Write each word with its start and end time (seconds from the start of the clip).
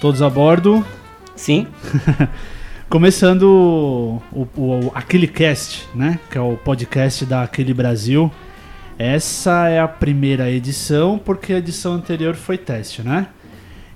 Todos 0.00 0.20
a 0.20 0.28
bordo? 0.28 0.84
Sim. 1.34 1.66
Começando 2.88 4.20
o, 4.30 4.46
o, 4.54 4.92
Aquele 4.94 5.26
Cast, 5.26 5.88
né? 5.94 6.20
Que 6.30 6.36
é 6.36 6.40
o 6.40 6.56
podcast 6.56 7.24
da 7.24 7.42
Aquele 7.42 7.72
Brasil. 7.72 8.30
Essa 8.98 9.68
é 9.68 9.80
a 9.80 9.88
primeira 9.88 10.50
edição, 10.50 11.18
porque 11.18 11.54
a 11.54 11.58
edição 11.58 11.94
anterior 11.94 12.34
foi 12.34 12.58
teste, 12.58 13.02
né? 13.02 13.28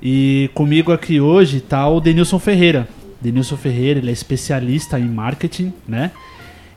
E 0.03 0.51
comigo 0.55 0.91
aqui 0.91 1.21
hoje 1.21 1.61
tá 1.61 1.87
o 1.87 2.01
Denilson 2.01 2.39
Ferreira. 2.39 2.89
Denilson 3.21 3.59
Ferreira, 3.59 4.01
ele 4.01 4.09
é 4.09 4.13
especialista 4.13 4.99
em 4.99 5.07
marketing, 5.07 5.71
né? 5.87 6.13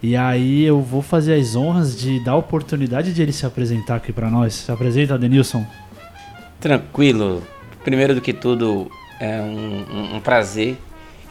E 0.01 0.17
aí 0.17 0.63
eu 0.63 0.81
vou 0.81 1.01
fazer 1.01 1.35
as 1.35 1.55
honras 1.55 1.97
de 1.97 2.19
dar 2.25 2.33
a 2.33 2.35
oportunidade 2.35 3.13
de 3.13 3.21
ele 3.21 3.31
se 3.31 3.45
apresentar 3.45 3.95
aqui 3.95 4.11
para 4.11 4.29
nós. 4.29 4.53
Se 4.53 4.71
apresenta, 4.71 5.17
Denilson. 5.17 5.65
Tranquilo. 6.59 7.41
Primeiro 7.85 8.13
do 8.15 8.19
que 8.19 8.33
tudo, 8.33 8.91
é 9.23 9.41
um, 9.41 10.17
um 10.17 10.19
prazer 10.19 10.77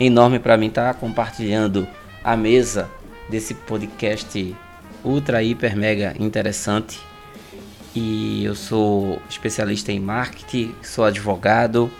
enorme 0.01 0.39
para 0.39 0.57
mim 0.57 0.69
estar 0.69 0.95
tá 0.95 0.99
compartilhando 0.99 1.87
a 2.25 2.35
mesa 2.35 2.89
desse 3.29 3.53
podcast 3.53 4.57
ultra, 5.05 5.43
hiper, 5.43 5.77
mega 5.77 6.15
interessante. 6.19 6.99
E 7.95 8.45
eu 8.45 8.55
sou 8.55 9.21
especialista 9.29 9.93
em 9.93 10.01
marketing, 10.01 10.75
sou 10.83 11.05
advogado 11.05 11.91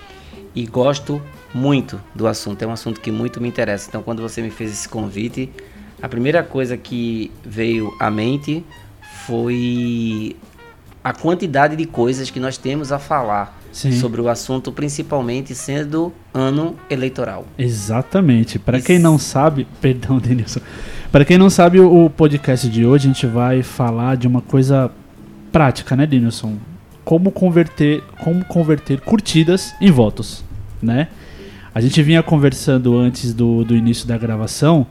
e 0.55 0.65
gosto 0.67 1.21
muito 1.53 2.01
do 2.15 2.27
assunto. 2.27 2.63
É 2.63 2.67
um 2.67 2.73
assunto 2.73 2.99
que 2.99 3.11
muito 3.11 3.39
me 3.39 3.49
interessa. 3.49 3.89
Então, 3.91 4.03
quando 4.03 4.23
você 4.23 4.41
me 4.41 4.51
fez 4.51 4.73
esse 4.73 4.89
convite, 4.89 5.53
a 6.01 6.09
primeira 6.09 6.43
coisa 6.43 6.75
que 6.79 7.31
veio 7.45 7.95
à 8.01 8.11
mente 8.11 8.65
foi 9.27 10.35
a 11.05 11.13
quantidade 11.13 11.77
de 11.77 11.85
coisas 11.85 12.31
que 12.31 12.41
nós 12.41 12.57
temos 12.57 12.91
a 12.91 12.99
falar 12.99 13.62
Sim. 13.73 13.93
sobre 13.93 14.21
o 14.21 14.29
assunto, 14.29 14.71
principalmente 14.71 15.55
sendo 15.55 16.13
ano 16.33 16.77
eleitoral. 16.91 17.47
Exatamente. 17.59 18.59
Para 18.59 18.81
quem 18.81 18.99
não 18.99 19.19
sabe, 19.19 19.67
perdão, 19.81 20.19
Denilson. 20.19 20.61
Para 21.11 21.25
quem 21.25 21.39
não 21.39 21.51
sabe, 21.51 21.81
o 21.81 22.09
podcast 22.11 22.69
de 22.69 22.85
hoje 22.85 23.09
a 23.09 23.13
gente 23.13 23.27
vai 23.27 23.63
falar 23.63 24.17
de 24.17 24.27
uma 24.27 24.41
coisa 24.41 24.91
prática, 25.51 25.97
né, 25.97 26.07
Denilson? 26.07 26.57
Como 27.05 27.33
converter, 27.33 28.03
como 28.23 28.45
converter 28.45 29.01
curtidas 29.01 29.75
em 29.81 29.91
votos, 29.91 30.45
né? 30.81 31.09
A 31.75 31.81
gente 31.81 32.03
vinha 32.03 32.23
conversando 32.23 32.97
antes 32.97 33.33
do, 33.33 33.65
do 33.65 33.75
início 33.75 34.07
da 34.07 34.17
gravação 34.17 34.87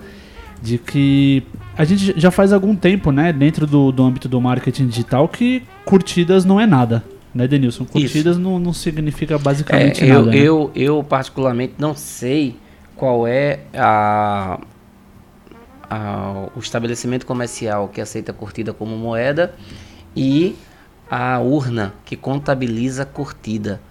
de 0.62 0.78
que 0.78 1.44
a 1.78 1.84
gente 1.84 2.14
já 2.20 2.30
faz 2.30 2.54
algum 2.54 2.76
tempo, 2.76 3.12
né, 3.12 3.34
dentro 3.34 3.66
do, 3.66 3.92
do 3.92 4.04
âmbito 4.04 4.28
do 4.28 4.40
marketing 4.40 4.88
digital, 4.88 5.28
que 5.28 5.64
curtidas 5.86 6.46
não 6.46 6.60
é 6.60 6.68
nada. 6.68 7.04
Né, 7.34 7.48
Denilson? 7.48 7.86
Curtidas 7.86 8.38
não, 8.38 8.60
não 8.60 8.74
significa 8.74 9.38
basicamente 9.38 10.04
é, 10.04 10.08
nada. 10.08 10.20
Eu, 10.20 10.26
né? 10.26 10.38
eu, 10.38 10.72
eu, 10.76 11.04
particularmente, 11.04 11.76
não 11.78 11.96
sei 11.96 12.58
qual 12.96 13.26
é 13.26 13.62
a, 13.74 14.60
a, 15.90 16.50
o 16.56 16.60
estabelecimento 16.60 17.26
comercial 17.26 17.88
que 17.88 18.02
aceita 18.02 18.34
curtida 18.34 18.74
como 18.74 18.98
moeda 18.98 19.56
e 20.16 20.56
a 21.10 21.40
urna 21.40 21.94
que 22.06 22.16
contabiliza 22.16 23.06
curtida. 23.06 23.82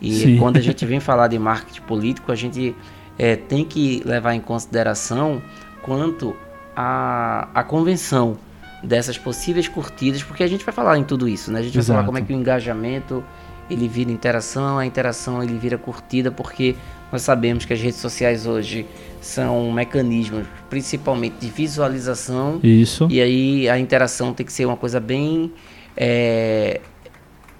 E 0.00 0.12
Sim. 0.20 0.38
quando 0.38 0.58
a 0.58 0.60
gente 0.60 0.84
vem 0.86 1.00
falar 1.00 1.28
de 1.28 1.38
marketing 1.38 1.82
político, 1.82 2.30
a 2.30 2.36
gente 2.36 2.74
é, 3.18 3.34
tem 3.34 3.64
que 3.64 4.00
levar 4.04 4.34
em 4.34 4.40
consideração 4.40 5.42
quanto 5.82 6.36
à, 6.74 7.48
à 7.52 7.64
convenção 7.64 8.38
dessas 8.82 9.18
possíveis 9.18 9.68
curtidas, 9.68 10.22
porque 10.22 10.42
a 10.42 10.46
gente 10.46 10.64
vai 10.64 10.74
falar 10.74 10.98
em 10.98 11.04
tudo 11.04 11.28
isso, 11.28 11.50
né? 11.50 11.60
A 11.60 11.62
gente 11.62 11.76
Exato. 11.76 11.86
vai 11.88 11.96
falar 11.96 12.06
como 12.06 12.18
é 12.18 12.22
que 12.22 12.32
o 12.32 12.36
engajamento 12.36 13.24
ele 13.68 13.88
vira 13.88 14.10
interação, 14.10 14.78
a 14.78 14.86
interação 14.86 15.42
ele 15.42 15.58
vira 15.58 15.76
curtida, 15.76 16.30
porque 16.30 16.76
nós 17.10 17.22
sabemos 17.22 17.64
que 17.64 17.72
as 17.72 17.80
redes 17.80 17.98
sociais 17.98 18.46
hoje 18.46 18.86
são 19.20 19.70
mecanismos 19.72 20.46
principalmente 20.70 21.36
de 21.40 21.48
visualização. 21.48 22.60
Isso. 22.62 23.08
E 23.10 23.20
aí 23.20 23.68
a 23.68 23.78
interação 23.78 24.32
tem 24.32 24.46
que 24.46 24.52
ser 24.52 24.66
uma 24.66 24.76
coisa 24.76 25.00
bem 25.00 25.52
é, 25.96 26.80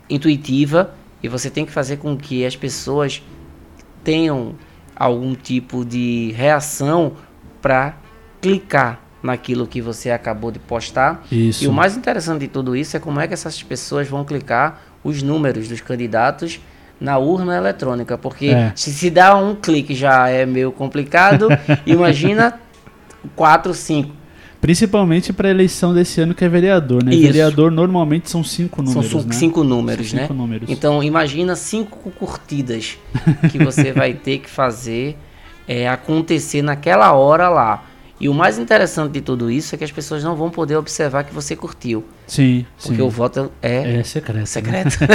intuitiva 0.08 0.94
e 1.22 1.28
você 1.28 1.50
tem 1.50 1.64
que 1.64 1.72
fazer 1.72 1.96
com 1.96 2.16
que 2.16 2.44
as 2.44 2.54
pessoas 2.54 3.22
tenham 4.04 4.54
algum 4.94 5.34
tipo 5.34 5.84
de 5.84 6.32
reação 6.36 7.14
para 7.60 7.96
clicar 8.40 9.05
naquilo 9.26 9.66
que 9.66 9.82
você 9.82 10.10
acabou 10.10 10.50
de 10.50 10.58
postar. 10.58 11.24
Isso. 11.30 11.64
E 11.64 11.68
o 11.68 11.72
mais 11.72 11.96
interessante 11.96 12.40
de 12.40 12.48
tudo 12.48 12.74
isso 12.74 12.96
é 12.96 13.00
como 13.00 13.20
é 13.20 13.26
que 13.26 13.34
essas 13.34 13.62
pessoas 13.62 14.08
vão 14.08 14.24
clicar 14.24 14.82
os 15.04 15.22
números 15.22 15.68
dos 15.68 15.80
candidatos 15.80 16.60
na 17.00 17.18
urna 17.18 17.56
eletrônica, 17.56 18.16
porque 18.16 18.46
é. 18.46 18.72
se 18.74 18.90
se 18.92 19.10
dá 19.10 19.36
um 19.36 19.54
clique 19.54 19.94
já 19.94 20.28
é 20.28 20.46
meio 20.46 20.72
complicado, 20.72 21.48
imagina 21.84 22.58
quatro, 23.34 23.74
cinco. 23.74 24.14
Principalmente 24.60 25.32
para 25.32 25.48
a 25.48 25.50
eleição 25.50 25.92
desse 25.92 26.20
ano 26.20 26.34
que 26.34 26.44
é 26.44 26.48
vereador, 26.48 27.04
né? 27.04 27.14
Isso. 27.14 27.22
Vereador 27.22 27.70
normalmente 27.70 28.30
são 28.30 28.42
cinco 28.42 28.82
números, 28.82 29.10
são 29.10 29.22
né? 29.22 29.32
cinco 29.32 29.62
números, 29.62 30.10
são 30.10 30.18
cinco 30.20 30.32
né? 30.32 30.38
Números. 30.40 30.70
Então 30.70 31.02
imagina 31.02 31.54
cinco 31.54 32.10
curtidas 32.10 32.98
que 33.52 33.58
você 33.58 33.92
vai 33.94 34.14
ter 34.14 34.38
que 34.38 34.48
fazer 34.48 35.16
é, 35.68 35.88
acontecer 35.88 36.62
naquela 36.62 37.12
hora 37.12 37.48
lá. 37.48 37.84
E 38.18 38.30
o 38.30 38.34
mais 38.34 38.58
interessante 38.58 39.12
de 39.12 39.20
tudo 39.20 39.50
isso 39.50 39.74
é 39.74 39.78
que 39.78 39.84
as 39.84 39.92
pessoas 39.92 40.24
não 40.24 40.34
vão 40.34 40.48
poder 40.50 40.76
observar 40.76 41.24
que 41.24 41.34
você 41.34 41.54
curtiu. 41.54 42.02
Sim, 42.26 42.64
Porque 42.80 42.96
sim. 42.96 43.02
o 43.02 43.10
voto 43.10 43.52
é, 43.60 43.98
é 43.98 44.02
secreto. 44.02 44.46
secreto. 44.46 44.98
Né? 45.00 45.08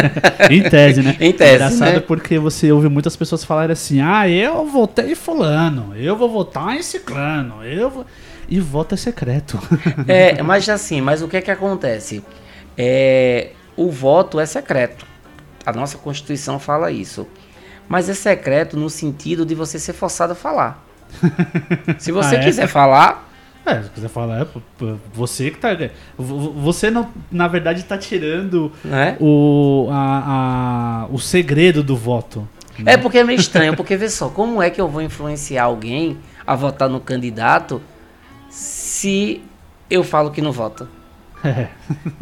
em 0.52 0.62
tese, 0.62 1.02
né? 1.02 1.18
em 1.20 1.34
tese. 1.34 1.56
Engraçado 1.56 1.94
né? 1.94 2.00
porque 2.00 2.38
você 2.38 2.72
ouve 2.72 2.90
muitas 2.90 3.16
pessoas 3.16 3.44
falarem 3.44 3.74
assim: 3.74 4.02
ah, 4.02 4.30
eu 4.30 4.68
votei 4.68 5.14
em 5.14 5.16
Fulano, 5.16 5.96
eu 5.96 6.16
vou 6.16 6.30
votar 6.30 6.76
em 6.76 6.84
Ciclano, 6.84 7.64
eu 7.66 7.90
vou. 7.90 8.06
E 8.48 8.60
voto 8.60 8.94
é 8.94 8.98
secreto. 8.98 9.58
é, 10.08 10.44
mas 10.44 10.70
assim, 10.70 11.02
mas 11.02 11.24
o 11.24 11.28
que 11.28 11.38
é 11.38 11.42
que 11.42 11.50
acontece? 11.50 12.24
É, 12.78 13.52
o 13.76 13.90
voto 13.90 14.40
é 14.40 14.46
secreto. 14.46 15.08
A 15.66 15.72
nossa 15.74 15.98
Constituição 15.98 16.60
fala 16.60 16.92
isso. 16.92 17.28
Mas 17.88 18.10
é 18.10 18.14
secreto 18.14 18.78
no 18.78 18.90
sentido 18.90 19.46
de 19.46 19.56
você 19.56 19.80
ser 19.80 19.94
forçado 19.94 20.34
a 20.34 20.36
falar. 20.36 20.91
Se 22.00 22.12
você 22.12 22.36
Ah, 22.36 22.40
é? 22.40 22.44
quiser 22.44 22.68
falar, 22.68 23.30
É, 23.66 23.84
se 23.84 23.90
quiser 23.92 24.10
falar, 24.10 24.42
é 24.42 24.48
você 25.14 25.52
que 25.52 25.58
tá. 25.60 25.74
v- 25.76 25.92
Você, 26.18 26.90
não, 26.90 27.10
na 27.32 27.48
verdade, 27.48 27.84
tá 27.84 27.98
tirando 27.98 28.72
né? 28.84 29.16
o, 29.20 29.88
a, 29.92 31.04
a- 31.04 31.08
o 31.12 31.20
segredo 31.20 31.84
do 31.84 31.96
voto. 31.96 32.48
É 32.86 32.98
porque 32.98 33.20
é 33.20 33.24
meio 33.24 33.40
estranho, 33.40 33.76
porque 33.76 33.96
vê 33.96 34.10
só, 34.10 34.30
como 34.30 34.62
é 34.62 34.70
que 34.72 34.82
eu 34.82 34.88
vou 34.88 35.02
influenciar 35.02 35.66
alguém 35.66 36.18
a 36.48 36.56
votar 36.56 36.90
no 36.90 37.00
candidato 37.00 37.80
se 38.50 39.42
eu 39.90 40.04
falo 40.04 40.32
que 40.32 40.42
não 40.42 40.52
vota? 40.52 40.88
É. 41.44 41.70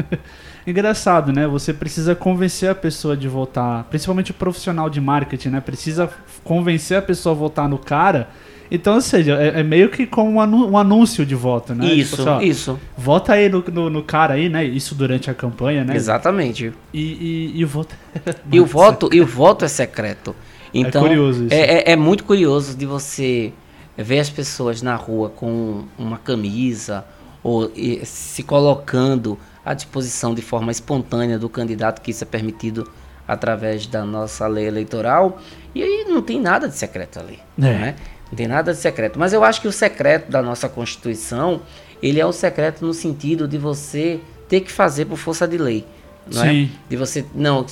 Engraçado, 0.67 1.31
né? 1.33 1.45
Você 1.47 1.73
precisa 1.73 2.15
convencer 2.15 2.69
a 2.69 2.75
pessoa 2.75 3.17
de 3.17 3.27
votar, 3.27 3.83
principalmente 3.85 4.31
o 4.31 4.33
profissional 4.33 4.89
de 4.89 5.01
marketing, 5.01 5.49
né? 5.49 5.59
Precisa 5.61 6.09
convencer 6.43 6.97
a 6.97 7.01
pessoa 7.01 7.33
a 7.35 7.37
votar 7.37 7.67
no 7.67 7.77
cara. 7.77 8.29
Então, 8.71 8.95
ou 8.95 9.01
seja, 9.01 9.35
é, 9.35 9.61
é 9.61 9.63
meio 9.63 9.89
que 9.89 10.05
como 10.05 10.31
um 10.39 10.77
anúncio 10.77 11.25
de 11.25 11.33
voto, 11.33 11.73
né? 11.73 11.85
isso, 11.91 12.17
Tipo 12.17 12.29
assim, 12.29 12.29
ó, 12.29 12.41
isso. 12.41 12.79
Vota 12.97 13.33
aí 13.33 13.49
no, 13.49 13.63
no, 13.71 13.89
no 13.89 14.03
cara 14.03 14.35
aí, 14.35 14.47
né? 14.47 14.63
Isso 14.63 14.93
durante 14.93 15.29
a 15.29 15.33
campanha, 15.33 15.83
né? 15.83 15.95
Exatamente. 15.95 16.71
E, 16.93 17.01
e, 17.01 17.51
e 17.55 17.65
o 17.65 17.67
voto. 17.67 17.95
E 18.51 18.59
o 18.59 18.65
voto, 18.65 19.09
e 19.11 19.21
o 19.21 19.25
voto 19.25 19.65
é 19.65 19.67
secreto. 19.67 20.35
Então, 20.73 21.01
curioso 21.01 21.45
isso. 21.45 21.53
É, 21.53 21.79
é- 21.79 21.91
é 21.91 21.95
muito 21.95 22.23
curioso 22.23 22.77
de 22.77 22.85
você 22.85 23.51
ver 23.97 24.19
as 24.19 24.29
pessoas 24.29 24.81
na 24.81 24.95
rua 24.95 25.29
com 25.29 25.83
uma 25.97 26.17
camisa 26.17 27.03
ou 27.43 27.71
se 28.03 28.43
colocando 28.43 29.37
à 29.65 29.73
disposição 29.73 30.33
de 30.35 30.41
forma 30.41 30.71
espontânea 30.71 31.39
do 31.39 31.49
candidato, 31.49 32.01
que 32.01 32.11
isso 32.11 32.23
é 32.23 32.27
permitido 32.27 32.87
através 33.27 33.85
da 33.87 34.03
nossa 34.05 34.47
lei 34.47 34.67
eleitoral. 34.67 35.39
E 35.73 35.83
aí 35.83 36.05
não 36.07 36.21
tem 36.21 36.39
nada 36.39 36.67
de 36.67 36.75
secreto 36.75 37.19
ali. 37.19 37.39
É. 37.57 37.61
Né? 37.61 37.95
Não 38.31 38.35
tem 38.37 38.47
nada 38.47 38.73
de 38.73 38.79
secreto. 38.79 39.17
Mas 39.19 39.33
eu 39.33 39.43
acho 39.43 39.59
que 39.61 39.67
o 39.67 39.71
secreto 39.71 40.29
da 40.31 40.41
nossa 40.41 40.69
Constituição, 40.69 41.61
ele 42.01 42.19
é 42.19 42.25
o 42.25 42.31
secreto 42.31 42.85
no 42.85 42.93
sentido 42.93 43.47
de 43.47 43.57
você 43.57 44.19
ter 44.47 44.61
que 44.61 44.71
fazer 44.71 45.05
por 45.05 45.17
força 45.17 45.47
de 45.47 45.57
lei. 45.57 45.85
Não 46.31 46.43
é? 46.43 46.49
Sim. 46.49 46.71
De 46.89 46.95
você. 46.95 47.25
Não, 47.33 47.65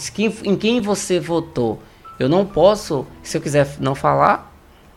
em 0.44 0.56
quem 0.56 0.82
você 0.82 1.20
votou. 1.20 1.82
Eu 2.20 2.28
não 2.28 2.44
posso, 2.46 3.06
se 3.22 3.38
eu 3.38 3.42
quiser 3.42 3.68
não 3.80 3.94
falar, 3.94 4.52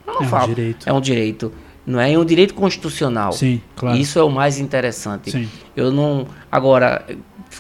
eu 0.06 0.14
não 0.14 0.20
É 0.22 0.24
um 0.24 0.28
falo. 0.28 0.46
direito. 0.54 0.88
É 0.88 0.92
um 0.92 1.00
direito. 1.00 1.52
Não 1.86 2.00
é? 2.00 2.12
É 2.12 2.18
um 2.18 2.24
direito 2.24 2.54
constitucional. 2.54 3.32
Sim, 3.32 3.60
claro. 3.76 3.98
Isso 3.98 4.18
é 4.18 4.22
o 4.22 4.30
mais 4.30 4.58
interessante. 4.58 5.30
Sim. 5.30 5.48
Eu 5.76 5.90
não. 5.92 6.26
Agora, 6.50 7.04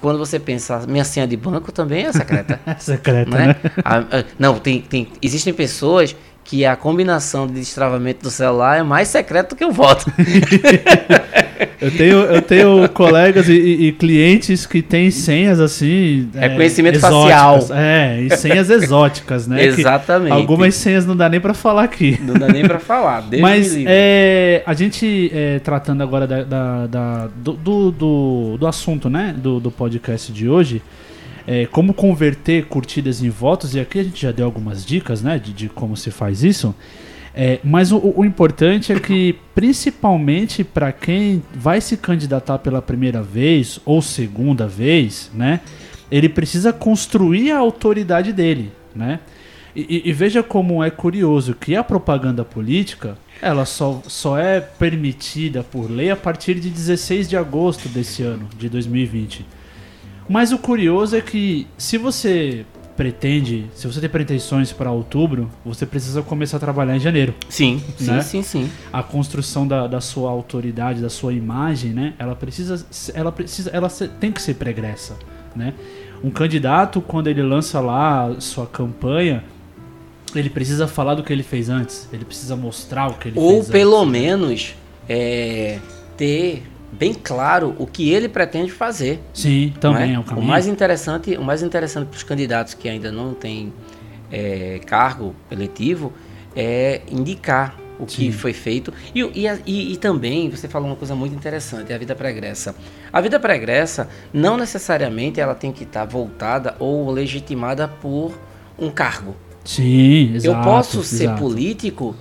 quando 0.00 0.18
você 0.18 0.38
pensa, 0.38 0.86
minha 0.86 1.04
senha 1.04 1.26
de 1.26 1.36
banco 1.36 1.70
também 1.72 2.06
é 2.06 2.12
secreta. 2.12 2.58
É 2.66 2.74
secreto, 2.78 3.30
né? 3.30 3.48
né? 3.48 3.56
A- 3.84 3.98
a- 3.98 4.24
não, 4.38 4.58
tem, 4.58 4.80
tem, 4.80 5.08
existem 5.20 5.52
pessoas 5.52 6.16
que 6.50 6.66
a 6.66 6.74
combinação 6.74 7.46
de 7.46 7.52
destravamento 7.52 8.24
do 8.24 8.30
celular 8.30 8.80
é 8.80 8.82
mais 8.82 9.06
secreto 9.06 9.50
do 9.50 9.56
que 9.56 9.64
o 9.64 9.70
voto. 9.70 10.04
Eu 11.78 11.90
tenho, 11.90 12.16
eu 12.18 12.42
tenho 12.42 12.88
colegas 12.90 13.48
e, 13.48 13.52
e 13.52 13.92
clientes 13.92 14.66
que 14.66 14.82
têm 14.82 15.10
senhas 15.10 15.58
assim. 15.60 16.28
É, 16.34 16.50
conhecimento 16.50 16.96
exóticas. 16.96 17.20
facial. 17.20 17.66
É, 17.74 18.20
e 18.20 18.36
senhas 18.36 18.68
exóticas, 18.68 19.46
né? 19.46 19.64
Exatamente. 19.64 20.32
algumas 20.32 20.74
senhas 20.74 21.06
não 21.06 21.16
dá 21.16 21.28
nem 21.28 21.40
para 21.40 21.54
falar 21.54 21.84
aqui. 21.84 22.18
Não 22.22 22.34
dá 22.34 22.48
nem 22.48 22.66
para 22.66 22.78
falar. 22.78 23.22
Deus 23.22 23.40
Mas 23.40 23.74
é, 23.86 24.62
a 24.66 24.74
gente 24.74 25.30
é, 25.34 25.58
tratando 25.58 26.02
agora 26.02 26.26
da, 26.26 26.42
da, 26.42 26.86
da 26.86 27.28
do, 27.36 27.52
do, 27.54 27.90
do, 27.90 28.56
do, 28.58 28.66
assunto, 28.66 29.08
né? 29.08 29.34
Do, 29.36 29.58
do 29.58 29.70
podcast 29.70 30.30
de 30.32 30.48
hoje. 30.48 30.82
É, 31.52 31.66
como 31.66 31.92
converter 31.92 32.66
curtidas 32.66 33.24
em 33.24 33.28
votos, 33.28 33.74
e 33.74 33.80
aqui 33.80 33.98
a 33.98 34.04
gente 34.04 34.22
já 34.22 34.30
deu 34.30 34.46
algumas 34.46 34.86
dicas, 34.86 35.20
né? 35.20 35.36
De, 35.36 35.52
de 35.52 35.68
como 35.68 35.96
se 35.96 36.08
faz 36.12 36.44
isso. 36.44 36.72
É, 37.34 37.58
mas 37.64 37.90
o, 37.90 37.98
o, 38.14 38.24
importante 38.24 38.92
é 38.92 39.00
que, 39.00 39.34
principalmente 39.52 40.62
para 40.62 40.92
quem 40.92 41.42
vai 41.52 41.80
se 41.80 41.96
candidatar 41.96 42.58
pela 42.58 42.80
primeira 42.80 43.20
vez 43.20 43.80
ou 43.84 44.00
segunda 44.00 44.68
vez, 44.68 45.28
né, 45.34 45.58
ele 46.08 46.28
precisa 46.28 46.72
construir 46.72 47.50
a 47.50 47.58
autoridade 47.58 48.32
dele, 48.32 48.70
né? 48.94 49.18
E, 49.74 50.08
e, 50.08 50.12
veja 50.12 50.44
como 50.44 50.84
é 50.84 50.90
curioso 50.90 51.54
que 51.54 51.74
a 51.74 51.82
propaganda 51.82 52.44
política 52.44 53.18
ela 53.42 53.64
só, 53.64 54.00
só 54.06 54.38
é 54.38 54.60
permitida 54.60 55.64
por 55.64 55.90
lei 55.90 56.10
a 56.10 56.16
partir 56.16 56.60
de 56.60 56.70
16 56.70 57.28
de 57.28 57.36
agosto 57.36 57.88
desse 57.88 58.22
ano, 58.22 58.48
de 58.56 58.68
2020. 58.68 59.44
Mas 60.30 60.52
o 60.52 60.58
curioso 60.58 61.16
é 61.16 61.20
que 61.20 61.66
se 61.76 61.98
você 61.98 62.64
pretende, 62.96 63.66
se 63.74 63.84
você 63.84 64.00
tem 64.00 64.08
pretensões 64.08 64.72
para 64.72 64.92
outubro, 64.92 65.50
você 65.64 65.84
precisa 65.84 66.22
começar 66.22 66.58
a 66.58 66.60
trabalhar 66.60 66.94
em 66.94 67.00
janeiro. 67.00 67.34
Sim, 67.48 67.82
né? 67.98 68.20
sim, 68.20 68.42
sim, 68.42 68.42
sim. 68.42 68.70
A 68.92 69.02
construção 69.02 69.66
da, 69.66 69.88
da 69.88 70.00
sua 70.00 70.30
autoridade, 70.30 71.02
da 71.02 71.10
sua 71.10 71.32
imagem, 71.32 71.90
né? 71.90 72.14
Ela 72.16 72.36
precisa, 72.36 72.86
ela 73.12 73.32
precisa, 73.32 73.70
ela 73.70 73.88
tem 74.20 74.30
que 74.30 74.40
ser 74.40 74.54
pregressa, 74.54 75.16
né? 75.56 75.74
Um 76.22 76.30
candidato 76.30 77.00
quando 77.00 77.26
ele 77.26 77.42
lança 77.42 77.80
lá 77.80 78.32
sua 78.38 78.68
campanha, 78.68 79.42
ele 80.32 80.48
precisa 80.48 80.86
falar 80.86 81.16
do 81.16 81.24
que 81.24 81.32
ele 81.32 81.42
fez 81.42 81.68
antes. 81.68 82.08
Ele 82.12 82.24
precisa 82.24 82.54
mostrar 82.54 83.10
o 83.10 83.14
que 83.14 83.30
ele 83.30 83.38
Ou 83.40 83.54
fez 83.54 83.66
Ou 83.66 83.72
pelo 83.72 84.06
menos 84.06 84.76
é, 85.08 85.80
ter 86.16 86.62
bem 86.92 87.14
claro 87.14 87.74
o 87.78 87.86
que 87.86 88.10
ele 88.10 88.28
pretende 88.28 88.70
fazer. 88.70 89.20
Sim, 89.32 89.72
também 89.80 90.12
é? 90.12 90.14
é 90.14 90.18
o 90.18 90.24
caminho. 90.24 90.44
O 90.44 90.48
mais 90.48 90.66
interessante, 90.66 91.36
o 91.36 91.42
mais 91.42 91.62
interessante 91.62 92.06
para 92.08 92.16
os 92.16 92.22
candidatos 92.22 92.74
que 92.74 92.88
ainda 92.88 93.10
não 93.12 93.34
têm 93.34 93.72
é, 94.30 94.80
cargo 94.86 95.34
eletivo 95.50 96.12
é 96.54 97.02
indicar 97.10 97.76
o 97.98 98.08
Sim. 98.08 98.16
que 98.16 98.32
foi 98.32 98.52
feito. 98.52 98.92
E, 99.14 99.20
e, 99.20 99.46
e, 99.66 99.92
e, 99.92 99.96
também, 99.96 100.48
você 100.48 100.66
falou 100.66 100.88
uma 100.88 100.96
coisa 100.96 101.14
muito 101.14 101.34
interessante, 101.34 101.92
é 101.92 101.94
a 101.94 101.98
vida 101.98 102.14
pregressa. 102.14 102.74
A 103.12 103.20
vida 103.20 103.38
pregressa, 103.38 104.08
não 104.32 104.56
necessariamente 104.56 105.40
ela 105.40 105.54
tem 105.54 105.70
que 105.70 105.84
estar 105.84 106.04
voltada 106.06 106.74
ou 106.78 107.10
legitimada 107.10 107.86
por 107.86 108.32
um 108.78 108.90
cargo. 108.90 109.36
Sim, 109.64 110.34
exato. 110.34 110.58
Eu 110.58 110.64
posso 110.64 111.00
exato. 111.00 111.16
ser 111.16 111.30
político 111.38 112.16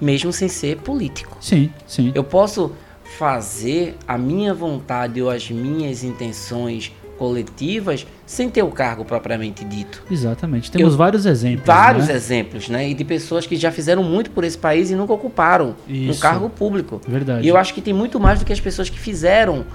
mesmo 0.00 0.32
sem 0.32 0.48
ser 0.48 0.78
político. 0.78 1.36
Sim, 1.40 1.70
sim. 1.86 2.12
Eu 2.14 2.24
posso 2.24 2.72
fazer 3.16 3.96
a 4.06 4.18
minha 4.18 4.52
vontade 4.52 5.22
ou 5.22 5.30
as 5.30 5.50
minhas 5.50 6.04
intenções 6.04 6.92
coletivas 7.18 8.06
sem 8.24 8.48
ter 8.48 8.62
o 8.62 8.70
cargo 8.70 9.04
propriamente 9.04 9.64
dito. 9.64 10.04
Exatamente. 10.08 10.70
Temos 10.70 10.92
Eu, 10.92 10.98
vários 10.98 11.26
exemplos. 11.26 11.66
Vários 11.66 12.06
né? 12.06 12.14
exemplos, 12.14 12.68
né? 12.68 12.88
E 12.88 12.94
de 12.94 13.04
pessoas 13.04 13.46
que 13.46 13.56
já 13.56 13.72
fizeram 13.72 14.04
muito 14.04 14.30
por 14.30 14.44
esse 14.44 14.56
país 14.56 14.90
e 14.90 14.94
nunca 14.94 15.12
ocuparam 15.12 15.74
Isso. 15.88 16.16
um 16.16 16.20
cargo 16.20 16.48
público. 16.48 17.00
Verdade. 17.06 17.44
E 17.44 17.48
eu 17.48 17.56
acho 17.56 17.74
que 17.74 17.80
tem 17.80 17.92
muito 17.92 18.20
mais 18.20 18.38
do 18.38 18.44
que 18.44 18.52
as 18.52 18.60
pessoas 18.60 18.88
que 18.88 18.98
fizeram, 18.98 19.66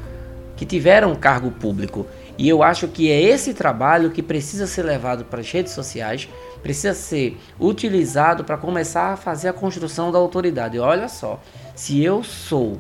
que 0.56 0.66
tiveram 0.66 1.12
um 1.12 1.16
cargo 1.16 1.52
público. 1.52 2.08
E 2.38 2.48
eu 2.48 2.64
acho 2.64 2.88
que 2.88 3.12
é 3.12 3.22
esse 3.22 3.54
trabalho 3.54 4.10
que 4.10 4.24
precisa 4.24 4.66
ser 4.66 4.84
levado 4.84 5.26
para 5.26 5.42
as 5.42 5.52
redes 5.52 5.74
sociais, 5.74 6.28
precisa 6.64 6.94
ser 6.94 7.38
utilizado 7.60 8.44
para 8.44 8.58
começar 8.58 9.14
a 9.14 9.18
fazer 9.18 9.50
a 9.50 9.54
construção 9.54 10.12
da 10.12 10.18
autoridade. 10.18 10.80
Olha 10.80 11.08
só, 11.10 11.40
se 11.76 12.02
eu 12.02 12.24
sou 12.24 12.80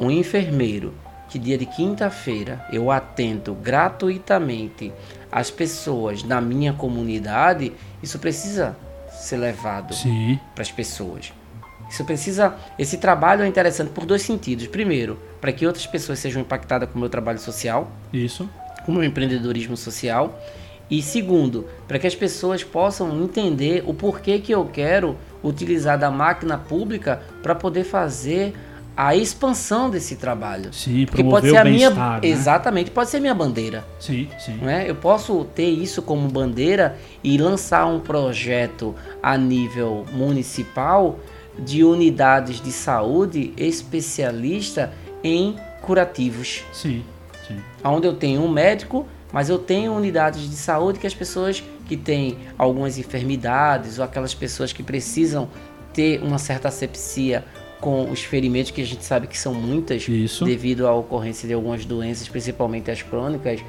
um 0.00 0.10
enfermeiro 0.10 0.94
que 1.28 1.38
dia 1.38 1.58
de 1.58 1.66
quinta-feira 1.66 2.64
eu 2.72 2.90
atendo 2.90 3.54
gratuitamente 3.54 4.92
as 5.30 5.50
pessoas 5.50 6.22
da 6.22 6.40
minha 6.40 6.72
comunidade, 6.72 7.72
isso 8.02 8.18
precisa 8.18 8.76
ser 9.10 9.36
levado 9.36 9.94
para 10.54 10.62
as 10.62 10.70
pessoas. 10.70 11.32
Isso 11.90 12.04
precisa. 12.04 12.54
Esse 12.78 12.98
trabalho 12.98 13.42
é 13.42 13.46
interessante 13.46 13.90
por 13.90 14.04
dois 14.04 14.22
sentidos. 14.22 14.66
Primeiro, 14.66 15.18
para 15.40 15.52
que 15.52 15.66
outras 15.66 15.86
pessoas 15.86 16.18
sejam 16.18 16.42
impactadas 16.42 16.88
com 16.90 16.96
o 16.96 17.00
meu 17.00 17.08
trabalho 17.08 17.38
social. 17.38 17.90
Isso. 18.12 18.48
Com 18.84 18.92
o 18.92 18.94
meu 18.94 19.04
empreendedorismo 19.04 19.76
social. 19.76 20.38
E 20.90 21.02
segundo, 21.02 21.66
para 21.86 21.98
que 21.98 22.06
as 22.06 22.14
pessoas 22.14 22.64
possam 22.64 23.22
entender 23.22 23.82
o 23.86 23.92
porquê 23.92 24.38
que 24.38 24.52
eu 24.52 24.64
quero 24.66 25.16
utilizar 25.42 25.98
da 25.98 26.10
máquina 26.10 26.56
pública 26.56 27.22
para 27.42 27.54
poder 27.54 27.84
fazer 27.84 28.54
a 28.98 29.14
expansão 29.14 29.88
desse 29.88 30.16
trabalho. 30.16 30.74
Sim, 30.74 31.06
porque 31.06 31.22
pode 31.22 31.48
ser 31.48 31.56
a 31.56 31.64
minha 31.64 31.88
né? 31.88 32.18
exatamente 32.24 32.90
pode 32.90 33.08
ser 33.08 33.20
minha 33.20 33.32
bandeira. 33.32 33.84
Sim, 34.00 34.28
sim. 34.40 34.58
Não 34.60 34.68
é? 34.68 34.90
Eu 34.90 34.96
posso 34.96 35.44
ter 35.54 35.68
isso 35.68 36.02
como 36.02 36.28
bandeira 36.28 36.98
e 37.22 37.38
lançar 37.38 37.86
um 37.86 38.00
projeto 38.00 38.96
a 39.22 39.38
nível 39.38 40.04
municipal 40.10 41.20
de 41.56 41.84
unidades 41.84 42.60
de 42.60 42.72
saúde 42.72 43.52
especialista 43.56 44.92
em 45.22 45.54
curativos. 45.80 46.64
Sim, 46.72 47.04
sim. 47.46 47.56
Onde 47.84 48.08
eu 48.08 48.14
tenho 48.14 48.42
um 48.42 48.50
médico, 48.50 49.06
mas 49.32 49.48
eu 49.48 49.60
tenho 49.60 49.92
unidades 49.92 50.50
de 50.50 50.56
saúde 50.56 50.98
que 50.98 51.06
as 51.06 51.14
pessoas 51.14 51.62
que 51.86 51.96
têm 51.96 52.36
algumas 52.58 52.98
enfermidades 52.98 54.00
ou 54.00 54.04
aquelas 54.04 54.34
pessoas 54.34 54.72
que 54.72 54.82
precisam 54.82 55.48
ter 55.92 56.20
uma 56.20 56.38
certa 56.38 56.66
asepsia 56.66 57.44
com 57.80 58.10
os 58.10 58.22
ferimentos 58.22 58.70
que 58.70 58.80
a 58.80 58.86
gente 58.86 59.04
sabe 59.04 59.26
que 59.26 59.38
são 59.38 59.54
muitas 59.54 60.08
Isso. 60.08 60.44
devido 60.44 60.86
à 60.86 60.94
ocorrência 60.94 61.46
de 61.46 61.54
algumas 61.54 61.84
doenças, 61.84 62.28
principalmente 62.28 62.90
as 62.90 63.02
crônicas, 63.02 63.60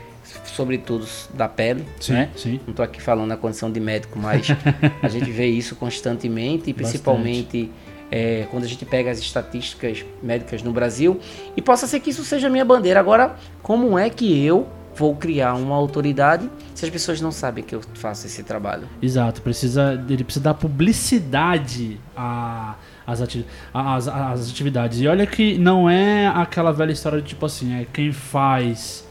sobretudo 0.46 1.08
da 1.34 1.48
pele, 1.48 1.86
sim, 2.00 2.14
né? 2.14 2.30
Sim. 2.36 2.60
Não 2.66 2.72
estou 2.72 2.84
aqui 2.84 3.02
falando 3.02 3.28
na 3.28 3.38
condição 3.38 3.72
de 3.72 3.80
médico, 3.80 4.18
mas 4.18 4.48
a 5.02 5.08
gente 5.08 5.30
vê 5.32 5.48
isso 5.48 5.76
constantemente 5.76 6.70
e 6.70 6.74
principalmente 6.74 7.72
é, 8.12 8.48
quando 8.50 8.64
a 8.64 8.68
gente 8.68 8.86
pega 8.86 9.12
as 9.12 9.20
estatísticas 9.20 10.06
médicas 10.22 10.64
no 10.64 10.72
Brasil 10.72 11.20
e 11.56 11.62
possa 11.62 11.88
ser 11.88 12.00
que 12.00 12.10
isso 12.10 12.24
seja 12.24 12.48
a 12.48 12.50
minha 12.50 12.66
bandeira. 12.66 13.00
Agora, 13.00 13.36
como 13.62 13.98
é 13.98 14.10
que 14.10 14.44
eu 14.44 14.68
vou 14.96 15.16
criar 15.16 15.54
uma 15.54 15.76
autoridade 15.76 16.50
se 16.76 16.84
as 16.84 16.92
pessoas 16.92 17.22
não 17.22 17.32
sabem 17.32 17.64
que 17.64 17.74
eu 17.74 17.82
faço 17.94 18.26
esse 18.26 18.44
trabalho? 18.44 18.88
Exato, 19.02 19.42
precisa 19.42 20.04
ele 20.10 20.24
precisa 20.24 20.44
dar 20.44 20.54
publicidade 20.54 22.00
a 22.16 22.76
as, 23.12 23.22
ati 23.22 23.46
as, 23.74 24.08
as 24.08 24.50
atividades. 24.50 25.02
E 25.02 25.08
olha 25.08 25.26
que 25.26 25.58
não 25.58 25.90
é 25.90 26.28
aquela 26.28 26.72
velha 26.72 26.92
história 26.92 27.22
de 27.22 27.28
tipo 27.28 27.46
assim, 27.46 27.82
é 27.82 27.86
quem 27.92 28.12
faz. 28.12 29.08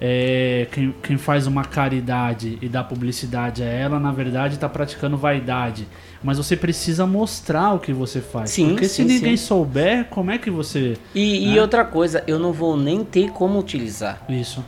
É, 0.00 0.66
quem, 0.72 0.94
quem 1.02 1.16
faz 1.16 1.46
uma 1.46 1.64
caridade 1.64 2.58
e 2.60 2.68
dá 2.68 2.82
publicidade 2.82 3.62
a 3.62 3.66
ela, 3.66 3.98
na 3.98 4.10
verdade, 4.12 4.54
está 4.54 4.68
praticando 4.68 5.16
vaidade. 5.16 5.86
Mas 6.22 6.36
você 6.36 6.56
precisa 6.56 7.06
mostrar 7.06 7.72
o 7.72 7.78
que 7.78 7.92
você 7.92 8.20
faz. 8.20 8.50
Sim, 8.50 8.70
porque 8.70 8.86
sim, 8.86 9.02
se 9.02 9.04
ninguém 9.04 9.36
sim. 9.36 9.46
souber, 9.46 10.06
como 10.06 10.30
é 10.30 10.36
que 10.36 10.50
você. 10.50 10.98
E, 11.14 11.46
né? 11.46 11.54
e 11.54 11.60
outra 11.60 11.84
coisa, 11.84 12.24
eu 12.26 12.38
não 12.38 12.52
vou 12.52 12.76
nem 12.76 13.04
ter 13.04 13.30
como 13.30 13.58
utilizar. 13.58 14.22
Isso. 14.28 14.64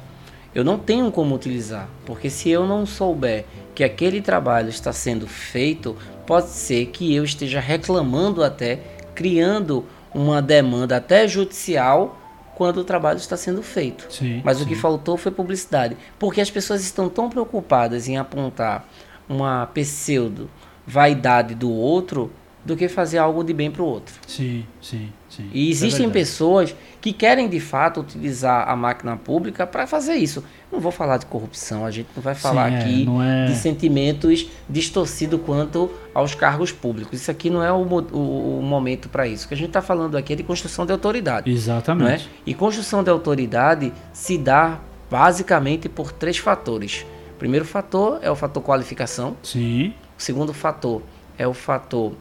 Eu 0.55 0.65
não 0.65 0.79
tenho 0.79 1.11
como 1.11 1.35
utilizar. 1.35 1.89
Porque 2.07 2.31
se 2.31 2.49
eu 2.49 2.67
não 2.67 2.87
souber 2.87 3.45
que 3.75 3.85
aquele 3.85 4.23
trabalho 4.23 4.71
está 4.71 4.91
sendo 4.91 5.27
feito, 5.27 5.95
pode 6.27 6.49
ser 6.49 6.87
que 6.87 7.15
eu 7.15 7.25
esteja 7.25 7.61
reclamando 7.61 8.43
até, 8.43 8.81
criando 9.15 9.85
uma 10.15 10.43
demanda 10.43 10.97
até 10.97 11.29
judicial 11.29 12.21
quando 12.57 12.79
o 12.79 12.85
trabalho 12.85 13.19
está 13.19 13.37
sendo 13.37 13.63
feito. 13.63 14.07
Sim, 14.11 14.41
Mas 14.43 14.59
sim. 14.59 14.65
o 14.65 14.67
que 14.67 14.75
faltou 14.75 15.17
foi 15.17 15.31
publicidade. 15.31 15.97
Porque 16.19 16.41
as 16.41 16.51
pessoas 16.51 16.83
estão 16.83 17.09
tão 17.09 17.29
preocupadas 17.29 18.09
em 18.09 18.17
apontar 18.17 18.89
uma 19.29 19.67
pseudo 19.67 20.49
vaidade 20.87 21.55
do 21.55 21.71
outro 21.71 22.31
do 22.67 22.77
que 22.77 22.89
fazer 22.89 23.19
algo 23.19 23.45
de 23.45 23.55
bem 23.55 23.71
para 23.71 23.81
o 23.81 23.87
outro. 23.87 24.13
Sim, 24.27 24.67
sim, 24.83 25.09
sim. 25.29 25.49
E 25.55 25.71
existem 25.71 26.07
é 26.07 26.11
pessoas 26.11 26.75
que 27.01 27.13
querem 27.13 27.49
de 27.49 27.61
fato 27.61 28.01
utilizar 28.01 28.69
a 28.69 28.75
máquina 28.75 29.17
pública 29.17 29.65
para 29.65 29.87
fazer 29.87 30.17
isso. 30.17 30.43
Não 30.71 30.81
vou 30.81 30.91
falar 30.91 31.19
de 31.19 31.27
corrupção, 31.27 31.87
a 31.87 31.93
gente 31.93 32.09
não 32.17 32.21
vai 32.21 32.35
falar 32.35 32.69
sim, 32.69 32.77
aqui 32.77 33.07
é, 33.23 33.45
é... 33.45 33.47
de 33.47 33.55
sentimentos 33.55 34.49
distorcidos 34.69 35.41
quanto 35.47 35.89
aos 36.13 36.35
cargos 36.35 36.73
públicos. 36.73 37.21
Isso 37.21 37.31
aqui 37.31 37.49
não 37.49 37.63
é 37.63 37.73
o, 37.73 37.77
o, 37.77 38.59
o 38.59 38.63
momento 38.63 39.09
para 39.09 39.29
isso. 39.29 39.45
O 39.45 39.49
que 39.49 39.55
a 39.55 39.57
gente 39.57 39.69
está 39.69 39.81
falando 39.81 40.17
aqui 40.17 40.33
é 40.33 40.37
de 40.37 40.43
construção 40.43 40.85
de 40.85 40.91
autoridade. 40.91 41.49
Exatamente. 41.49 42.25
É? 42.25 42.51
E 42.51 42.53
construção 42.53 43.05
de 43.05 43.11
autoridade 43.11 43.93
se 44.13 44.37
dá 44.37 44.81
basicamente 45.09 45.89
por 45.89 46.11
três 46.11 46.37
fatores. 46.37 47.07
O 47.31 47.39
primeiro 47.39 47.65
fator 47.65 48.19
é 48.23 48.31
o 48.31 48.35
fator 48.35 48.61
qualificação. 48.61 49.37
Sim. 49.41 49.95
O 50.19 50.23
segundo 50.23 50.53
fator 50.53 51.01
é 51.39 51.47
o 51.47 51.55
fator 51.55 52.13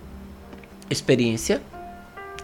experiência. 0.90 1.62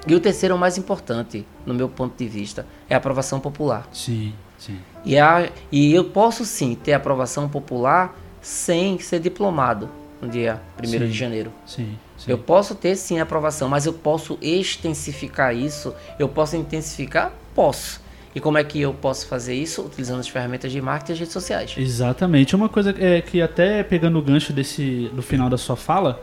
E 0.08 0.16
o 0.16 0.20
terceiro, 0.20 0.56
o 0.56 0.58
mais 0.58 0.78
importante, 0.78 1.46
no 1.66 1.74
meu 1.74 1.88
ponto 1.88 2.18
de 2.18 2.28
vista, 2.28 2.66
é 2.90 2.96
a 2.96 2.98
aprovação 2.98 3.40
popular. 3.40 3.88
Sim, 3.94 4.34
sim. 4.58 4.80
E, 5.06 5.18
a, 5.18 5.50
e 5.72 5.94
eu 5.94 6.06
posso 6.06 6.44
sim 6.44 6.76
ter 6.76 6.94
aprovação 6.94 7.48
popular 7.48 8.18
sem 8.42 8.98
ser 9.00 9.20
diplomado 9.20 9.90
no 10.22 10.30
dia 10.30 10.62
1 10.82 10.86
Sim. 10.86 11.00
de 11.00 11.12
janeiro. 11.12 11.52
Sim, 11.66 11.98
sim. 12.18 12.32
Eu 12.32 12.38
posso 12.38 12.76
ter 12.76 12.96
sim 12.96 13.20
aprovação, 13.20 13.68
mas 13.68 13.86
eu 13.86 13.94
posso 13.94 14.38
extensificar 14.42 15.56
isso? 15.56 15.94
Eu 16.20 16.30
posso 16.30 16.56
intensificar? 16.56 17.32
Posso. 17.56 18.02
E 18.34 18.40
como 18.40 18.58
é 18.58 18.64
que 18.64 18.80
eu 18.80 18.94
posso 18.94 19.28
fazer 19.28 19.56
isso? 19.56 19.82
Utilizando 19.82 20.20
as 20.20 20.28
ferramentas 20.28 20.72
de 20.72 20.82
marketing 20.82 21.12
e 21.12 21.14
as 21.14 21.20
redes 21.20 21.34
sociais. 21.34 21.76
Exatamente. 21.78 22.56
Uma 22.56 22.70
coisa 22.70 22.96
é 22.98 23.22
que 23.22 23.42
até 23.42 23.84
pegando 23.84 24.18
o 24.18 24.22
gancho 24.22 24.54
desse 24.54 25.10
do 25.14 25.22
final 25.22 25.50
da 25.50 25.58
sua 25.58 25.76
fala 25.76 26.22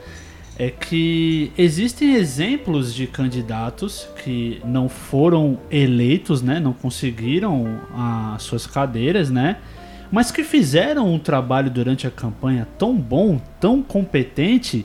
é 0.58 0.70
que 0.70 1.52
existem 1.56 2.14
exemplos 2.14 2.92
de 2.92 3.06
candidatos 3.06 4.08
que 4.24 4.60
não 4.64 4.88
foram 4.88 5.58
eleitos, 5.70 6.42
né, 6.42 6.58
não 6.58 6.72
conseguiram 6.72 7.80
as 8.34 8.42
suas 8.42 8.66
cadeiras, 8.66 9.30
né, 9.30 9.58
mas 10.10 10.32
que 10.32 10.42
fizeram 10.42 11.12
um 11.12 11.18
trabalho 11.18 11.70
durante 11.70 12.06
a 12.06 12.10
campanha 12.10 12.66
tão 12.76 12.96
bom, 12.96 13.40
tão 13.60 13.82
competente 13.82 14.84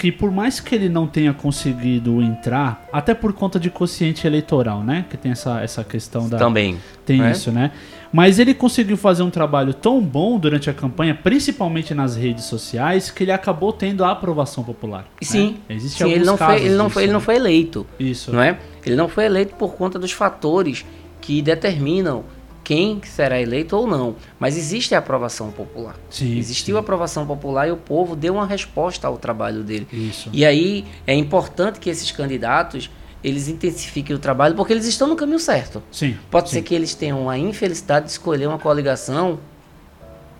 que 0.00 0.10
por 0.10 0.30
mais 0.30 0.60
que 0.60 0.74
ele 0.74 0.88
não 0.88 1.06
tenha 1.06 1.34
conseguido 1.34 2.22
entrar, 2.22 2.88
até 2.90 3.12
por 3.12 3.34
conta 3.34 3.60
de 3.60 3.68
quociente 3.68 4.26
eleitoral, 4.26 4.82
né, 4.82 5.04
que 5.10 5.14
tem 5.14 5.32
essa, 5.32 5.60
essa 5.60 5.84
questão 5.84 6.26
da 6.26 6.38
Também. 6.38 6.78
tem 7.04 7.18
né? 7.18 7.32
isso, 7.32 7.52
né? 7.52 7.70
Mas 8.10 8.38
ele 8.38 8.54
conseguiu 8.54 8.96
fazer 8.96 9.22
um 9.22 9.28
trabalho 9.28 9.74
tão 9.74 10.00
bom 10.00 10.38
durante 10.38 10.70
a 10.70 10.72
campanha, 10.72 11.14
principalmente 11.14 11.92
nas 11.92 12.16
redes 12.16 12.46
sociais, 12.46 13.10
que 13.10 13.24
ele 13.24 13.30
acabou 13.30 13.74
tendo 13.74 14.02
a 14.02 14.10
aprovação 14.10 14.64
popular. 14.64 15.04
E 15.20 15.26
Sim. 15.26 15.58
né? 15.68 15.76
Existe 15.76 15.98
sim 15.98 16.04
alguns 16.04 16.16
ele, 16.16 16.24
não 16.24 16.38
foi, 16.38 16.56
ele, 16.56 16.68
não 16.70 16.86
disso, 16.86 16.94
foi, 16.94 17.02
ele 17.02 17.12
não 17.12 17.18
né? 17.20 17.24
foi 17.26 17.36
eleito. 17.36 17.86
Isso. 18.00 18.32
Não 18.32 18.42
é? 18.42 18.58
Ele 18.86 18.96
não 18.96 19.06
foi 19.06 19.26
eleito 19.26 19.54
por 19.56 19.74
conta 19.74 19.98
dos 19.98 20.12
fatores 20.12 20.82
que 21.20 21.42
determinam 21.42 22.24
quem 22.70 23.00
será 23.02 23.40
eleito 23.40 23.76
ou 23.76 23.84
não. 23.84 24.14
Mas 24.38 24.56
existe 24.56 24.94
a 24.94 24.98
aprovação 24.98 25.50
popular. 25.50 25.96
Sim. 26.08 26.38
Existiu 26.38 26.76
a 26.76 26.80
aprovação 26.80 27.26
popular 27.26 27.66
e 27.66 27.72
o 27.72 27.76
povo 27.76 28.14
deu 28.14 28.34
uma 28.34 28.46
resposta 28.46 29.08
ao 29.08 29.18
trabalho 29.18 29.64
dele. 29.64 29.88
Isso. 29.92 30.30
E 30.32 30.46
aí 30.46 30.84
é 31.04 31.12
importante 31.12 31.80
que 31.80 31.90
esses 31.90 32.12
candidatos 32.12 32.88
eles 33.24 33.48
intensifiquem 33.48 34.14
o 34.14 34.20
trabalho 34.20 34.54
porque 34.54 34.72
eles 34.72 34.86
estão 34.86 35.08
no 35.08 35.16
caminho 35.16 35.40
certo. 35.40 35.82
Sim. 35.90 36.16
Pode 36.30 36.48
sim. 36.48 36.58
ser 36.58 36.62
que 36.62 36.72
eles 36.72 36.94
tenham 36.94 37.28
a 37.28 37.36
infelicidade 37.36 38.06
de 38.06 38.12
escolher 38.12 38.46
uma 38.46 38.58
coligação 38.58 39.40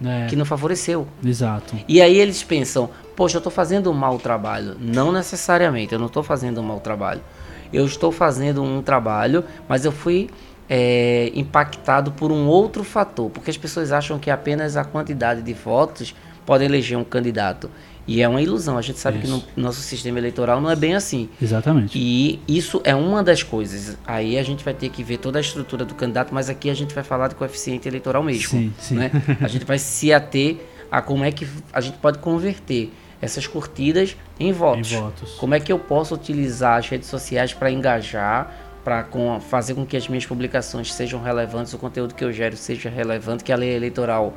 É, 0.01 0.29
que 0.29 0.37
não 0.37 0.45
favoreceu. 0.45 1.09
Exato. 1.25 1.75
E 1.89 2.01
aí 2.01 2.17
eles 2.17 2.45
pensam, 2.45 2.91
poxa, 3.17 3.39
eu 3.39 3.41
estou 3.41 3.51
fazendo 3.51 3.91
um 3.91 3.93
mau 3.93 4.21
trabalho. 4.21 4.77
Não 4.79 5.11
necessariamente, 5.11 5.95
eu 5.95 5.99
não 5.99 6.07
estou 6.07 6.23
fazendo 6.23 6.61
um 6.61 6.65
mau 6.65 6.79
trabalho. 6.79 7.23
Eu 7.73 7.85
estou 7.87 8.13
fazendo 8.13 8.63
um 8.63 8.83
trabalho, 8.83 9.45
mas 9.69 9.85
eu 9.85 9.91
fui 9.91 10.31
é, 10.73 11.33
impactado 11.35 12.13
por 12.13 12.31
um 12.31 12.47
outro 12.47 12.85
fator. 12.85 13.29
Porque 13.29 13.51
as 13.51 13.59
pessoas 13.59 13.91
acham 13.91 14.21
que 14.21 14.31
apenas 14.31 14.77
a 14.77 14.85
quantidade 14.85 15.43
de 15.43 15.53
votos 15.53 16.15
pode 16.47 16.65
eleger 16.65 16.97
um 16.97 17.03
candidato. 17.03 17.69
E 18.07 18.23
é 18.23 18.29
uma 18.29 18.41
ilusão. 18.41 18.79
A 18.79 18.83
gente 18.83 18.99
sabe 18.99 19.19
que 19.19 19.27
no 19.27 19.39
Isso. 19.39 19.49
nosso 19.57 19.81
sistema 19.81 20.19
eleitoral 20.19 20.61
não 20.61 20.71
é 20.71 20.77
bem 20.77 20.95
assim. 20.95 21.29
Exatamente. 21.43 21.99
E 21.99 22.41
isso 22.49 22.81
é 22.85 22.95
uma 22.95 23.23
das 23.23 23.43
coisas. 23.43 23.99
Aí 24.07 24.39
a 24.39 24.43
gente 24.43 24.65
vai 24.65 24.73
ter 24.73 24.89
que 24.89 25.03
ver 25.03 25.19
toda 25.19 25.39
a 25.39 25.41
estrutura 25.41 25.85
do 25.85 25.95
candidato, 25.95 26.33
mas 26.33 26.49
aqui 26.49 26.71
a 26.71 26.75
gente 26.75 26.95
vai 26.95 27.05
falar 27.05 27.29
de 27.29 27.35
coeficiente 27.35 27.87
eleitoral 27.87 28.23
mesmo. 28.23 28.49
Sim, 28.49 28.73
sim. 28.79 28.95
Né? 28.95 29.11
A 29.41 29.49
gente 29.49 29.65
vai 29.65 29.79
se 29.79 30.13
ater 30.13 30.59
a 30.91 31.03
como 31.03 31.25
é 31.25 31.31
que 31.31 31.47
a 31.73 31.81
gente 31.81 31.99
pode 31.99 32.19
converter 32.19 32.93
essas 33.21 33.47
curtidas 33.47 34.17
em 34.39 34.53
votos. 34.53 34.93
Em 34.93 34.97
votos. 34.97 35.33
Como 35.35 35.55
é 35.55 35.61
que 35.61 35.71
eu 35.71 35.79
posso 35.79 36.15
utilizar 36.15 36.79
as 36.79 36.89
redes 36.89 37.09
sociais 37.09 37.53
para 37.53 37.71
engajar, 37.71 38.70
para 38.85 39.07
fazer 39.49 39.75
com 39.75 39.85
que 39.85 39.97
as 39.97 40.09
minhas 40.09 40.27
publicações 40.27 40.93
sejam 40.93 41.23
relevantes, 41.23 41.73
o 41.75 41.79
conteúdo 41.79 42.15
que 42.15 42.25
eu 42.25 42.33
gero 42.33 42.57
seja 42.57 42.89
relevante, 42.89 43.45
que 43.45 43.53
a 43.53 43.57
lei 43.57 43.75
eleitoral 43.75 44.35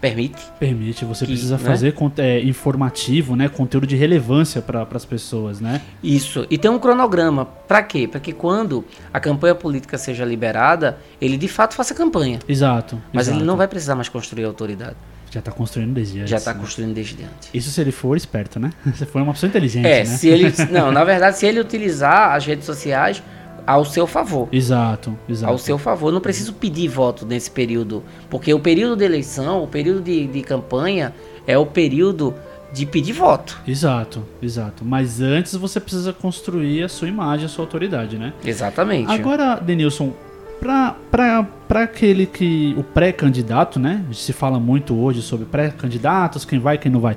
permite. 0.00 0.42
Permite, 0.60 1.04
você 1.04 1.24
Que, 1.24 1.32
precisa 1.32 1.56
né? 1.56 1.64
fazer 1.64 1.94
é, 2.18 2.40
informativo, 2.42 3.34
né? 3.34 3.48
Conteúdo 3.48 3.86
de 3.86 3.96
relevância 3.96 4.60
para 4.60 4.86
as 4.92 5.04
pessoas, 5.04 5.60
né? 5.60 5.80
Isso. 6.02 6.46
E 6.50 6.58
tem 6.58 6.70
um 6.70 6.78
cronograma. 6.78 7.44
Para 7.44 7.82
quê? 7.82 8.06
Para 8.06 8.20
que 8.20 8.32
quando 8.32 8.84
a 9.12 9.18
campanha 9.18 9.54
política 9.54 9.96
seja 9.96 10.24
liberada, 10.24 10.98
ele 11.20 11.36
de 11.36 11.48
fato 11.48 11.74
faça 11.74 11.94
campanha. 11.94 12.38
Exato. 12.48 13.00
Mas 13.12 13.26
exato. 13.26 13.38
ele 13.40 13.46
não 13.46 13.56
vai 13.56 13.66
precisar 13.66 13.94
mais 13.94 14.08
construir 14.08 14.44
autoridade. 14.44 14.96
Já 15.30 15.42
tá 15.42 15.50
construindo 15.50 15.92
desde 15.92 16.20
antes. 16.20 16.30
Já 16.30 16.36
está 16.36 16.54
né? 16.54 16.60
construindo 16.60 16.94
desde 16.94 17.22
antes. 17.22 17.50
Isso 17.52 17.70
se 17.70 17.80
ele 17.80 17.92
for 17.92 18.16
esperto, 18.16 18.60
né? 18.60 18.70
Se 18.94 19.04
for 19.06 19.20
uma 19.20 19.32
pessoa 19.32 19.48
inteligente, 19.48 19.86
É, 19.86 19.98
né? 19.98 20.04
se 20.04 20.28
ele. 20.28 20.52
Não, 20.70 20.90
na 20.92 21.04
verdade, 21.04 21.36
se 21.36 21.46
ele 21.46 21.60
utilizar 21.60 22.34
as 22.34 22.46
redes 22.46 22.64
sociais 22.64 23.22
ao 23.66 23.84
seu 23.84 24.06
favor. 24.06 24.48
Exato, 24.52 25.16
exato. 25.28 25.52
Ao 25.52 25.58
seu 25.58 25.76
favor. 25.76 26.12
Não 26.12 26.20
preciso 26.20 26.52
pedir 26.52 26.88
voto 26.88 27.26
nesse 27.26 27.50
período. 27.50 28.02
Porque 28.30 28.54
o 28.54 28.60
período 28.60 28.96
de 28.96 29.04
eleição, 29.04 29.64
o 29.64 29.66
período 29.66 30.02
de, 30.02 30.26
de 30.26 30.42
campanha, 30.42 31.12
é 31.46 31.58
o 31.58 31.66
período 31.66 32.34
de 32.72 32.86
pedir 32.86 33.12
voto. 33.12 33.60
Exato, 33.66 34.22
exato. 34.40 34.84
Mas 34.84 35.20
antes 35.20 35.54
você 35.56 35.80
precisa 35.80 36.12
construir 36.12 36.84
a 36.84 36.88
sua 36.88 37.08
imagem, 37.08 37.46
a 37.46 37.48
sua 37.48 37.64
autoridade, 37.64 38.16
né? 38.18 38.32
Exatamente. 38.44 39.10
Agora, 39.10 39.56
Denilson, 39.56 40.12
para 40.60 41.82
aquele 41.82 42.26
que. 42.26 42.74
o 42.76 42.82
pré-candidato, 42.82 43.78
né? 43.78 44.04
Se 44.12 44.32
fala 44.32 44.58
muito 44.60 44.96
hoje 44.98 45.22
sobre 45.22 45.46
pré-candidatos, 45.46 46.44
quem 46.44 46.58
vai, 46.58 46.78
quem 46.78 46.90
não 46.90 47.00
vai. 47.00 47.16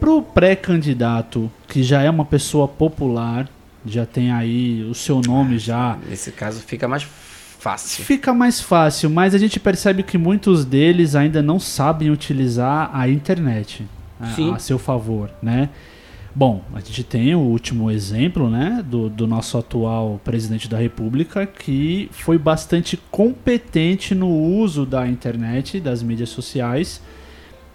Pro 0.00 0.22
pré-candidato 0.22 1.50
que 1.66 1.82
já 1.82 2.02
é 2.02 2.08
uma 2.08 2.24
pessoa 2.24 2.68
popular, 2.68 3.48
já 3.84 4.04
tem 4.06 4.30
aí 4.30 4.82
o 4.84 4.94
seu 4.94 5.20
nome 5.20 5.58
já. 5.58 5.98
Nesse 6.08 6.32
caso 6.32 6.60
fica 6.60 6.86
mais 6.88 7.06
fácil. 7.58 8.04
Fica 8.04 8.32
mais 8.32 8.60
fácil, 8.60 9.10
mas 9.10 9.34
a 9.34 9.38
gente 9.38 9.58
percebe 9.58 10.02
que 10.02 10.16
muitos 10.16 10.64
deles 10.64 11.14
ainda 11.14 11.42
não 11.42 11.58
sabem 11.58 12.10
utilizar 12.10 12.90
a 12.92 13.08
internet 13.08 13.86
a, 14.20 14.26
Sim. 14.28 14.54
a 14.54 14.58
seu 14.58 14.78
favor, 14.78 15.30
né? 15.42 15.68
Bom, 16.34 16.62
a 16.72 16.78
gente 16.78 17.02
tem 17.02 17.34
o 17.34 17.40
último 17.40 17.90
exemplo, 17.90 18.48
né, 18.48 18.84
do, 18.86 19.08
do 19.08 19.26
nosso 19.26 19.58
atual 19.58 20.20
presidente 20.22 20.68
da 20.68 20.78
República, 20.78 21.44
que 21.46 22.08
foi 22.12 22.38
bastante 22.38 22.96
competente 23.10 24.14
no 24.14 24.28
uso 24.30 24.86
da 24.86 25.08
internet, 25.08 25.80
das 25.80 26.00
mídias 26.00 26.28
sociais, 26.28 27.02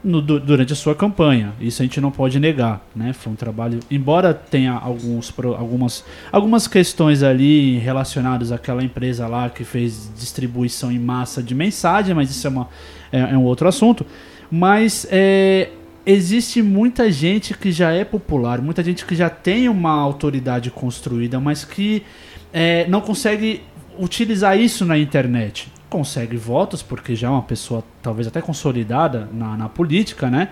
no- 0.04 0.22
du- 0.22 0.40
durante 0.40 0.74
a 0.74 0.76
sua 0.76 0.94
campanha. 0.94 1.54
Isso 1.62 1.82
a 1.82 1.86
gente 1.86 2.02
não 2.02 2.12
pode 2.12 2.40
negar, 2.40 2.86
né? 2.96 3.14
Foi 3.14 3.32
um 3.32 3.36
trabalho, 3.36 3.80
embora 3.90 4.34
tenha 4.34 4.74
alguns, 4.74 5.34
algumas, 5.58 6.04
algumas 6.32 6.68
questões 6.68 7.24
ali 7.24 7.78
relacionadas 7.80 8.52
àquela 8.52 8.84
empresa 8.84 9.28
lá 9.28 9.50
que 9.50 9.64
fez 9.64 10.12
distribuição 10.18 10.92
em 10.92 11.00
massa 11.00 11.42
de 11.42 11.56
mensagem, 11.56 12.14
mas 12.14 12.30
isso 12.30 12.46
é, 12.46 12.50
uma, 12.50 12.68
é, 13.12 13.20
é 13.20 13.38
um 13.38 13.44
outro 13.44 13.68
assunto. 13.68 14.06
Mas 14.52 15.08
é, 15.10 15.70
existe 16.06 16.62
muita 16.62 17.12
gente 17.12 17.54
que 17.58 17.72
já 17.72 17.92
é 17.92 18.04
popular, 18.04 18.62
muita 18.62 18.84
gente 18.84 19.06
que 19.06 19.16
já 19.16 19.30
tem 19.30 19.68
uma 19.70 19.92
autoridade 19.92 20.70
construída, 20.70 21.40
mas 21.40 21.64
que 21.66 22.04
é, 22.52 22.86
não 22.88 23.02
consegue 23.02 23.62
utilizar 23.98 24.60
isso 24.60 24.86
na 24.86 24.98
internet. 24.98 25.72
Consegue 25.94 26.36
votos, 26.38 26.82
porque 26.82 27.16
já 27.16 27.28
é 27.28 27.30
uma 27.30 27.44
pessoa 27.44 27.84
talvez 28.02 28.26
até 28.28 28.42
consolidada 28.42 29.30
na, 29.32 29.56
na 29.56 29.70
política, 29.70 30.28
né? 30.28 30.50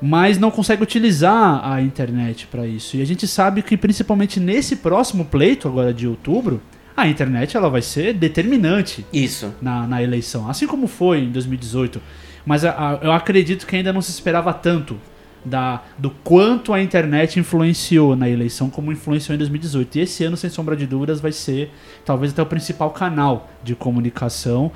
Mas 0.00 0.38
não 0.38 0.48
consegue 0.48 0.80
utilizar 0.82 1.60
a 1.68 1.82
internet 1.82 2.46
para 2.46 2.64
isso. 2.66 2.96
E 2.96 3.02
a 3.02 3.04
gente 3.04 3.26
sabe 3.26 3.62
que 3.62 3.76
principalmente 3.76 4.38
nesse 4.38 4.76
próximo 4.76 5.24
pleito, 5.24 5.66
agora 5.66 5.92
de 5.92 6.06
outubro, 6.06 6.62
a 6.96 7.08
internet 7.08 7.56
ela 7.56 7.68
vai 7.68 7.82
ser 7.82 8.14
determinante 8.14 9.04
Isso. 9.12 9.52
na, 9.60 9.86
na 9.88 10.00
eleição, 10.02 10.48
assim 10.48 10.66
como 10.68 10.86
foi 10.86 11.18
em 11.24 11.30
2018. 11.32 12.00
Mas 12.46 12.64
a- 12.64 12.70
a- 12.70 12.98
eu 13.04 13.10
acredito 13.12 13.66
que 13.66 13.74
ainda 13.74 13.92
não 13.92 14.00
se 14.00 14.12
esperava 14.12 14.52
tanto 14.54 14.96
da, 15.44 15.82
do 15.98 16.10
quanto 16.10 16.72
a 16.72 16.82
internet 16.82 17.38
influenciou 17.40 18.14
na 18.16 18.28
eleição 18.28 18.68
como 18.70 18.92
influenciou 18.92 19.34
em 19.34 19.38
2018. 19.38 19.98
E 19.98 20.00
esse 20.02 20.24
ano, 20.24 20.36
sem 20.36 20.50
sombra 20.50 20.76
de 20.76 20.86
dúvidas, 20.86 21.20
vai 21.20 21.32
ser 21.32 21.70
talvez 22.04 22.32
até 22.32 22.42
o 22.42 22.46
principal 22.46 22.90
canal 22.90 23.50
de 23.62 23.74
comunicação 23.74 24.70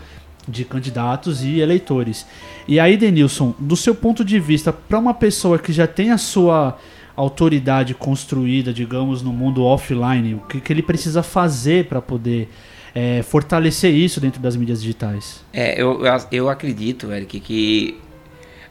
de 0.47 0.65
candidatos 0.65 1.43
e 1.43 1.61
eleitores. 1.61 2.27
E 2.69 2.79
aí, 2.79 2.97
Denilson, 2.97 3.55
do 3.59 3.77
seu 3.77 3.95
ponto 3.95 4.25
de 4.25 4.39
vista, 4.39 4.73
para 4.73 4.99
uma 4.99 5.15
pessoa 5.15 5.59
que 5.59 5.73
já 5.73 5.87
tem 5.87 6.11
a 6.11 6.19
sua 6.19 6.77
autoridade 7.17 7.95
construída, 7.95 8.73
digamos, 8.73 9.23
no 9.23 9.33
mundo 9.33 9.63
offline, 9.65 10.35
o 10.35 10.41
que, 10.41 10.61
que 10.61 10.73
ele 10.73 10.83
precisa 10.83 11.23
fazer 11.23 11.87
para 11.87 12.03
poder 12.03 12.49
é, 12.95 13.23
fortalecer 13.23 13.95
isso 13.95 14.21
dentro 14.21 14.41
das 14.41 14.55
mídias 14.57 14.83
digitais? 14.83 15.45
É, 15.53 15.81
eu, 15.81 16.03
eu- 16.31 16.49
acredito, 16.49 17.11
Eric, 17.13 17.41
que 17.41 17.99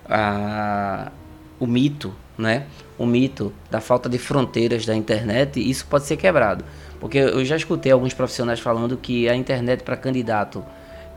a- 0.07 1.11
o 1.63 1.67
mito, 1.67 2.13
né? 2.37 2.65
O 2.97 3.05
mito 3.05 3.53
da 3.71 3.79
falta 3.79 4.09
de 4.09 4.17
fronteiras 4.17 4.85
da 4.85 4.95
internet, 4.95 5.59
isso 5.59 5.85
pode 5.87 6.05
ser 6.05 6.17
quebrado. 6.17 6.63
Porque 6.99 7.17
eu 7.17 7.43
já 7.43 7.55
escutei 7.55 7.91
alguns 7.91 8.13
profissionais 8.13 8.59
falando 8.59 8.97
que 8.97 9.27
a 9.27 9.35
internet 9.35 9.83
para 9.83 9.97
candidato 9.97 10.63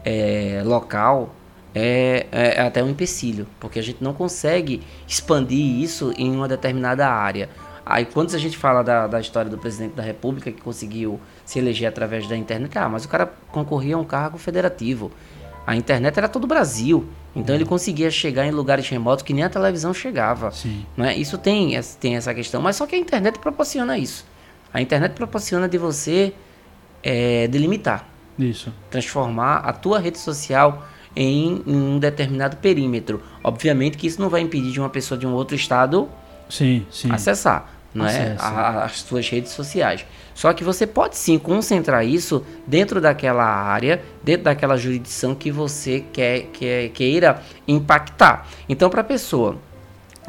é, 0.05 0.63
local 0.65 1.35
é, 1.75 2.27
é 2.31 2.61
até 2.61 2.83
um 2.83 2.89
empecilho, 2.89 3.47
porque 3.61 3.79
a 3.79 3.83
gente 3.83 4.03
não 4.03 4.15
consegue 4.15 4.83
expandir 5.07 5.83
isso 5.83 6.13
em 6.17 6.31
uma 6.31 6.49
determinada 6.49 7.07
área. 7.07 7.49
Aí 7.85 8.05
quando 8.05 8.35
a 8.35 8.39
gente 8.39 8.57
fala 8.57 8.83
da, 8.83 9.07
da 9.07 9.21
história 9.21 9.49
do 9.51 9.59
presidente 9.59 9.95
da 9.95 10.03
República 10.03 10.51
que 10.51 10.61
conseguiu 10.61 11.21
se 11.45 11.59
eleger 11.59 11.89
através 11.89 12.27
da 12.27 12.37
internet, 12.37 12.77
ah, 12.79 12.89
mas 12.89 13.05
o 13.05 13.09
cara 13.09 13.31
concorria 13.53 13.95
a 13.95 13.99
um 13.99 14.05
cargo 14.05 14.39
federativo. 14.39 15.13
A 15.67 15.75
internet 15.75 16.17
era 16.17 16.29
todo 16.29 16.45
o 16.45 16.47
Brasil. 16.47 17.09
Então 17.35 17.55
ele 17.55 17.65
conseguia 17.65 18.11
chegar 18.11 18.47
em 18.47 18.51
lugares 18.51 18.89
remotos 18.89 19.23
que 19.23 19.33
nem 19.33 19.45
a 19.45 19.51
televisão 19.51 19.93
chegava. 19.93 20.51
Sim. 20.53 20.87
Né? 20.97 21.17
Isso 21.17 21.37
tem, 21.37 21.79
tem 22.01 22.17
essa 22.17 22.33
questão. 22.33 22.63
Mas 22.63 22.77
só 22.77 22.87
que 22.87 22.95
a 22.95 22.99
internet 22.99 23.39
proporciona 23.39 23.99
isso. 23.99 24.25
A 24.73 24.81
internet 24.81 25.13
proporciona 25.13 25.69
de 25.69 25.77
você 25.77 26.33
é, 27.03 27.49
delimitar. 27.49 28.09
Isso. 28.39 28.73
Transformar 28.91 29.57
a 29.59 29.73
tua 29.73 29.99
rede 29.99 30.19
social 30.19 30.87
em, 31.15 31.63
em 31.67 31.77
um 31.77 31.99
determinado 31.99 32.57
perímetro. 32.59 33.23
Obviamente 33.43 33.99
que 33.99 34.07
isso 34.07 34.21
não 34.21 34.29
vai 34.29 34.41
impedir 34.41 34.71
de 34.71 34.81
uma 34.81 34.91
pessoa 34.91 35.19
de 35.19 35.27
um 35.27 35.33
outro 35.33 35.57
estado 35.57 36.09
Sim, 36.49 36.87
sim. 36.91 37.11
acessar 37.11 37.76
não 37.97 38.07
é? 38.07 38.33
Acessa. 38.33 38.45
A- 38.47 38.85
as 38.85 39.01
suas 39.01 39.29
redes 39.29 39.53
sociais. 39.53 40.05
Só 40.35 40.53
que 40.53 40.63
você 40.63 40.87
pode 40.87 41.17
sim 41.17 41.39
concentrar 41.39 42.05
isso 42.07 42.45
dentro 42.67 43.01
daquela 43.01 43.45
área, 43.45 44.03
dentro 44.23 44.45
daquela 44.45 44.77
jurisdição 44.77 45.35
que 45.35 45.51
você 45.51 46.05
quer, 46.13 46.43
quer 46.53 46.89
queira 46.91 47.41
impactar. 47.67 48.47
Então, 48.69 48.91
para 48.91 49.01
a 49.01 49.05
pessoa 49.05 49.57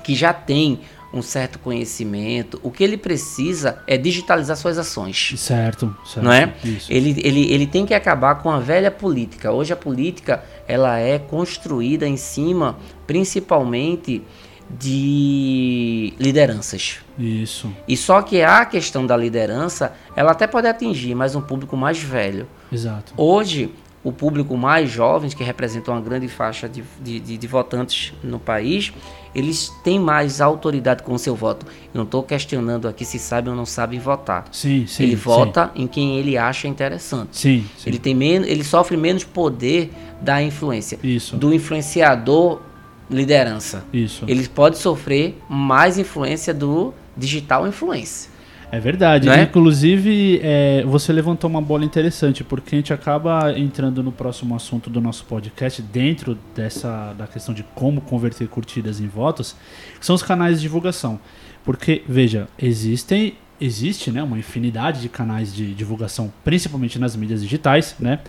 que 0.03 0.15
já 0.15 0.31
tem 0.33 0.79
um 1.13 1.21
certo 1.21 1.57
conhecimento, 1.59 2.59
o 2.63 2.69
que 2.69 2.83
ele 2.83 2.97
precisa 2.97 3.81
é 3.87 3.97
digitalizar 3.97 4.55
suas 4.57 4.77
ações. 4.77 5.33
Certo, 5.37 5.95
certo. 6.05 6.23
Não 6.23 6.31
é? 6.31 6.53
Isso. 6.63 6.91
Ele, 6.91 7.19
ele, 7.23 7.51
ele 7.51 7.65
tem 7.65 7.85
que 7.85 7.93
acabar 7.93 8.35
com 8.35 8.49
a 8.51 8.59
velha 8.59 8.91
política. 8.91 9.51
Hoje 9.51 9.71
a 9.73 9.75
política 9.75 10.43
ela 10.67 10.99
é 10.99 11.17
construída 11.17 12.05
em 12.07 12.17
cima, 12.17 12.77
principalmente, 13.05 14.21
de 14.69 16.13
lideranças. 16.19 16.97
Isso. 17.17 17.71
E 17.87 17.95
só 17.97 18.21
que 18.21 18.41
a 18.41 18.65
questão 18.65 19.05
da 19.05 19.15
liderança, 19.17 19.93
ela 20.15 20.31
até 20.31 20.47
pode 20.47 20.67
atingir 20.67 21.15
mais 21.15 21.35
um 21.35 21.41
público 21.41 21.75
mais 21.77 21.99
velho. 21.99 22.47
Exato. 22.71 23.13
Hoje, 23.17 23.69
o 24.03 24.11
público 24.11 24.55
mais 24.57 24.89
jovens, 24.89 25.33
que 25.33 25.43
representam 25.43 25.93
uma 25.93 26.01
grande 26.01 26.27
faixa 26.27 26.67
de, 26.69 26.83
de, 27.01 27.19
de- 27.19 27.37
de 27.37 27.47
votantes 27.47 28.13
no 28.23 28.39
país, 28.39 28.93
eles 29.35 29.69
têm 29.83 29.99
mais 29.99 30.39
autoridade 30.39 31.03
com 31.03 31.13
o 31.13 31.19
seu 31.19 31.35
voto. 31.35 31.65
Eu 31.93 31.99
não 31.99 32.03
estou 32.03 32.23
questionando 32.23 32.87
aqui 32.87 33.03
se 33.03 33.19
sabem 33.19 33.51
ou 33.51 33.57
não 33.57 33.65
sabem 33.65 33.99
votar. 33.99 34.45
Sim, 34.51 34.85
sim. 34.87 35.03
ele 35.03 35.11
sim. 35.17 35.21
vota 35.21 35.71
em 35.75 35.87
quem 35.87 36.17
ele 36.17 36.37
acha 36.37 36.67
interessante. 36.67 37.37
Sim, 37.37 37.65
sim. 37.77 37.89
Ele 37.89 37.99
tem 37.99 38.15
menos, 38.15 38.47
ele 38.47 38.63
sofre 38.63 38.95
menos 38.95 39.23
poder 39.23 39.91
da 40.21 40.41
influência, 40.41 40.97
Isso. 41.03 41.35
do 41.37 41.53
influenciador 41.53 42.61
liderança. 43.09 43.85
Isso. 43.93 44.25
Ele 44.27 44.47
pode 44.47 44.77
sofrer 44.77 45.37
mais 45.49 45.97
influência 45.97 46.53
do 46.53 46.93
digital 47.15 47.67
influencer. 47.67 48.29
É 48.69 48.79
verdade. 48.79 49.29
É? 49.29 49.43
Inclusive, 49.43 50.41
é, 50.43 50.83
você 50.85 51.13
levantou 51.13 51.49
uma 51.49 51.61
bola 51.61 51.85
interessante, 51.85 52.43
porque 52.43 52.75
a 52.75 52.77
gente 52.77 52.93
acaba 52.93 53.57
entrando 53.57 54.03
no 54.03 54.11
próximo 54.11 54.55
assunto 54.55 54.89
do 54.89 54.99
nosso 54.99 55.23
podcast, 55.25 55.81
dentro 55.81 56.37
dessa 56.53 57.13
da 57.17 57.27
questão 57.27 57.53
de 57.55 57.63
como 57.73 58.01
converter 58.01 58.47
curtidas 58.47 58.99
em 58.99 59.07
votos, 59.07 59.55
que 59.97 60.05
são 60.05 60.15
os 60.15 60.21
canais 60.21 60.57
de 60.57 60.63
divulgação. 60.63 61.19
Porque, 61.63 62.03
veja, 62.07 62.47
existem 62.59 63.35
existe 63.59 64.11
né, 64.11 64.21
uma 64.21 64.37
infinidade 64.37 65.01
de 65.01 65.09
canais 65.09 65.53
de 65.53 65.73
divulgação, 65.73 66.31
principalmente 66.43 66.99
nas 66.99 67.15
mídias 67.15 67.41
digitais, 67.41 67.95
né? 67.99 68.19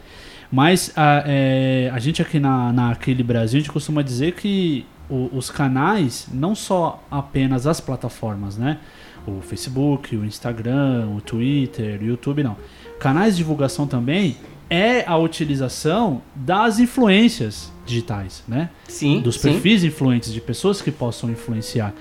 Mas 0.50 0.90
a, 0.96 1.22
é, 1.26 1.90
a 1.92 1.98
gente 1.98 2.22
aqui 2.22 2.38
na, 2.40 2.72
na 2.72 2.90
Aquele 2.90 3.22
Brasil, 3.22 3.58
a 3.58 3.60
gente 3.60 3.72
costuma 3.72 4.02
dizer 4.02 4.32
que 4.32 4.86
o- 5.10 5.28
os 5.32 5.50
canais, 5.50 6.26
não 6.32 6.54
só 6.54 7.02
apenas 7.10 7.66
as 7.66 7.80
plataformas, 7.80 8.56
né? 8.56 8.78
O 9.26 9.40
Facebook, 9.42 10.16
o 10.16 10.24
Instagram, 10.24 11.08
o 11.16 11.20
Twitter, 11.20 12.00
o 12.00 12.04
YouTube, 12.04 12.42
não. 12.42 12.56
Canais 12.98 13.34
de 13.34 13.38
divulgação 13.38 13.86
também 13.86 14.36
é 14.70 15.04
a 15.06 15.16
utilização 15.18 16.22
das 16.34 16.78
influências 16.78 17.70
digitais, 17.86 18.42
né? 18.48 18.70
Sim, 18.88 19.20
dos 19.20 19.36
sim. 19.36 19.50
perfis 19.52 19.84
influentes 19.84 20.32
de 20.32 20.40
pessoas 20.40 20.80
que 20.80 20.90
possam 20.90 21.30
influenciar. 21.30 21.92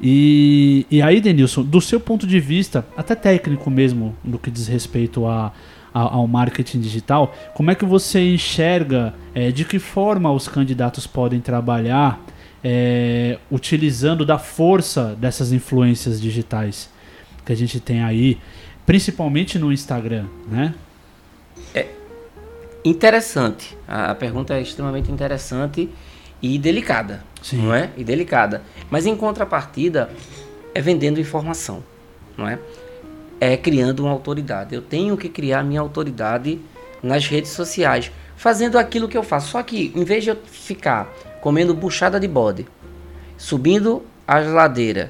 E, 0.00 0.86
e 0.90 1.02
aí, 1.02 1.20
Denilson, 1.20 1.62
do 1.62 1.80
seu 1.80 2.00
ponto 2.00 2.26
de 2.26 2.40
vista, 2.40 2.86
até 2.96 3.14
técnico 3.14 3.68
mesmo, 3.70 4.14
no 4.24 4.38
que 4.38 4.50
diz 4.50 4.66
respeito 4.66 5.26
a- 5.26 5.52
ao 5.92 6.26
marketing 6.26 6.80
digital, 6.80 7.34
como 7.54 7.70
é 7.70 7.74
que 7.74 7.84
você 7.84 8.32
enxerga 8.32 9.14
eh, 9.34 9.50
de 9.50 9.64
que 9.64 9.78
forma 9.78 10.30
os 10.32 10.46
candidatos 10.46 11.06
podem 11.06 11.40
trabalhar 11.40 12.20
eh, 12.62 13.38
utilizando 13.50 14.24
da 14.24 14.38
força 14.38 15.16
dessas 15.18 15.52
influências 15.52 16.20
digitais 16.20 16.88
que 17.44 17.52
a 17.52 17.56
gente 17.56 17.80
tem 17.80 18.02
aí, 18.02 18.38
principalmente 18.86 19.58
no 19.58 19.72
Instagram, 19.72 20.26
né? 20.48 20.74
Interessante. 22.84 23.76
A, 23.86 24.10
a 24.10 24.14
pergunta 24.14 24.54
é 24.54 24.62
extremamente 24.62 25.10
interessante 25.10 25.88
e 26.40 26.58
delicada. 26.58 27.22
Sim. 27.42 27.58
Não 27.58 27.74
é? 27.74 27.90
E 27.96 28.04
delicada. 28.04 28.62
Mas 28.90 29.06
em 29.06 29.14
contrapartida, 29.14 30.10
é 30.74 30.80
vendendo 30.80 31.20
informação. 31.20 31.82
Não 32.36 32.48
é? 32.48 32.58
É 33.40 33.56
criando 33.56 34.00
uma 34.00 34.12
autoridade. 34.12 34.74
Eu 34.74 34.82
tenho 34.82 35.16
que 35.16 35.28
criar 35.28 35.64
minha 35.64 35.80
autoridade 35.80 36.60
nas 37.02 37.26
redes 37.26 37.50
sociais, 37.52 38.12
fazendo 38.36 38.78
aquilo 38.78 39.08
que 39.08 39.16
eu 39.16 39.22
faço. 39.22 39.48
Só 39.52 39.62
que, 39.62 39.92
em 39.94 40.04
vez 40.04 40.24
de 40.24 40.30
eu 40.30 40.36
ficar 40.44 41.10
comendo 41.40 41.74
buchada 41.74 42.20
de 42.20 42.28
bode, 42.28 42.66
subindo 43.38 44.02
as 44.26 44.46
ladeiras, 44.46 45.08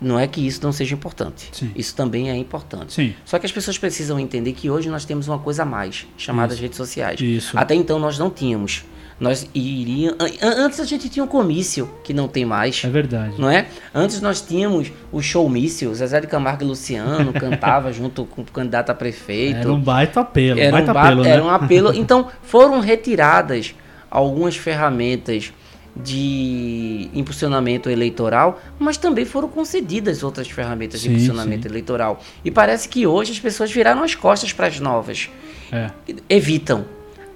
não 0.00 0.18
é 0.18 0.26
que 0.26 0.46
isso 0.46 0.60
não 0.62 0.72
seja 0.72 0.94
importante. 0.94 1.50
Sim. 1.52 1.70
Isso 1.74 1.94
também 1.94 2.30
é 2.30 2.36
importante. 2.36 2.92
Sim. 2.92 3.14
Só 3.24 3.38
que 3.38 3.44
as 3.44 3.52
pessoas 3.52 3.76
precisam 3.76 4.18
entender 4.18 4.52
que 4.52 4.70
hoje 4.70 4.88
nós 4.88 5.04
temos 5.04 5.28
uma 5.28 5.38
coisa 5.38 5.62
a 5.62 5.66
mais, 5.66 6.06
chamada 6.16 6.54
redes 6.54 6.76
sociais. 6.76 7.20
Isso. 7.20 7.58
Até 7.58 7.74
então 7.74 7.98
nós 7.98 8.18
não 8.18 8.30
tínhamos. 8.30 8.84
Nós 9.20 9.46
iríamos. 9.54 10.16
Antes 10.42 10.80
a 10.80 10.84
gente 10.84 11.10
tinha 11.10 11.22
um 11.22 11.28
comício, 11.28 11.90
que 12.02 12.14
não 12.14 12.26
tem 12.26 12.46
mais. 12.46 12.82
É 12.82 12.88
verdade. 12.88 13.34
Não 13.38 13.50
é? 13.50 13.66
Antes 13.94 14.20
nós 14.22 14.40
tínhamos 14.40 14.90
o 15.12 15.20
showmício, 15.20 15.94
Zezé 15.94 16.20
de 16.22 16.26
Camargo 16.26 16.64
e 16.64 16.66
Luciano 16.66 17.30
cantava 17.32 17.92
junto 17.92 18.24
com 18.24 18.40
o 18.40 18.44
candidato 18.46 18.88
a 18.90 18.94
prefeito. 18.94 19.58
Era 19.58 19.72
um 19.72 19.78
baita 19.80 20.20
apelo, 20.20 20.58
Era 20.58 20.72
baita 20.72 20.90
um, 20.90 20.94
ba- 20.94 21.02
apelo, 21.02 21.22
né? 21.22 21.30
era 21.30 21.44
um 21.44 21.50
apelo. 21.50 21.92
Então, 22.00 22.28
foram 22.42 22.80
retiradas 22.80 23.74
algumas 24.10 24.56
ferramentas 24.56 25.52
de 25.94 27.10
impulsionamento 27.12 27.90
eleitoral, 27.90 28.60
mas 28.78 28.96
também 28.96 29.24
foram 29.24 29.48
concedidas 29.48 30.22
outras 30.22 30.48
ferramentas 30.48 31.00
de 31.00 31.08
Sim, 31.08 31.14
impulsionamento 31.14 31.62
sim. 31.64 31.68
eleitoral. 31.68 32.12
eleitoral. 32.12 32.24
E 32.44 32.50
parece 32.50 32.88
que 32.88 33.06
hoje 33.06 33.32
as 33.32 33.38
pessoas 33.40 33.70
viraram 33.70 34.02
as 34.02 34.14
costas 34.14 34.52
para 34.52 34.66
as 34.68 34.80
novas. 34.80 35.28
É. 35.70 35.90
Evitam, 36.28 36.86